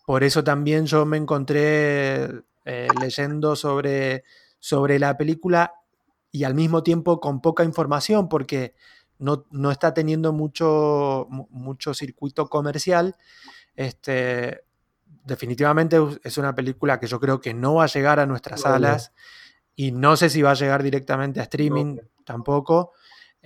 Por 0.05 0.23
eso 0.23 0.43
también 0.43 0.85
yo 0.85 1.05
me 1.05 1.17
encontré 1.17 2.25
eh, 2.65 2.87
leyendo 2.99 3.55
sobre, 3.55 4.23
sobre 4.59 4.99
la 4.99 5.17
película 5.17 5.73
y 6.31 6.43
al 6.43 6.53
mismo 6.53 6.83
tiempo 6.83 7.19
con 7.19 7.41
poca 7.41 7.63
información 7.63 8.29
porque 8.29 8.75
no, 9.17 9.71
está 9.71 9.93
teniendo 9.93 10.33
mucho, 10.33 11.27
mucho 11.29 11.93
circuito 11.93 12.49
comercial. 12.49 13.15
Este, 13.75 14.63
definitivamente 15.25 15.97
es 16.23 16.37
una 16.37 16.53
película 16.53 16.99
que 16.99 17.07
yo 17.07 17.19
creo 17.19 17.39
que 17.39 17.53
no 17.53 17.75
va 17.75 17.85
a 17.85 17.87
llegar 17.87 18.19
a 18.19 18.25
nuestras 18.25 18.61
salas 18.61 19.13
y 19.75 19.91
no 19.91 20.15
sé 20.17 20.29
si 20.29 20.41
va 20.41 20.51
a 20.51 20.55
llegar 20.55 20.83
directamente 20.83 21.39
a 21.39 21.43
streaming 21.43 21.97
tampoco. 22.23 22.91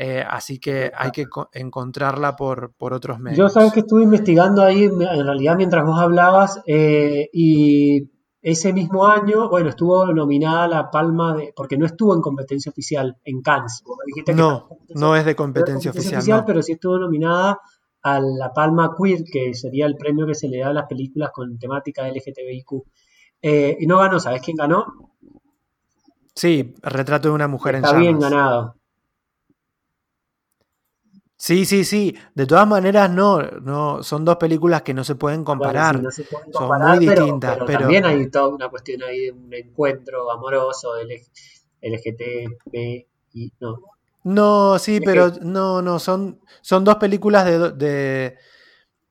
Eh, 0.02 0.24
así 0.26 0.60
que 0.60 0.94
hay 0.96 1.12
que 1.12 1.26
encontrarla 1.52 2.38
por, 2.38 2.72
por, 2.78 2.94
otros 2.94 3.20
medios. 3.20 3.38
Yo 3.38 3.50
sabes 3.50 3.74
que 3.74 3.82
estuve 3.82 4.04
investigando 4.04 4.62
ahí, 4.62 4.86
en 4.86 4.98
realidad 4.98 5.58
mientras 5.58 5.86
vos 5.86 6.00
hablabas, 6.00 6.62
eh, 6.68 7.28
y 7.34 8.10
ese 8.42 8.72
mismo 8.72 9.06
año, 9.06 9.50
bueno, 9.50 9.68
estuvo 9.68 10.06
nominada 10.14 10.70
la 10.70 10.90
Palma 10.90 11.36
de, 11.36 11.52
porque 11.54 11.78
no 11.78 11.86
estuvo 11.86 12.16
en 12.16 12.22
competencia 12.22 12.70
oficial 12.70 13.18
en 13.26 13.42
Cannes. 13.42 13.84
no, 14.34 14.70
no 14.96 15.18
es 15.18 15.26
de 15.26 15.36
competencia, 15.36 15.92
oficial. 15.92 16.46
Pero 16.48 16.64
sí 16.64 16.72
estuvo 16.72 16.98
nominada 16.98 17.60
a 18.02 18.22
la 18.22 18.54
Palma 18.54 18.96
Queer, 18.98 19.26
que 19.26 19.54
sería 19.54 19.86
el 19.86 19.98
premio 19.98 20.26
que 20.26 20.36
se 20.36 20.48
le 20.48 20.60
da 20.60 20.70
a 20.70 20.74
las 20.74 20.86
películas 20.88 21.32
con 21.34 21.60
temática 21.60 22.08
LGTBIQ. 22.08 22.72
Eh, 23.42 23.76
y 23.82 23.86
no 23.86 23.98
ganó, 23.98 24.18
¿sabes 24.18 24.42
quién 24.42 24.56
ganó? 24.56 24.86
Sí, 26.34 26.74
Retrato 26.82 27.28
de 27.28 27.36
una 27.36 27.50
mujer 27.50 27.76
en 27.76 27.82
llamas. 27.82 27.92
Está 27.92 28.00
bien 28.00 28.18
ganado. 28.18 28.79
Sí, 31.40 31.66
sí, 31.66 31.86
sí. 31.86 32.14
De 32.36 32.46
todas 32.46 32.68
maneras, 32.68 33.10
no, 33.10 33.42
no, 33.42 34.04
son 34.04 34.26
dos 34.26 34.36
películas 34.36 34.82
que 34.82 34.94
no 34.94 35.06
se 35.06 35.16
pueden 35.16 35.46
comparar. 35.46 36.02
son 36.52 36.82
muy 36.82 37.00
distintas. 37.00 37.58
Pero, 37.66 37.80
también 37.80 38.04
hay 38.04 38.30
toda 38.30 38.50
una 38.50 38.68
cuestión 38.68 39.02
ahí 39.04 39.22
de 39.22 39.32
un 39.32 39.54
encuentro 39.54 40.30
amoroso 40.30 40.96
LGTB 41.82 43.06
y 43.34 43.54
no. 43.62 43.80
No, 44.26 44.78
sí, 44.80 45.00
pero 45.00 45.32
no, 45.42 45.82
no, 45.82 45.98
son, 45.98 46.42
son 46.60 46.84
dos 46.84 46.98
películas 46.98 47.46
de, 47.46 47.72
de 47.72 48.38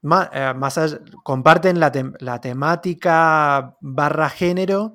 más, 0.03 0.29
eh, 0.35 0.53
allá, 0.61 1.01
comparten 1.25 1.81
la, 1.81 1.91
la 2.21 2.43
temática 2.43 3.75
barra 3.81 4.29
género, 4.29 4.93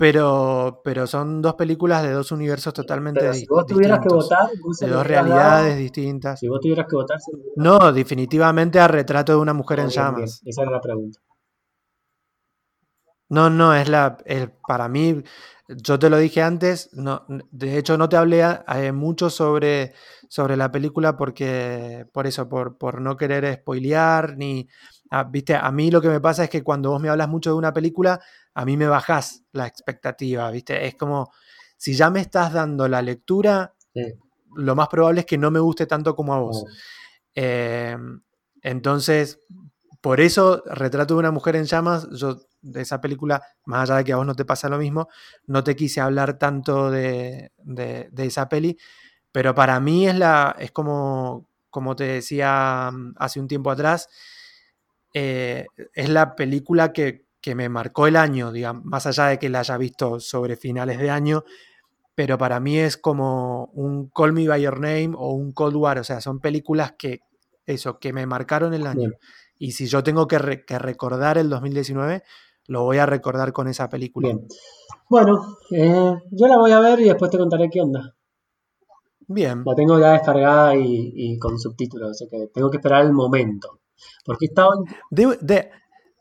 pero, 0.00 0.80
pero 0.82 1.06
son 1.06 1.42
dos 1.42 1.56
películas 1.56 2.02
de 2.02 2.12
dos 2.12 2.32
universos 2.32 2.72
totalmente 2.72 3.20
distintos. 3.20 3.38
Si 3.38 3.46
vos 3.46 3.66
tuvieras 3.66 4.00
que 4.00 4.08
votar, 4.08 4.48
de 4.80 4.88
dos 4.88 5.06
realidades 5.06 5.76
distintas. 5.76 6.40
Si 6.40 6.48
vos 6.48 6.58
tuvieras 6.58 6.86
que 6.88 6.96
votar, 6.96 7.18
no, 7.56 7.92
definitivamente 7.92 8.80
a 8.80 8.88
retrato 8.88 9.32
de 9.32 9.38
una 9.38 9.52
mujer 9.52 9.80
en 9.80 9.90
llamas. 9.90 10.40
Esa 10.42 10.62
era 10.62 10.70
la 10.70 10.80
pregunta. 10.80 11.20
No, 13.28 13.50
no, 13.50 13.74
es 13.74 13.90
la. 13.90 14.16
para 14.66 14.88
mí, 14.88 15.22
yo 15.68 15.98
te 15.98 16.08
lo 16.08 16.16
dije 16.16 16.40
antes, 16.40 16.88
no, 16.94 17.26
de 17.50 17.76
hecho 17.76 17.98
no 17.98 18.08
te 18.08 18.16
hablé 18.16 18.42
eh, 18.74 18.92
mucho 18.92 19.28
sobre, 19.28 19.92
sobre 20.30 20.56
la 20.56 20.72
película 20.72 21.18
porque, 21.18 22.06
por 22.10 22.26
eso, 22.26 22.48
por, 22.48 22.78
por 22.78 23.02
no 23.02 23.18
querer 23.18 23.54
spoilear, 23.56 24.34
ni. 24.38 24.66
Ah, 25.10 25.24
viste, 25.24 25.54
a 25.56 25.70
mí 25.72 25.90
lo 25.90 26.00
que 26.00 26.08
me 26.08 26.20
pasa 26.20 26.44
es 26.44 26.50
que 26.50 26.62
cuando 26.62 26.90
vos 26.90 27.02
me 27.02 27.10
hablas 27.10 27.28
mucho 27.28 27.50
de 27.50 27.56
una 27.56 27.74
película, 27.74 28.20
a 28.54 28.64
mí 28.64 28.76
me 28.76 28.86
bajás 28.86 29.44
la 29.52 29.66
expectativa, 29.66 30.50
viste. 30.50 30.86
Es 30.86 30.94
como, 30.94 31.32
si 31.76 31.94
ya 31.94 32.10
me 32.10 32.20
estás 32.20 32.52
dando 32.52 32.88
la 32.88 33.02
lectura, 33.02 33.74
lo 34.54 34.74
más 34.74 34.88
probable 34.88 35.20
es 35.20 35.26
que 35.26 35.38
no 35.38 35.50
me 35.50 35.60
guste 35.60 35.86
tanto 35.86 36.14
como 36.14 36.34
a 36.34 36.38
vos. 36.38 36.64
Em, 37.34 38.20
entonces, 38.62 39.38
por 40.00 40.20
eso, 40.20 40.62
Retrato 40.66 41.14
de 41.14 41.20
una 41.20 41.30
mujer 41.30 41.56
en 41.56 41.64
llamas, 41.64 42.08
yo 42.10 42.38
de 42.62 42.82
esa 42.82 43.00
película, 43.00 43.42
más 43.64 43.88
allá 43.88 43.98
de 43.98 44.04
que 44.04 44.12
a 44.12 44.16
vos 44.16 44.26
no 44.26 44.34
te 44.34 44.44
pasa 44.44 44.68
lo 44.68 44.78
mismo, 44.78 45.08
no 45.46 45.64
te 45.64 45.76
quise 45.76 46.00
hablar 46.00 46.38
tanto 46.38 46.90
de, 46.90 47.52
esa 48.16 48.48
peli, 48.48 48.76
pero 49.32 49.54
para 49.54 49.80
mí 49.80 50.08
es, 50.08 50.14
la, 50.16 50.56
es 50.58 50.72
como, 50.72 51.48
como 51.70 51.96
te 51.96 52.04
decía 52.04 52.90
mm, 52.92 53.14
hace 53.16 53.40
un 53.40 53.48
tiempo 53.48 53.70
atrás, 53.70 54.08
eh, 55.14 55.66
es 55.94 56.08
la 56.08 56.36
película 56.36 56.92
que, 56.92 57.26
me 57.54 57.68
marcó 57.68 58.06
el 58.06 58.16
año, 58.16 58.52
digamos, 58.52 58.84
más 58.84 59.06
allá 59.06 59.26
de 59.26 59.38
que 59.38 59.48
la 59.48 59.60
haya 59.60 59.76
visto 59.76 60.20
sobre 60.20 60.56
finales 60.56 60.98
de 60.98 61.10
año, 61.10 61.44
pero 62.14 62.36
para 62.36 62.60
mí 62.60 62.78
es 62.78 62.96
como 62.96 63.70
un 63.72 64.10
Call 64.10 64.32
Me 64.32 64.46
By 64.46 64.62
Your 64.62 64.80
Name 64.80 65.12
o 65.16 65.32
un 65.32 65.52
Cold 65.52 65.76
War, 65.76 65.98
o 65.98 66.04
sea, 66.04 66.20
son 66.20 66.40
películas 66.40 66.92
que, 66.98 67.20
eso, 67.66 67.98
que 67.98 68.12
me 68.12 68.26
marcaron 68.26 68.74
el 68.74 68.86
año. 68.86 69.10
Y 69.58 69.72
si 69.72 69.86
yo 69.86 70.02
tengo 70.02 70.26
que, 70.26 70.38
recordar 70.38 71.38
el 71.38 71.48
2019, 71.48 72.22
lo 72.66 72.84
voy 72.84 72.98
a 72.98 73.06
recordar 73.06 73.52
con 73.52 73.68
esa 73.68 73.88
película. 73.88 74.28
Bien. 74.28 74.46
Bueno, 75.08 75.58
eh, 75.70 76.14
yo 76.30 76.46
la 76.46 76.58
voy 76.58 76.72
a 76.72 76.80
ver 76.80 77.00
y 77.00 77.04
después 77.04 77.30
te 77.30 77.38
contaré 77.38 77.68
qué 77.70 77.80
onda. 77.80 78.14
Bien. 79.26 79.62
La 79.64 79.74
tengo 79.74 79.98
ya 79.98 80.12
descargada 80.12 80.74
y, 80.76 81.38
con 81.38 81.58
subtítulos, 81.58 82.10
o 82.10 82.14
sea 82.14 82.26
que 82.30 82.48
tengo 82.48 82.70
que 82.70 82.78
esperar 82.78 83.04
el 83.04 83.12
momento. 83.12 83.80
Porque 84.24 84.46
estaba... 84.46 84.74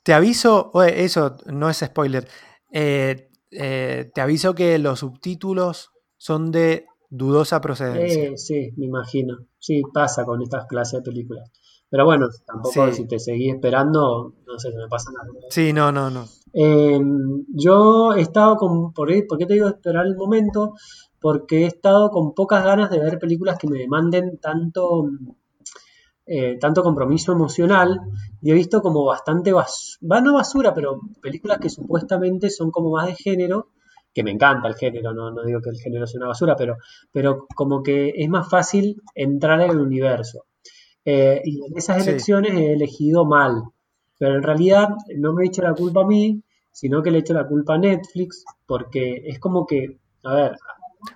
te 0.04 0.14
aviso, 0.14 0.72
eso 0.84 1.38
no 1.48 1.70
es 1.70 1.78
spoiler, 1.78 2.28
eh, 2.72 3.30
eh, 3.52 4.12
te 4.14 4.22
aviso 4.22 4.54
que 4.54 4.78
los 4.80 5.00
subtítulos 5.00 5.92
son 6.18 6.52
de 6.52 6.86
dudosa 7.10 7.62
procedencia. 7.62 8.38
sí, 8.38 8.72
me 8.78 8.86
imagino. 8.86 9.38
Sí, 9.58 9.82
pasa 9.94 10.26
con 10.26 10.42
estas 10.42 10.66
clases 10.68 11.00
de 11.00 11.04
películas. 11.04 11.52
Pero 11.90 12.06
bueno, 12.06 12.28
tampoco 12.46 12.92
si 12.92 13.08
te 13.08 13.18
seguí 13.18 13.50
esperando, 13.50 14.36
no 14.46 14.60
sé, 14.60 14.72
se 14.72 14.78
me 14.78 14.88
pasa 14.88 15.12
nada. 15.12 15.28
Sí, 15.50 15.74
no, 15.74 15.92
no, 15.92 16.12
no. 16.12 16.26
Em, 16.54 17.46
yo 17.50 18.14
he 18.14 18.22
estado 18.22 18.58
con, 18.58 18.94
¿por, 18.94 19.08
qué 19.10 19.46
te 19.48 19.54
digo 19.54 19.68
esperar 19.68 20.06
el 20.06 20.16
momento? 20.16 20.74
Porque 21.20 21.64
he 21.64 21.66
estado 21.66 22.12
con 22.12 22.34
pocas 22.34 22.64
ganas 22.64 22.92
de 22.92 23.00
ver 23.00 23.18
películas 23.18 23.58
que 23.58 23.68
me 23.68 23.80
demanden 23.80 24.38
tanto, 24.40 25.10
eh, 26.32 26.58
tanto 26.60 26.84
compromiso 26.84 27.32
emocional 27.32 28.00
y 28.40 28.52
he 28.52 28.54
visto 28.54 28.82
como 28.82 29.04
bastante, 29.04 29.52
basura, 29.52 30.22
no 30.22 30.36
basura, 30.36 30.74
pero 30.76 31.00
películas 31.22 31.58
que 31.58 31.70
supuestamente 31.70 32.52
son 32.52 32.70
como 32.70 32.92
más 32.92 33.08
de 33.08 33.16
género, 33.16 33.70
que 34.14 34.24
me 34.24 34.32
encanta 34.32 34.68
el 34.68 34.76
género, 34.76 35.12
no, 35.14 35.32
no 35.32 35.44
digo 35.44 35.60
que 35.60 35.72
el 35.72 35.78
género 35.78 36.06
sea 36.06 36.20
una 36.20 36.28
basura, 36.28 36.56
pero, 36.56 36.78
pero 37.12 37.48
como 37.56 37.82
que 37.82 38.14
es 38.16 38.30
más 38.30 38.48
fácil 38.48 39.02
entrar 39.16 39.60
en 39.62 39.72
el 39.72 39.80
universo. 39.80 40.46
Eh, 41.04 41.42
y 41.44 41.66
en 41.66 41.76
esas 41.76 42.06
elecciones 42.06 42.54
he 42.54 42.74
elegido 42.74 43.26
mal. 43.26 43.64
Pero 44.20 44.36
en 44.36 44.44
realidad 44.44 44.90
no 45.16 45.34
me 45.34 45.44
he 45.44 45.48
hecho 45.48 45.64
la 45.64 45.74
culpa 45.74 46.02
a 46.02 46.08
mí, 46.08 46.44
sino 46.72 47.02
que 47.02 47.10
le 47.10 47.18
he 47.18 47.22
hecho 47.22 47.34
la 47.34 47.48
culpa 47.48 47.74
a 47.74 47.78
Netflix, 47.80 48.44
porque 48.68 49.24
es 49.26 49.40
como 49.40 49.66
que, 49.66 49.98
a 50.24 50.34
ver. 50.36 50.56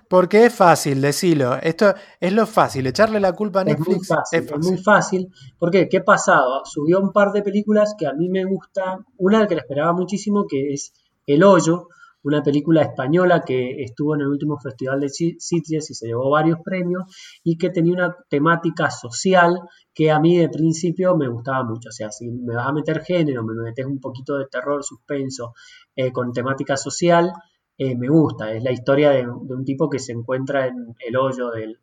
Porque 0.08 0.46
es 0.46 0.54
fácil, 0.54 1.00
decirlo. 1.00 1.56
Esto 1.62 1.94
es 2.20 2.32
lo 2.32 2.46
fácil, 2.46 2.86
echarle 2.86 3.20
la 3.20 3.32
culpa 3.32 3.60
a 3.60 3.64
Netflix. 3.64 3.88
Es 3.90 3.96
muy 3.96 4.04
fácil, 4.06 4.38
es, 4.38 4.66
muy 4.66 4.78
fácil. 4.78 5.28
Porque, 5.58 5.88
¿qué 5.88 6.00
pasado? 6.00 6.62
Subió 6.64 7.00
un 7.00 7.12
par 7.12 7.32
de 7.32 7.42
películas 7.42 7.94
que 7.98 8.06
a 8.06 8.12
mí 8.12 8.28
me 8.28 8.44
gusta. 8.44 8.98
Una 9.18 9.46
que 9.46 9.54
la 9.54 9.60
esperaba 9.60 9.92
muchísimo, 9.92 10.46
que 10.48 10.72
es 10.72 10.92
El 11.26 11.44
Hoyo, 11.44 11.88
una 12.24 12.42
película 12.42 12.82
española 12.82 13.42
que 13.46 13.82
estuvo 13.82 14.14
en 14.14 14.22
el 14.22 14.28
último 14.28 14.58
festival 14.58 15.00
de 15.00 15.10
Sitges 15.10 15.90
y 15.90 15.94
se 15.94 16.06
llevó 16.06 16.30
varios 16.30 16.58
premios 16.64 17.04
y 17.42 17.56
que 17.58 17.70
tenía 17.70 17.92
una 17.92 18.16
temática 18.28 18.90
social 18.90 19.60
que 19.92 20.10
a 20.10 20.18
mí 20.18 20.38
de 20.38 20.48
principio 20.48 21.16
me 21.16 21.28
gustaba 21.28 21.62
mucho. 21.64 21.90
O 21.90 21.92
sea, 21.92 22.10
si 22.10 22.30
me 22.30 22.56
vas 22.56 22.68
a 22.68 22.72
meter 22.72 23.02
género, 23.02 23.44
me 23.44 23.54
metes 23.62 23.84
un 23.84 24.00
poquito 24.00 24.38
de 24.38 24.46
terror, 24.46 24.82
suspenso 24.82 25.52
eh, 25.94 26.10
con 26.12 26.32
temática 26.32 26.76
social, 26.78 27.30
eh, 27.78 27.96
me 27.96 28.08
gusta. 28.08 28.52
Es 28.52 28.62
la 28.62 28.72
historia 28.72 29.10
de, 29.10 29.28
un 29.28 29.64
tipo 29.64 29.88
que 29.90 29.98
se 29.98 30.12
encuentra 30.12 30.66
en 30.66 30.94
el 30.98 31.16
hoyo 31.16 31.50
del, 31.50 31.78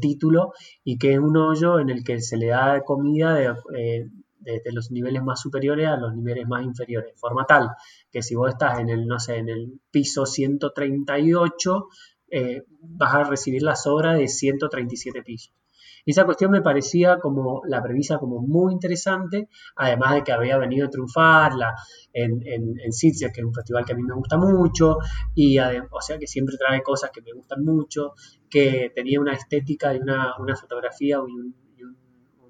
título 0.00 0.52
y 0.84 0.96
que 0.96 1.14
es 1.14 1.18
un 1.18 1.36
hoyo 1.36 1.80
en 1.80 1.90
el 1.90 2.04
que 2.04 2.20
se 2.20 2.36
le 2.36 2.46
da 2.48 2.82
comida 2.84 3.34
de, 3.34 3.52
eh, 3.76 4.08
desde 4.42 4.72
los 4.72 4.90
niveles 4.90 5.22
más 5.22 5.40
superiores 5.40 5.88
a 5.88 5.96
los 5.96 6.14
niveles 6.14 6.46
más 6.46 6.64
inferiores, 6.64 7.18
forma 7.18 7.46
tal 7.46 7.70
que 8.10 8.22
si 8.22 8.34
vos 8.34 8.50
estás 8.50 8.80
en 8.80 8.90
el, 8.90 9.06
no 9.06 9.18
sé, 9.18 9.36
en 9.36 9.48
el 9.48 9.80
piso 9.90 10.26
138, 10.26 11.88
eh, 12.30 12.62
vas 12.80 13.14
a 13.14 13.24
recibir 13.24 13.62
la 13.62 13.76
sobra 13.76 14.14
de 14.14 14.28
137 14.28 15.22
pisos. 15.22 15.54
Esa 16.04 16.24
cuestión 16.24 16.50
me 16.50 16.62
parecía 16.62 17.18
como 17.18 17.62
la 17.66 17.82
premisa 17.82 18.18
como 18.18 18.40
muy 18.40 18.72
interesante, 18.72 19.48
además 19.76 20.14
de 20.14 20.22
que 20.24 20.32
había 20.32 20.58
venido 20.58 20.86
a 20.86 20.90
triunfar 20.90 21.54
la, 21.54 21.74
en, 22.12 22.40
en, 22.46 22.80
en 22.80 22.92
Sitges, 22.92 23.32
que 23.32 23.40
es 23.40 23.46
un 23.46 23.54
festival 23.54 23.84
que 23.84 23.92
a 23.92 23.96
mí 23.96 24.02
me 24.02 24.14
gusta 24.14 24.36
mucho, 24.36 24.98
y 25.34 25.58
o 25.58 26.00
sea 26.00 26.18
que 26.18 26.26
siempre 26.26 26.56
trae 26.56 26.82
cosas 26.82 27.10
que 27.12 27.22
me 27.22 27.32
gustan 27.32 27.64
mucho, 27.64 28.14
que 28.50 28.90
tenía 28.94 29.20
una 29.20 29.32
estética 29.34 29.94
y 29.94 29.98
una, 29.98 30.34
fotografía 30.60 31.18
y 31.26 31.32
un, 31.32 31.54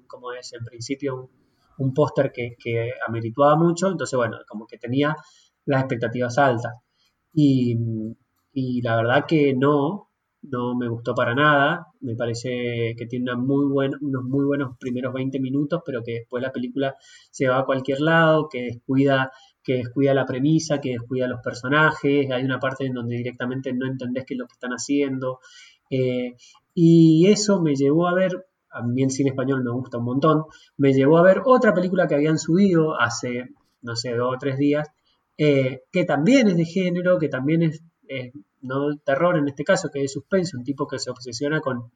como 0.07 0.31
es 0.31 0.53
en 0.53 0.63
principio 0.63 1.15
un 1.15 1.43
un 1.77 1.93
póster 1.93 2.31
que, 2.31 2.55
que 2.57 2.91
amerituaba 3.07 3.55
mucho, 3.55 3.89
entonces 3.89 4.15
bueno, 4.17 4.37
como 4.47 4.67
que 4.67 4.77
tenía 4.77 5.15
las 5.65 5.81
expectativas 5.81 6.37
altas. 6.37 6.73
Y, 7.33 7.75
la 8.81 8.95
verdad 8.97 9.25
que 9.27 9.53
no, 9.55 10.09
no 10.43 10.75
me 10.75 10.87
gustó 10.87 11.15
para 11.15 11.33
nada, 11.33 11.87
me 12.01 12.15
parece 12.15 12.95
que 12.97 13.05
tiene 13.07 13.33
unos 13.33 13.45
muy 14.23 14.45
buenos 14.45 14.77
primeros 14.77 15.13
20 15.13 15.39
minutos, 15.39 15.81
pero 15.85 16.03
que 16.03 16.13
después 16.13 16.43
la 16.43 16.51
película 16.51 16.95
se 17.31 17.47
va 17.47 17.59
a 17.59 17.65
cualquier 17.65 18.01
lado, 18.01 18.49
que 18.49 18.63
descuida 18.63 19.31
que 19.63 19.75
descuida 19.75 20.13
la 20.13 20.25
premisa, 20.25 20.81
que 20.81 20.91
descuida 20.91 21.25
los 21.25 21.39
personajes, 21.41 22.29
hay 22.29 22.43
una 22.43 22.59
parte 22.59 22.85
en 22.85 22.93
donde 22.93 23.15
directamente 23.15 23.71
no 23.71 23.87
entendés 23.87 24.25
qué 24.25 24.33
es 24.33 24.37
lo 24.37 24.45
que 24.45 24.53
están 24.53 24.71
haciendo. 24.71 25.39
Eh, 25.89 26.35
y 26.73 27.27
eso 27.27 27.61
me 27.61 27.73
llevó 27.75 28.09
a 28.09 28.13
ver 28.13 28.45
a 28.73 28.81
mí 28.81 29.03
el 29.03 29.11
cine 29.11 29.29
español 29.29 29.63
me 29.63 29.71
gusta 29.71 29.99
un 29.99 30.05
montón, 30.05 30.45
me 30.77 30.93
llevó 30.93 31.17
a 31.17 31.23
ver 31.23 31.41
otra 31.45 31.73
película 31.73 32.07
que 32.07 32.15
habían 32.15 32.39
subido 32.39 32.99
hace, 32.99 33.49
no 33.81 33.95
sé, 33.95 34.15
dos 34.15 34.35
o 34.35 34.37
tres 34.39 34.57
días, 34.57 34.89
eh, 35.37 35.83
que 35.91 36.05
también 36.05 36.47
es 36.47 36.57
de 36.57 36.65
género, 36.65 37.19
que 37.19 37.29
también 37.29 37.61
es, 37.61 37.83
no 38.63 38.97
terror 38.97 39.37
en 39.37 39.47
este 39.47 39.63
caso, 39.63 39.89
que 39.89 40.03
es 40.03 40.11
suspenso, 40.11 40.57
un 40.57 40.63
tipo 40.63 40.87
que 40.87 40.99
se 40.99 41.11
obsesiona 41.11 41.61
con, 41.61 41.91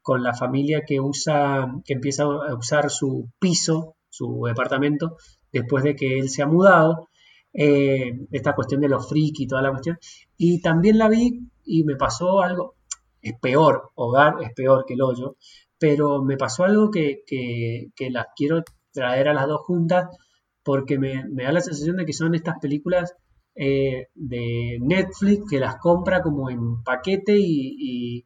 con 0.00 0.22
la 0.22 0.34
familia 0.34 0.82
que 0.86 1.00
usa, 1.00 1.66
que 1.84 1.94
empieza 1.94 2.24
a 2.24 2.54
usar 2.54 2.90
su 2.90 3.30
piso, 3.38 3.96
su 4.08 4.44
departamento, 4.46 5.16
después 5.52 5.84
de 5.84 5.96
que 5.96 6.18
él 6.18 6.28
se 6.28 6.42
ha 6.42 6.46
mudado. 6.46 7.08
Eh, 7.54 8.12
esta 8.30 8.54
cuestión 8.54 8.80
de 8.80 8.88
los 8.88 9.08
friki 9.10 9.44
y 9.44 9.46
toda 9.46 9.62
la 9.62 9.70
cuestión. 9.70 9.98
Y 10.38 10.62
también 10.62 10.96
la 10.98 11.08
vi 11.08 11.50
y 11.64 11.84
me 11.84 11.96
pasó 11.96 12.40
algo, 12.40 12.76
es 13.20 13.38
peor, 13.40 13.90
Hogar 13.94 14.36
es 14.42 14.52
peor 14.54 14.84
que 14.86 14.94
el 14.94 15.02
hoyo, 15.02 15.36
pero 15.78 16.22
me 16.22 16.36
pasó 16.36 16.64
algo 16.64 16.90
que, 16.90 17.24
las 18.10 18.26
quiero 18.36 18.62
traer 18.92 19.28
a 19.28 19.34
las 19.34 19.46
dos 19.46 19.62
juntas 19.62 20.08
porque 20.62 20.98
me, 20.98 21.24
da 21.30 21.52
la 21.52 21.60
sensación 21.60 21.96
de 21.96 22.06
que 22.06 22.12
son 22.12 22.34
estas 22.34 22.58
películas 22.60 23.14
eh, 23.54 24.08
de 24.14 24.78
Netflix 24.80 25.50
que 25.50 25.58
las 25.58 25.76
compra 25.76 26.22
como 26.22 26.50
en 26.50 26.82
paquete 26.82 27.36
y, 27.38 28.24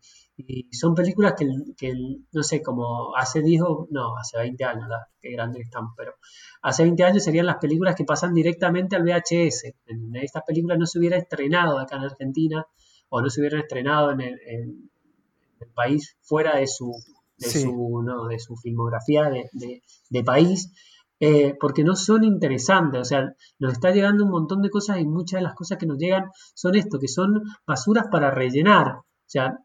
son 0.70 0.94
películas 0.94 1.32
que, 1.34 1.94
no 2.32 2.42
sé, 2.42 2.60
como 2.62 3.16
hace 3.16 3.40
10 3.40 3.62
no, 3.88 4.16
hace 4.18 4.36
20 4.36 4.64
años, 4.64 4.86
qué 5.18 5.30
grandes 5.30 5.64
están, 5.64 5.94
pero 5.96 6.12
hace 6.60 6.82
20 6.82 7.04
años 7.04 7.24
serían 7.24 7.46
las 7.46 7.56
películas 7.56 7.94
que 7.96 8.04
pasan 8.04 8.34
directamente 8.34 8.96
al 8.96 9.02
VHS. 9.02 9.72
Estas 10.12 10.42
películas 10.46 10.78
no 10.78 10.84
se 10.84 10.98
hubieran 10.98 11.20
estrenado 11.20 11.78
acá 11.78 11.96
en 11.96 12.02
Argentina 12.02 12.66
o 13.08 13.22
no 13.22 13.30
se 13.30 13.40
hubieran 13.40 13.60
estrenado 13.60 14.12
en 14.12 14.20
el 14.20 15.68
país 15.74 16.18
fuera 16.20 16.56
de 16.58 16.66
su 16.66 16.92
de, 17.38 17.50
su, 17.50 18.02
¿no? 18.02 18.26
de 18.26 18.38
su 18.38 18.56
filmografía 18.56 19.30
de, 19.30 20.24
país, 20.24 20.72
eh, 21.20 21.54
porque 21.58 21.82
no 21.84 21.96
son 21.96 22.24
interesantes, 22.24 23.00
o 23.00 23.04
sea, 23.04 23.32
nos 23.58 23.72
está 23.72 23.90
llegando 23.90 24.24
un 24.24 24.30
montón 24.30 24.62
de 24.62 24.70
cosas 24.70 24.98
y 24.98 25.06
muchas 25.06 25.38
de 25.38 25.44
las 25.44 25.54
cosas 25.54 25.78
que 25.78 25.86
nos 25.86 25.98
llegan 25.98 26.30
son 26.54 26.76
esto, 26.76 26.98
que 26.98 27.08
son 27.08 27.42
basuras 27.66 28.06
para 28.10 28.30
rellenar, 28.30 28.88
o 28.88 29.28
sea, 29.28 29.58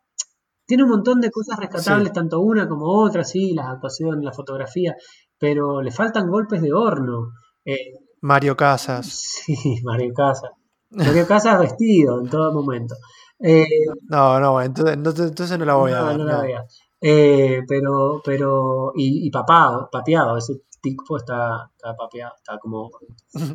tiene 0.66 0.84
un 0.84 0.90
montón 0.90 1.20
de 1.20 1.30
cosas 1.32 1.60
rescatables, 1.60 2.14
tanto 2.14 2.40
una 2.40 2.66
como 2.66 2.86
otra, 2.86 3.26
sí, 3.26 3.54
las 3.54 3.68
actuaciones, 3.68 4.24
la 4.24 4.32
fotografía, 4.32 4.96
pero 5.38 5.82
le 5.82 5.92
faltan 5.92 6.30
golpes 6.30 6.62
de 6.62 6.72
horno. 6.72 7.34
Eh, 7.66 7.92
Mario 8.22 8.56
Casas. 8.56 9.08
Sí, 9.46 9.82
Mario 9.84 10.14
Casas. 10.14 10.52
Mario 10.92 11.28
Casas 11.28 11.60
vestido 11.60 12.22
en 12.22 12.30
todo 12.30 12.54
momento. 12.54 12.96
Eh, 13.38 13.66
no, 14.08 14.40
no, 14.40 14.62
entonces, 14.62 14.96
entonces, 14.96 15.60
no 15.60 15.66
la 15.66 15.74
voy 15.74 15.92
a 15.92 16.04
ver. 16.04 16.18
No 16.18 16.24
la 16.24 16.66
eh, 17.02 17.64
pero, 17.68 18.22
pero, 18.24 18.94
y, 18.96 19.28
y 19.28 19.30
papado, 19.30 19.90
pateado, 19.92 20.38
ese 20.38 20.62
tipo 20.82 21.18
está, 21.18 21.70
está 21.76 21.96
papeado, 21.96 22.34
está 22.36 22.58
como... 22.58 22.90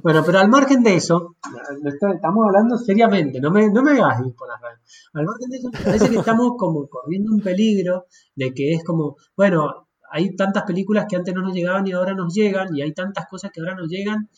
Bueno, 0.02 0.22
pero 0.24 0.38
al 0.38 0.48
margen 0.48 0.82
de 0.82 0.94
eso, 0.94 1.36
estamos 1.84 2.46
hablando 2.46 2.78
seriamente, 2.78 3.40
no 3.40 3.50
me, 3.50 3.70
no 3.70 3.82
me 3.82 3.92
hagas 3.92 4.24
ir 4.24 4.34
por 4.34 4.48
las 4.48 4.60
redes. 4.60 5.10
Al 5.12 5.24
margen 5.24 5.50
de 5.50 5.56
eso, 5.58 5.70
me 5.72 5.80
parece 5.80 6.10
que 6.10 6.16
estamos 6.16 6.52
como 6.56 6.88
corriendo 6.88 7.32
un 7.32 7.40
peligro 7.40 8.06
de 8.34 8.54
que 8.54 8.72
es 8.72 8.84
como, 8.84 9.16
bueno, 9.36 9.88
hay 10.10 10.34
tantas 10.36 10.62
películas 10.64 11.06
que 11.08 11.16
antes 11.16 11.34
no 11.34 11.42
nos 11.42 11.54
llegaban 11.54 11.86
y 11.86 11.92
ahora 11.92 12.14
nos 12.14 12.32
llegan, 12.32 12.74
y 12.74 12.82
hay 12.82 12.92
tantas 12.94 13.26
cosas 13.26 13.50
que 13.52 13.60
ahora 13.60 13.74
nos 13.74 13.88
llegan 13.88 14.28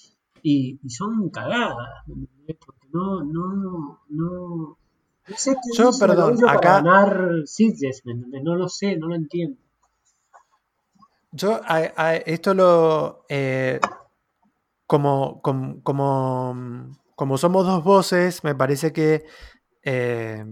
y, 0.42 0.78
son 0.88 1.28
cagadas, 1.30 2.04
porque 2.06 2.88
no, 2.92 3.22
no, 3.22 4.00
no, 4.08 4.78
no 5.28 5.36
sé 5.36 5.54
qué 5.54 5.76
Yo, 5.76 5.90
perdón, 5.98 6.38
acá... 6.48 6.80
ganar 6.80 7.44
no 8.42 8.54
lo 8.56 8.68
sé, 8.68 8.96
no 8.96 9.08
lo 9.08 9.14
entiendo. 9.14 9.60
Yo 11.32 11.60
esto 12.26 12.54
lo... 12.54 13.24
Eh, 13.28 13.80
como, 14.86 15.42
como, 15.42 15.82
como, 17.14 17.38
somos 17.38 17.66
dos 17.66 17.84
voces, 17.84 18.42
me 18.42 18.54
parece 18.54 18.90
que 18.90 19.24
eh, 19.82 20.42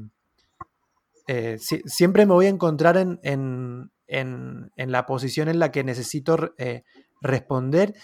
eh, 1.27 1.59
siempre 1.59 2.27
me 2.27 2.35
voy 2.35 2.45
a 2.47 2.51
encontrar 2.51 2.99
en, 2.99 3.19
en, 3.23 3.91
en, 4.07 4.93
la 4.93 5.07
posición 5.07 5.49
en 5.49 5.59
la 5.59 5.73
que 5.73 5.85
necesito 5.85 6.37
responder 7.23 7.95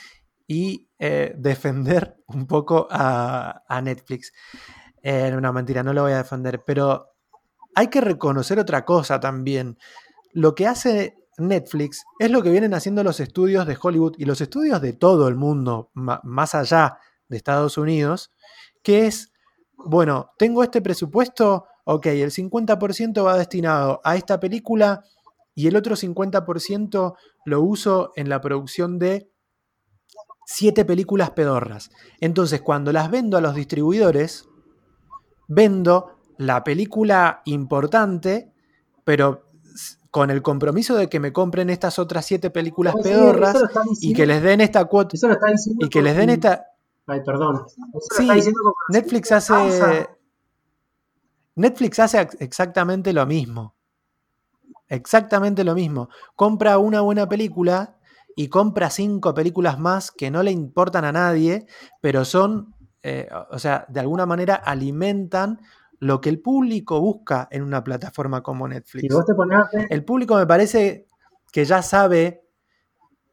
y 0.46 0.88
defender 1.36 2.16
un 2.28 2.46
poco 2.46 2.88
a, 2.90 3.62
a 3.68 3.82
Netflix. 3.82 4.32
Una 5.04 5.52
mentira, 5.52 5.82
no 5.82 5.92
lo 5.92 6.02
voy 6.02 6.12
a 6.12 6.18
defender, 6.18 6.62
pero 6.64 7.10
hay 7.74 7.88
que 7.88 8.00
reconocer 8.00 8.58
otra 8.58 8.86
cosa 8.86 9.20
también. 9.20 9.76
Lo 10.32 10.54
que 10.54 10.66
hace 10.66 11.21
Netflix 11.38 12.04
es 12.18 12.30
lo 12.30 12.42
que 12.42 12.50
vienen 12.50 12.74
haciendo 12.74 13.02
los 13.02 13.20
estudios 13.20 13.66
de 13.66 13.76
Hollywood 13.80 14.14
y 14.18 14.24
los 14.24 14.40
estudios 14.40 14.80
de 14.80 14.92
todo 14.92 15.28
el 15.28 15.34
mundo, 15.34 15.90
más 15.94 16.54
allá 16.54 16.98
de 17.28 17.36
Estados 17.36 17.78
Unidos, 17.78 18.30
que 18.82 19.06
es, 19.06 19.32
bueno, 19.76 20.30
tengo 20.38 20.62
este 20.62 20.82
presupuesto, 20.82 21.66
ok, 21.84 22.06
el 22.06 22.30
50% 22.30 23.24
va 23.24 23.38
destinado 23.38 24.00
a 24.04 24.16
esta 24.16 24.38
película 24.38 25.02
y 25.54 25.66
el 25.66 25.76
otro 25.76 25.96
50% 25.96 27.14
lo 27.44 27.60
uso 27.60 28.12
en 28.16 28.28
la 28.28 28.40
producción 28.40 28.98
de 28.98 29.30
siete 30.44 30.84
películas 30.84 31.30
pedorras. 31.30 31.90
Entonces, 32.20 32.60
cuando 32.60 32.92
las 32.92 33.10
vendo 33.10 33.36
a 33.36 33.40
los 33.40 33.54
distribuidores, 33.54 34.48
vendo 35.48 36.18
la 36.36 36.64
película 36.64 37.42
importante, 37.44 38.52
pero 39.04 39.51
con 40.12 40.30
el 40.30 40.42
compromiso 40.42 40.94
de 40.94 41.08
que 41.08 41.18
me 41.18 41.32
compren 41.32 41.70
estas 41.70 41.98
otras 41.98 42.26
siete 42.26 42.50
películas 42.50 42.94
pedorras 43.02 43.56
y 44.00 44.12
que 44.12 44.26
les 44.26 44.42
den 44.42 44.60
esta 44.60 44.84
cuota 44.84 45.16
y 45.80 45.88
que 45.88 46.02
les 46.02 46.14
den 46.14 46.30
esta 46.30 46.66
Ay, 47.06 47.22
perdón. 47.24 47.64
sí, 48.16 48.28
Netflix 48.90 49.32
hace 49.32 50.06
Netflix 51.56 51.98
hace 51.98 52.28
exactamente 52.38 53.12
lo 53.12 53.26
mismo. 53.26 53.74
Exactamente 54.88 55.64
lo 55.64 55.74
mismo. 55.74 56.10
Compra 56.36 56.76
una 56.76 57.00
buena 57.00 57.26
película 57.26 57.96
y 58.36 58.48
compra 58.48 58.90
cinco 58.90 59.32
películas 59.32 59.78
más 59.78 60.10
que 60.10 60.30
no 60.30 60.42
le 60.42 60.50
importan 60.50 61.06
a 61.06 61.12
nadie, 61.12 61.66
pero 62.02 62.26
son 62.26 62.74
eh, 63.02 63.28
o 63.50 63.58
sea, 63.58 63.86
de 63.88 64.00
alguna 64.00 64.26
manera 64.26 64.54
alimentan 64.54 65.60
lo 66.02 66.20
que 66.20 66.30
el 66.30 66.40
público 66.40 67.00
busca 67.00 67.46
en 67.52 67.62
una 67.62 67.84
plataforma 67.84 68.42
como 68.42 68.66
Netflix. 68.66 69.14
El 69.88 70.04
público 70.04 70.34
me 70.34 70.48
parece 70.48 71.06
que 71.52 71.64
ya 71.64 71.80
sabe 71.80 72.42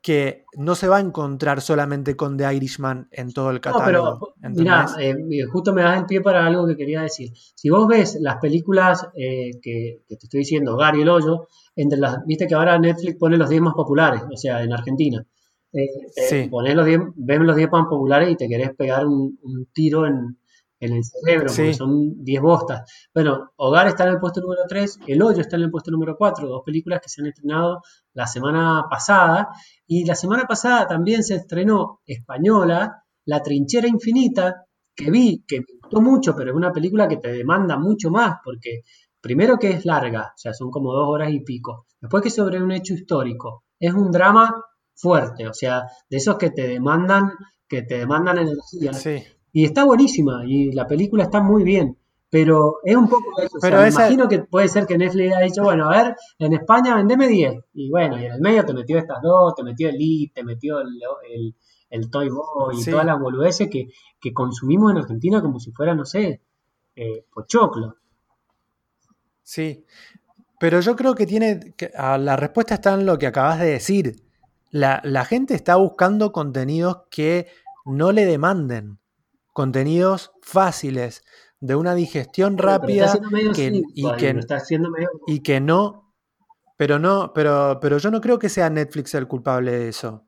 que 0.04 0.46
no 0.56 0.76
se 0.76 0.88
va 0.88 0.98
a 0.98 1.00
encontrar 1.00 1.62
solamente 1.62 2.16
con 2.16 2.38
The 2.38 2.54
Irishman 2.54 3.08
en 3.12 3.34
todo 3.34 3.50
el 3.50 3.60
catálogo. 3.60 4.12
No, 4.12 4.34
pero 4.40 4.54
mira, 4.54 4.86
eh, 5.00 5.16
justo 5.52 5.74
me 5.74 5.82
das 5.82 5.98
el 5.98 6.06
pie 6.06 6.22
para 6.22 6.46
algo 6.46 6.68
que 6.68 6.78
quería 6.78 7.02
decir. 7.02 7.32
Si 7.34 7.72
vos 7.72 7.88
ves 7.88 8.20
las 8.22 8.38
películas 8.38 9.08
eh, 9.16 9.50
que, 9.60 10.04
te 10.08 10.14
estoy 10.14 10.42
diciendo, 10.42 10.78
Gary 10.78 11.02
el 11.02 11.10
Hoyo, 11.10 11.48
entre 11.76 11.98
las, 11.98 12.24
viste 12.28 12.46
que 12.46 12.54
ahora 12.54 12.78
Netflix 12.78 13.18
pone 13.18 13.36
los 13.36 13.50
10 13.50 13.64
más 13.64 13.74
populares, 13.74 14.22
o 14.32 14.38
sea, 14.38 14.62
en 14.62 14.74
Argentina. 14.74 15.26
Eh, 15.74 15.88
eh 16.32 16.50
los 16.52 16.86
diez, 16.86 17.00
ves 17.16 17.40
los 17.40 17.56
10 17.56 17.70
pan 17.70 17.90
populares 17.90 18.30
y 18.32 18.36
te 18.36 18.48
querés 18.48 18.76
pegar 18.76 19.06
un, 19.06 19.38
tiro 19.74 20.06
en, 20.06 20.38
el 20.80 21.04
cerebro, 21.04 21.48
porque 21.48 21.74
son 21.74 22.24
10 22.24 22.42
bostas. 22.42 22.90
Bueno, 23.14 23.52
Hogar 23.58 23.88
está 23.88 24.04
en 24.04 24.12
el 24.12 24.20
puesto 24.20 24.42
número 24.42 24.64
3, 24.68 25.00
El 25.08 25.22
Hoyo 25.22 25.42
está 25.42 25.58
en 25.58 25.64
el 25.64 25.72
puesto 25.72 25.92
número 25.92 26.16
4, 26.18 26.48
dos 26.48 26.62
películas 26.66 27.02
que 27.02 27.10
se 27.10 27.22
han 27.22 27.28
estrenado 27.28 27.82
la 28.14 28.28
semana 28.28 28.86
pasada. 28.90 29.50
Y 29.86 30.06
la 30.06 30.16
semana 30.16 30.46
pasada 30.46 30.88
también 30.88 31.24
se 31.24 31.36
estrenó 31.36 32.02
española, 32.06 33.04
La 33.26 33.42
Trinchera 33.42 33.88
Infinita, 33.88 34.66
que 34.96 35.12
vi, 35.12 35.44
que 35.48 35.60
me 35.60 35.66
gustó 35.82 36.02
mucho, 36.02 36.36
pero 36.36 36.52
es 36.52 36.56
una 36.56 36.72
película 36.72 37.08
que 37.08 37.18
te 37.18 37.32
demanda 37.32 37.78
mucho 37.78 38.10
más, 38.10 38.38
porque 38.44 38.82
primero 39.22 39.58
que 39.58 39.72
es 39.72 39.86
larga, 39.86 40.32
o 40.36 40.38
sea, 40.38 40.54
son 40.54 40.72
como 40.72 40.94
dos 40.94 41.08
horas 41.08 41.32
y 41.32 41.42
pico. 41.42 41.86
Después 42.00 42.24
que 42.24 42.30
sobre 42.30 42.62
un 42.62 42.72
hecho 42.72 42.94
histórico. 42.94 43.64
Es 43.80 43.94
un 43.94 44.12
drama 44.12 44.54
fuerte, 44.94 45.48
o 45.48 45.54
sea, 45.54 45.84
de 46.10 46.18
esos 46.18 46.38
que 46.38 46.52
te 46.52 46.68
demandan, 46.68 47.32
que 47.68 47.84
te 47.84 47.98
demandan 47.98 48.40
energía. 48.40 48.92
Y 49.52 49.66
está 49.66 49.84
buenísima, 49.84 50.44
y 50.46 50.72
la 50.72 50.88
película 50.88 51.24
está 51.24 51.42
muy 51.42 51.64
bien. 51.64 51.98
Pero 52.32 52.76
es 52.84 52.96
un 52.96 53.10
poco 53.10 53.42
eso. 53.42 53.58
Pero 53.60 53.82
me 53.82 53.90
imagino 53.90 54.28
que 54.28 54.40
puede 54.40 54.68
ser 54.68 54.86
que 54.86 55.00
Netflix 55.00 55.34
haya 55.34 55.46
dicho, 55.46 55.64
bueno, 55.64 55.90
a 55.90 56.04
ver, 56.04 56.16
en 56.38 56.54
España 56.54 56.96
vendeme 56.96 57.28
10. 57.28 57.56
Y 57.74 57.90
bueno, 57.90 58.20
y 58.20 58.26
en 58.26 58.34
el 58.34 58.40
medio 58.40 58.64
te 58.64 58.74
metió 58.74 59.00
estas 59.00 59.20
dos, 59.24 59.56
te 59.56 59.64
metió 59.64 59.90
el 59.90 59.96
Elite, 59.96 60.34
te 60.36 60.44
metió 60.44 60.80
el, 60.80 60.90
el, 61.90 62.12
Toy 62.12 62.30
Boy 62.30 62.80
y 62.80 62.86
todas 62.86 63.06
las 63.06 63.20
boludeces 63.20 63.68
que, 63.68 63.88
que, 64.22 64.32
consumimos 64.32 64.92
en 64.92 64.98
Argentina 65.00 65.42
como 65.42 65.60
si 65.60 65.72
fuera, 65.72 65.96
no 65.96 66.06
sé, 66.06 66.44
eh, 66.96 67.26
pochoclo. 67.34 67.96
Sí, 69.42 69.84
pero 70.60 70.82
yo 70.82 70.96
creo 70.96 71.16
que 71.16 71.26
tiene, 71.26 71.74
que, 71.76 71.92
la 71.96 72.36
respuesta 72.36 72.76
está 72.76 72.94
en 72.94 73.08
lo 73.08 73.18
que 73.18 73.26
acabas 73.26 73.60
de 73.60 73.72
decir 73.72 74.30
la, 74.72 75.26
gente 75.26 75.54
está 75.54 75.76
buscando 75.76 76.32
contenidos 76.32 77.04
que 77.10 77.48
no 77.86 78.12
le 78.12 78.26
demanden, 78.26 79.00
contenidos 79.54 80.32
fáciles, 80.42 81.24
de 81.60 81.76
una 81.76 81.94
digestión 81.94 82.58
rápida 82.58 83.20
y, 83.96 85.42
que, 85.42 85.60
no, 85.60 86.14
pero 86.78 87.00
no, 87.00 87.34
pero, 87.34 87.80
pero 87.82 87.98
yo 87.98 88.12
no 88.12 88.22
creo 88.22 88.40
que 88.40 88.50
sea 88.50 88.70
Netflix 88.70 89.14
el 89.16 89.28
culpable 89.28 89.72
de 89.72 89.90
eso. 89.90 90.26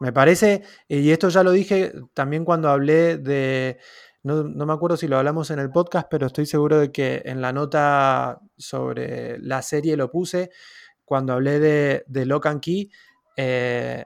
Me 0.00 0.12
parece, 0.12 0.62
y 0.88 1.10
esto 1.10 1.28
ya 1.28 1.42
lo 1.42 1.52
dije 1.52 1.92
también 2.12 2.44
cuando 2.44 2.68
hablé 2.68 3.16
de, 3.16 3.78
no, 4.24 4.44
me 4.44 4.72
acuerdo 4.72 4.96
si 4.96 5.06
lo 5.06 5.16
hablamos 5.16 5.50
en 5.50 5.60
el 5.60 5.70
podcast, 5.70 6.08
pero 6.10 6.26
estoy 6.26 6.46
seguro 6.46 6.78
de 6.78 6.90
que 6.90 7.22
en 7.24 7.40
la 7.40 7.52
nota 7.52 8.40
sobre 8.58 9.38
la 9.38 9.62
serie 9.62 9.96
lo 9.96 10.10
puse, 10.10 10.50
cuando 11.04 11.32
hablé 11.32 11.60
de, 11.60 12.04
de 12.08 12.26
Lock 12.26 12.46
and 12.46 12.60
Key, 12.60 12.90
eh, 13.36 14.04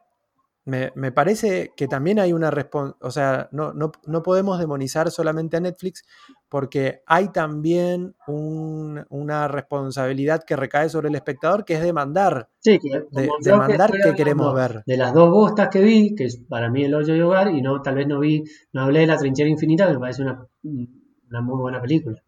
me, 0.65 1.13
parece 1.13 1.73
que 1.77 1.89
también 1.89 2.19
hay 2.19 2.33
una 2.33 2.51
responsabilidad, 2.51 3.07
o 3.07 3.11
sea, 3.11 3.49
no, 3.51 3.73
no, 3.73 4.23
podemos 4.23 4.59
demonizar 4.59 5.11
solamente 5.11 5.57
a 5.57 5.61
Netflix 5.61 6.05
porque 6.49 7.03
hay 7.07 7.31
también 7.33 8.15
una 8.27 9.49
responsabilidad 9.49 10.45
que 10.45 10.57
recae 10.57 10.89
sobre 10.89 11.09
el 11.09 11.15
espectador 11.15 11.65
que 11.65 11.75
es 11.75 11.83
demandar, 11.83 12.49
sí, 12.59 12.79
que, 12.79 13.05
demandar 13.41 13.91
que, 13.93 14.15
queremos 14.15 14.55
ver. 14.55 14.83
De 14.87 14.97
las 14.97 15.15
dos 15.15 15.31
bostas 15.31 15.69
que 15.69 15.81
vi, 15.81 16.15
que 16.15 16.27
es 16.27 16.37
para 16.49 16.71
mí 16.71 16.85
el 16.85 16.95
hoyo 16.95 17.15
y 17.17 17.21
hogar, 17.21 17.51
y 17.51 17.63
no, 17.63 17.81
tal 17.83 17.95
vez 17.97 18.07
no 18.07 18.21
vi, 18.21 18.45
no 18.73 18.83
hablé 18.83 19.01
de 19.01 19.07
la 19.07 19.17
trinchera 19.17 19.49
infinita, 19.49 19.87
que 19.87 19.95
me 19.95 20.01
parece 20.01 20.23
una, 20.23 20.47
una 20.63 21.41
muy 21.41 21.61
buena 21.61 21.81
película. 21.81 22.23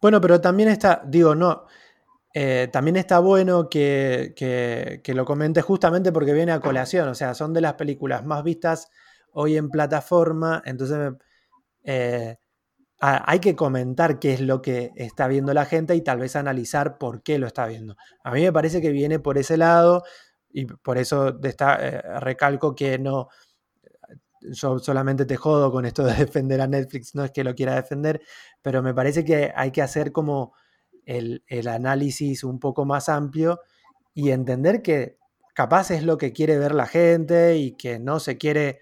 Bueno, 0.00 0.20
pero 0.20 0.40
también 0.40 0.68
está, 0.68 1.02
digo, 1.04 1.34
no, 1.34 1.64
eh, 2.34 2.68
también 2.70 2.96
está 2.96 3.20
bueno 3.20 3.68
que, 3.68 5.02
lo 5.06 5.24
comente 5.24 5.62
justamente 5.62 6.12
porque 6.12 6.32
viene 6.32 6.52
a 6.52 6.60
colación, 6.60 7.08
o 7.08 7.14
sea, 7.14 7.34
son 7.34 7.54
de 7.54 7.60
las 7.60 7.74
películas 7.74 8.24
más 8.24 8.44
vistas 8.44 8.90
hoy 9.32 9.56
en 9.56 9.70
plataforma, 9.70 10.62
entonces 10.64 11.14
eh, 11.84 12.36
hay 13.00 13.38
que 13.38 13.54
comentar 13.54 14.18
qué 14.18 14.34
es 14.34 14.40
lo 14.40 14.60
que 14.60 14.90
está 14.96 15.28
viendo 15.28 15.54
la 15.54 15.64
gente 15.64 15.94
y 15.94 16.02
tal 16.02 16.18
vez 16.18 16.36
analizar 16.36 16.98
por 16.98 17.22
qué 17.22 17.38
lo 17.38 17.46
está 17.46 17.66
viendo. 17.66 17.96
A 18.24 18.32
mí 18.32 18.42
me 18.42 18.52
parece 18.52 18.80
que 18.80 18.90
viene 18.90 19.20
por 19.20 19.38
ese 19.38 19.56
lado 19.56 20.02
y 20.50 20.66
por 20.66 20.98
eso 20.98 21.38
eh, 21.42 22.02
recalco 22.20 22.74
que 22.74 22.98
no, 22.98 23.28
yo 24.40 24.78
solamente 24.80 25.26
te 25.26 25.36
jodo 25.36 25.70
con 25.70 25.86
esto 25.86 26.04
de 26.04 26.14
defender 26.14 26.60
a 26.60 26.66
Netflix, 26.66 27.14
no 27.14 27.24
es 27.24 27.30
que 27.30 27.44
lo 27.44 27.54
quiera 27.54 27.74
defender, 27.76 28.20
pero 28.62 28.82
me 28.82 28.94
parece 28.94 29.24
que 29.24 29.52
hay 29.54 29.70
que 29.70 29.82
hacer 29.82 30.12
como 30.12 30.54
el, 31.08 31.68
análisis 31.68 32.44
un 32.44 32.60
poco 32.60 32.84
más 32.84 33.08
amplio 33.08 33.60
y 34.14 34.30
entender 34.30 34.82
que 34.82 35.16
capaz 35.54 35.90
es 35.90 36.02
lo 36.02 36.18
que 36.18 36.32
quiere 36.32 36.58
ver 36.58 36.74
la 36.74 36.86
gente 36.86 37.56
y 37.56 37.72
que 37.72 37.98
no 37.98 38.20
se 38.20 38.36
quiere, 38.36 38.80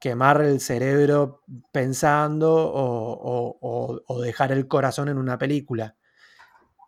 quemar 0.00 0.42
el 0.42 0.60
cerebro 0.60 1.42
pensando 1.70 2.50
o, 2.74 4.20
dejar 4.22 4.50
el 4.50 4.66
corazón 4.66 5.08
en 5.08 5.18
una 5.18 5.38
película. 5.38 5.96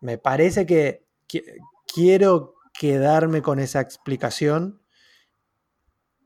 Me 0.01 0.17
parece 0.17 0.65
que, 0.65 1.05
quiero 1.87 2.55
quedarme 2.77 3.41
con 3.41 3.59
esa 3.59 3.79
explicación 3.79 4.81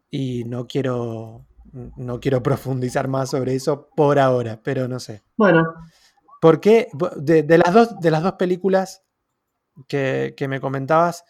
y 0.10 0.46
no 0.46 0.66
quiero, 0.66 1.46
no 1.72 2.20
quiero 2.20 2.42
profundizar 2.42 3.08
más 3.08 3.30
sobre 3.30 3.54
eso 3.54 3.90
por 3.96 4.18
ahora, 4.18 4.60
pero 4.64 4.88
no 4.88 5.00
sé. 5.00 5.22
Bueno. 5.38 5.62
¿Por 6.42 6.60
qué? 6.60 6.88
De, 7.18 7.58
las, 7.58 7.74
dos, 7.74 8.00
de 8.00 8.12
las 8.12 8.24
dos 8.24 8.34
películas 8.34 9.04
que, 9.88 10.34
que 10.38 10.48
me 10.48 10.60
comentabas, 10.60 11.26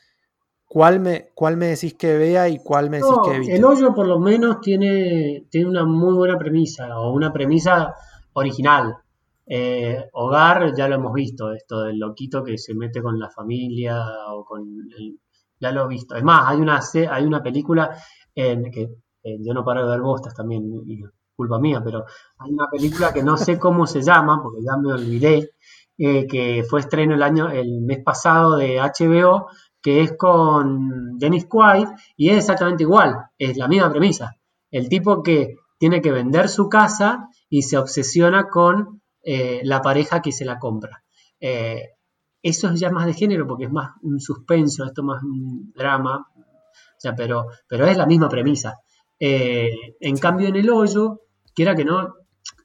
¿Cuál 0.69 0.99
me, 0.99 1.31
¿Cuál 1.33 1.57
me 1.57 1.65
decís 1.65 1.95
que 1.95 2.15
vea 2.15 2.47
y 2.47 2.59
cuál 2.59 2.91
me 2.91 2.97
decís 2.97 3.15
que 3.25 3.35
evite? 3.37 3.55
El 3.55 3.65
hoyo 3.65 3.91
por 3.91 4.05
lo 4.05 4.19
menos 4.19 4.61
tiene, 4.61 5.47
tiene 5.49 5.67
una 5.67 5.83
muy 5.83 6.13
buena 6.13 6.37
premisa, 6.37 6.99
o 6.99 7.11
una 7.11 7.33
premisa 7.33 7.95
original. 8.33 8.95
Eh, 9.47 9.97
hogar, 10.13 10.75
ya 10.77 10.87
lo 10.87 10.93
hemos 10.93 11.11
visto, 11.11 11.51
esto 11.53 11.81
del 11.81 11.97
loquito 11.97 12.43
que 12.43 12.59
se 12.59 12.75
mete 12.75 13.01
con 13.01 13.17
la 13.17 13.31
familia 13.31 13.99
o 14.31 14.45
con 14.45 14.63
ya 15.59 15.71
lo 15.71 15.85
he 15.85 15.87
visto. 15.87 16.15
Es 16.15 16.21
más, 16.21 16.47
hay 16.47 16.57
una, 16.57 16.79
hay 17.09 17.25
una 17.25 17.41
película 17.41 17.97
en 18.35 18.69
que 18.69 18.89
yo 19.23 19.53
no 19.55 19.65
paro 19.65 19.85
de 19.85 19.89
ver 19.89 20.01
bostas 20.01 20.35
también, 20.35 20.71
y 20.85 21.01
culpa 21.39 21.57
mía, 21.57 21.81
pero 21.81 22.03
hay 22.37 22.51
una 22.51 22.67
película 22.69 23.13
que 23.13 23.23
no 23.23 23.37
sé 23.37 23.57
cómo 23.57 23.87
se 23.87 24.01
llama, 24.01 24.41
porque 24.43 24.61
ya 24.61 24.75
me 24.75 24.91
olvidé, 24.91 25.51
eh, 25.97 26.27
que 26.27 26.65
fue 26.69 26.81
estreno 26.81 27.15
el 27.15 27.23
año, 27.23 27.49
el 27.49 27.79
mes 27.79 28.03
pasado 28.03 28.57
de 28.57 28.77
HBO, 28.77 29.47
que 29.81 30.01
es 30.01 30.17
con 30.17 31.17
Dennis 31.17 31.45
Quaid 31.45 31.87
y 32.17 32.29
es 32.29 32.39
exactamente 32.39 32.83
igual, 32.83 33.15
es 33.37 33.55
la 33.55 33.69
misma 33.69 33.89
premisa. 33.89 34.35
El 34.69 34.89
tipo 34.89 35.23
que 35.23 35.55
tiene 35.77 36.01
que 36.01 36.11
vender 36.11 36.49
su 36.49 36.67
casa 36.67 37.29
y 37.49 37.61
se 37.61 37.77
obsesiona 37.77 38.49
con 38.49 39.01
eh, 39.23 39.61
la 39.63 39.81
pareja 39.81 40.21
que 40.21 40.33
se 40.33 40.43
la 40.43 40.59
compra. 40.59 41.03
Eh, 41.39 41.83
eso 42.41 42.69
es 42.69 42.81
ya 42.81 42.91
más 42.91 43.05
de 43.05 43.13
género 43.13 43.47
porque 43.47 43.65
es 43.65 43.71
más 43.71 43.91
un 44.01 44.19
suspenso, 44.19 44.83
esto 44.83 45.03
más 45.03 45.23
un 45.23 45.71
drama, 45.73 46.27
o 46.35 47.15
pero, 47.15 47.47
pero 47.65 47.85
es 47.87 47.95
la 47.95 48.05
misma 48.05 48.27
premisa. 48.27 48.79
En 49.19 50.17
cambio, 50.17 50.47
en 50.47 50.55
el 50.55 50.69
hoyo, 50.69 51.28
quiera 51.59 51.75
que 51.75 51.83
no, 51.83 52.15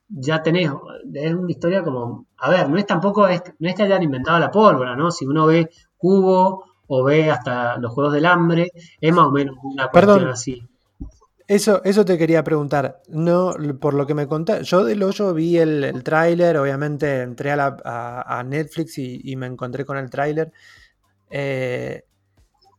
ya 0.09 0.41
tenés, 0.41 0.71
es 1.15 1.35
una 1.35 1.51
historia 1.51 1.83
como, 1.83 2.27
a 2.37 2.49
ver, 2.49 2.71
no 2.71 2.79
es 2.79 2.87
tampoco, 2.87 3.27
no 3.27 3.69
es 3.69 3.75
que 3.75 3.83
hayan 3.83 4.05
inventado 4.05 4.39
la 4.39 4.53
pólvora, 4.53 4.95
¿no? 4.95 5.11
Si 5.11 5.27
uno 5.27 5.47
ve 5.47 5.69
Cubo 5.97 6.65
o 6.87 7.03
ve 7.03 7.29
hasta 7.29 7.77
los 7.79 7.93
Juegos 7.93 8.13
del 8.13 8.25
Hambre, 8.25 8.71
es 9.01 9.13
más 9.13 9.27
o 9.27 9.33
menos 9.33 9.57
una 9.65 9.89
cuestión 9.89 10.29
así. 10.29 10.63
Eso, 11.49 11.83
eso 11.83 12.05
te 12.05 12.17
quería 12.17 12.45
preguntar. 12.45 13.03
No, 13.09 13.57
por 13.81 13.95
lo 13.95 14.07
que 14.07 14.15
me 14.15 14.29
contaste, 14.29 14.63
yo 14.63 14.85
del 14.85 15.03
hoyo 15.03 15.35
vi 15.35 15.59
el, 15.59 15.83
el 15.83 16.05
tráiler, 16.05 16.57
obviamente 16.57 17.23
entré 17.23 17.51
a, 17.51 18.45
Netflix 18.47 18.97
y, 18.99 19.35
me 19.35 19.47
encontré 19.47 19.85
con 19.85 19.97
el 19.97 20.09
tráiler. 20.09 20.53
Eh, 21.31 22.05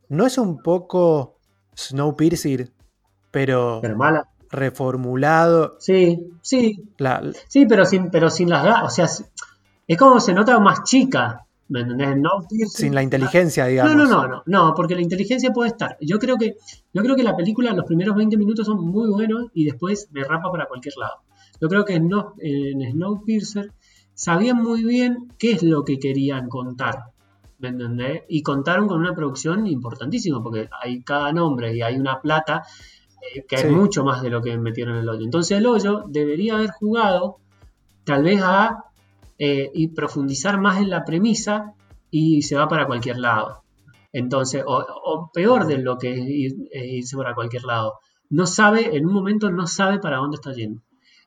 ¿No 0.07 0.25
es 0.25 0.37
un 0.37 0.61
poco 0.63 1.39
Snowpiercer, 1.75 2.71
pero, 3.31 3.79
pero 3.81 3.97
mala. 3.97 4.29
Reformulado? 4.49 5.77
Sí, 5.79 6.27
sí. 6.41 6.83
sí, 7.47 7.65
pero 7.65 7.85
sin, 7.85 8.09
pero 8.09 8.29
sin 8.29 8.49
las 8.49 8.83
O 8.83 8.89
sea, 8.89 9.07
es 9.87 9.97
como 9.97 10.19
se 10.19 10.33
nota 10.33 10.59
más 10.59 10.83
chica. 10.83 11.41
¿Me 11.67 11.81
entendés? 11.81 12.71
Sin 12.71 12.93
la 12.93 13.01
inteligencia, 13.01 13.65
digamos. 13.65 13.95
No, 13.95 14.05
no, 14.05 14.09
no, 14.09 14.27
no, 14.27 14.43
no, 14.45 14.73
porque 14.75 14.93
la 14.93 15.01
inteligencia 15.01 15.51
puede 15.51 15.71
estar. 15.71 15.97
Yo 15.99 16.19
creo 16.19 16.37
que, 16.37 16.57
yo 16.93 17.01
creo 17.01 17.15
que 17.15 17.23
la 17.23 17.35
película, 17.35 17.73
los 17.73 17.85
primeros 17.85 18.15
20 18.15 18.37
minutos 18.37 18.67
son 18.67 18.85
muy 18.85 19.09
buenos 19.09 19.47
y 19.53 19.65
después 19.65 20.07
me 20.11 20.23
rapa 20.23 20.51
para 20.51 20.67
cualquier 20.67 20.95
lado. 20.97 21.21
Yo 21.59 21.67
creo 21.67 21.83
que 21.83 21.95
en, 21.95 22.09
en 22.39 22.91
Snowpiercer 22.91 23.71
sabían 24.13 24.61
muy 24.61 24.83
bien 24.83 25.31
qué 25.39 25.53
es 25.53 25.63
lo 25.63 25.83
que 25.83 25.97
querían 25.97 26.49
contar. 26.49 27.05
¿Me 27.57 27.69
entendés? 27.69 28.23
Y 28.27 28.43
contaron 28.43 28.87
con 28.87 28.99
una 28.99 29.15
producción 29.15 29.65
importantísima, 29.65 30.43
porque 30.43 30.69
hay 30.83 31.01
cada 31.01 31.31
nombre 31.31 31.75
y 31.75 31.81
hay 31.81 31.95
una 31.97 32.21
plata 32.21 32.63
que 33.47 33.55
hay 33.55 33.69
mucho 33.69 34.03
más 34.03 34.21
de 34.21 34.29
lo 34.29 34.41
que 34.41 34.57
metieron 34.57 34.95
en 34.95 35.01
el 35.01 35.09
hoyo. 35.09 35.23
Entonces 35.23 35.57
el 35.57 35.65
hoyo 35.65 36.03
debería 36.07 36.55
haber 36.55 36.71
jugado 36.71 37.37
tal 38.03 38.23
vez 38.23 38.41
a 38.43 38.85
eh, 39.37 39.69
y 39.73 39.89
profundizar 39.89 40.59
más 40.59 40.79
en 40.81 40.89
la 40.89 41.03
premisa 41.03 41.73
y 42.09 42.41
se 42.43 42.55
va 42.55 42.67
para 42.67 42.87
cualquier 42.87 43.17
lado. 43.17 43.63
Entonces, 44.13 44.63
o, 44.65 45.29
peor 45.33 45.67
de 45.67 45.77
lo 45.79 45.97
que 45.97 46.13
es 46.13 46.53
irse 46.71 47.17
para 47.17 47.35
cualquier 47.35 47.65
lado, 47.65 47.95
no 48.29 48.47
sabe, 48.47 48.95
en 48.95 49.05
un 49.05 49.13
momento 49.13 49.51
no 49.51 49.67
sabe 49.67 49.99
para 49.99 50.17
dónde 50.17 50.35
está 50.35 50.53
yendo. 50.53 50.81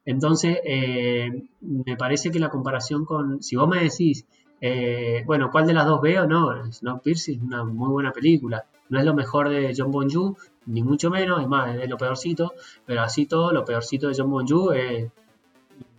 Entonces, 0.07 0.59
eh, 0.65 1.29
me 1.61 1.97
parece 1.99 2.31
que 2.31 2.39
la 2.39 2.49
comparación 2.49 3.05
con, 3.05 3.43
si 3.43 3.57
vos 3.57 3.69
me 3.69 3.83
decís, 3.83 4.27
eh, 4.61 5.23
bueno, 5.27 5.51
¿cuál 5.51 5.67
de 5.67 5.75
las 5.75 5.87
dos 5.87 6.01
veo? 6.01 6.27
No, 6.27 6.73
Snowpiercer 6.73 7.37
es 7.37 7.43
una 7.43 7.65
muy 7.65 7.91
buena 7.91 8.13
película. 8.13 8.65
No 8.89 8.99
es 8.99 9.05
lo 9.05 9.15
mejor 9.15 9.49
de 9.51 9.75
John 9.77 9.91
Bon 9.91 10.09
Joon, 10.11 10.37
ni 10.67 10.83
mucho 10.83 11.11
menos, 11.11 11.43
es 11.43 11.49
más, 11.49 11.77
es 11.77 11.89
lo 11.89 11.97
peorcito, 11.97 12.55
pero 12.87 13.03
así 13.03 13.27
todo, 13.27 13.53
lo 13.53 13.65
peorcito 13.65 14.09
de 14.09 14.15
John 14.17 14.31
Bon 14.31 14.47
Joon 14.49 14.77
es 14.77 15.13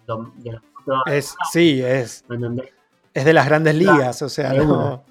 de 0.07 0.60
es, 1.07 1.36
sí, 1.51 1.82
es. 1.82 2.24
Es 3.14 3.26
de 3.26 3.34
las 3.34 3.45
grandes 3.45 3.76
ligas, 3.76 4.22
o 4.22 4.30
sea, 4.30 4.53
no. 4.53 5.03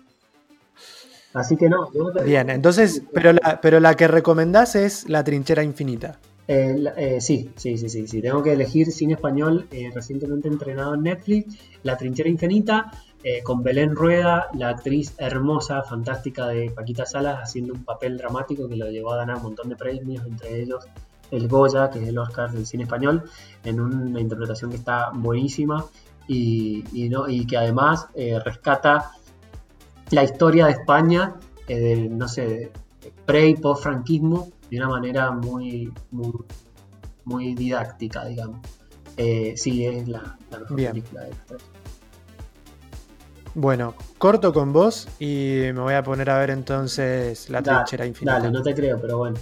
Así 1.34 1.56
que 1.56 1.68
no. 1.68 1.90
Bien, 2.24 2.50
entonces, 2.50 3.02
pero 3.12 3.32
la, 3.32 3.60
pero 3.60 3.80
la 3.80 3.94
que 3.94 4.08
recomendás 4.08 4.74
es 4.74 5.08
La 5.08 5.22
Trinchera 5.22 5.62
Infinita. 5.62 6.18
Eh, 6.48 6.82
eh, 6.96 7.20
sí, 7.20 7.50
sí, 7.56 7.76
sí, 7.76 7.88
sí, 7.90 8.06
sí. 8.06 8.22
Tengo 8.22 8.42
que 8.42 8.52
elegir 8.52 8.90
cine 8.90 9.14
español 9.14 9.66
eh, 9.70 9.90
recientemente 9.94 10.48
entrenado 10.48 10.94
en 10.94 11.02
Netflix. 11.02 11.58
La 11.82 11.96
Trinchera 11.96 12.28
Infinita, 12.28 12.90
con 13.44 13.62
Belén 13.62 13.94
Rueda, 13.94 14.48
la 14.54 14.70
actriz 14.70 15.14
hermosa, 15.18 15.82
fantástica 15.82 16.46
de 16.46 16.70
Paquita 16.70 17.04
Salas, 17.04 17.40
haciendo 17.42 17.74
un 17.74 17.84
papel 17.84 18.16
dramático 18.16 18.68
que 18.68 18.76
lo 18.76 18.90
llevó 18.90 19.12
a 19.12 19.18
ganar 19.18 19.36
un 19.36 19.42
montón 19.42 19.68
de 19.68 19.76
premios, 19.76 20.24
entre 20.24 20.62
ellos 20.62 20.86
el 21.30 21.48
Goya, 21.48 21.90
que 21.90 22.02
es 22.02 22.08
el 22.08 22.18
Oscar 22.18 22.50
del 22.50 22.66
cine 22.66 22.84
español, 22.84 23.24
en 23.64 23.80
una 23.80 24.20
interpretación 24.20 24.70
que 24.70 24.76
está 24.76 25.10
buenísima 25.12 25.84
y, 26.26 26.84
¿no? 27.10 27.28
y 27.28 27.46
que 27.46 27.56
además 27.56 28.08
eh, 28.14 28.38
rescata 28.44 29.12
la 30.10 30.24
historia 30.24 30.66
de 30.66 30.72
España, 30.72 31.34
eh, 31.66 32.08
no 32.10 32.28
sé, 32.28 32.70
pre 33.26 33.48
y 33.48 33.56
post 33.56 33.82
franquismo, 33.82 34.50
de 34.70 34.76
una 34.78 34.88
manera 34.88 35.30
muy, 35.30 35.92
muy, 37.24 37.54
didáctica, 37.54 38.24
digamos. 38.24 38.60
Eh, 39.16 39.54
sí, 39.56 39.84
es 39.84 40.08
la, 40.08 40.36
mejor 40.50 40.76
película 40.76 41.22
de 41.22 41.30
la 41.30 41.36
bueno, 43.58 43.94
corto 44.18 44.52
con 44.52 44.72
vos 44.72 45.08
y 45.18 45.62
me 45.74 45.80
voy 45.80 45.94
a 45.94 46.02
poner 46.02 46.30
a 46.30 46.38
ver 46.38 46.50
entonces 46.50 47.50
La 47.50 47.60
Trinchera 47.60 48.06
Infinita. 48.06 48.34
Dale, 48.34 48.50
no 48.52 48.62
te 48.62 48.72
creo, 48.72 49.00
pero 49.00 49.18
bueno. 49.18 49.36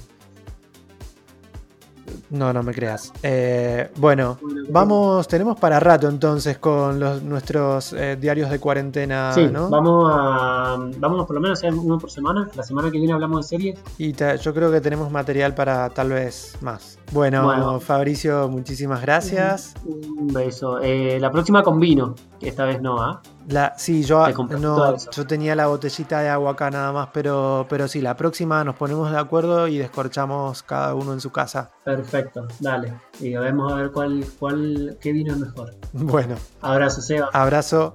No, 2.31 2.53
no 2.53 2.63
me 2.63 2.73
creas. 2.73 3.13
Eh, 3.23 3.91
bueno, 3.97 4.39
vamos, 4.71 5.29
tenemos 5.29 5.59
para 5.61 5.79
rato 5.79 6.09
entonces 6.09 6.59
con 6.59 6.99
los, 6.99 7.23
nuestros 7.23 7.93
eh, 7.93 8.17
diarios 8.17 8.51
de 8.51 8.59
cuarentena, 8.59 9.33
sí, 9.33 9.49
Vamos 9.53 10.11
a, 10.13 10.77
vamos 10.99 11.27
por 11.27 11.35
lo 11.35 11.41
menos 11.41 11.63
a 11.63 11.67
hacer 11.67 11.79
uno 11.79 11.99
por 11.99 12.11
semana. 12.11 12.49
La 12.55 12.63
semana 12.63 12.91
que 12.91 12.99
viene 12.99 13.13
hablamos 13.13 13.45
de 13.45 13.57
series. 13.57 13.79
Y 13.99 14.13
yo 14.15 14.55
creo 14.55 14.73
que 14.73 14.81
tenemos 14.81 15.11
material 15.11 15.55
para 15.55 15.91
tal 15.91 16.09
vez 16.11 16.57
más. 16.63 16.99
Bueno, 17.13 17.81
Fabricio, 17.81 18.49
muchísimas 18.49 19.01
gracias. 19.01 19.75
Un 19.85 20.29
beso. 20.29 20.81
Eh, 20.81 21.19
la 21.21 21.31
próxima 21.31 21.63
con 21.63 21.79
vino, 21.79 22.15
esta 22.41 22.65
vez 22.65 22.81
no, 22.81 23.01
¿ah? 23.01 23.23
La, 23.49 23.75
sí, 23.77 24.03
yo, 24.03 24.27
no, 24.59 24.97
yo 24.97 25.27
tenía 25.27 25.55
la 25.55 25.69
botellita 25.69 26.21
de 26.21 26.29
agua 26.29 26.53
acá 26.53 26.69
nada 26.71 26.93
más, 26.93 27.11
pero, 27.13 27.67
pero 27.69 27.87
sí, 27.87 28.01
la 28.01 28.17
próxima 28.17 28.65
nos 28.65 28.75
ponemos 28.75 29.11
de 29.11 29.19
acuerdo 29.19 29.69
y 29.69 29.79
descorchamos 29.79 30.65
cada 30.65 30.95
uno 30.95 31.13
en 31.13 31.21
su 31.21 31.31
casa. 31.31 31.71
Perfecto, 31.85 32.49
dale. 32.59 32.93
Y 33.21 33.37
vemos 33.37 33.73
a 33.73 33.77
ver 33.77 33.93
cuál, 33.93 34.25
cuál, 34.39 34.99
qué 35.01 35.13
vino 35.13 35.33
es 35.33 35.39
mejor. 35.39 35.77
Bueno. 35.93 36.35
Abrazo, 36.61 37.01
Seba. 37.01 37.31
Abrazo. 37.33 37.95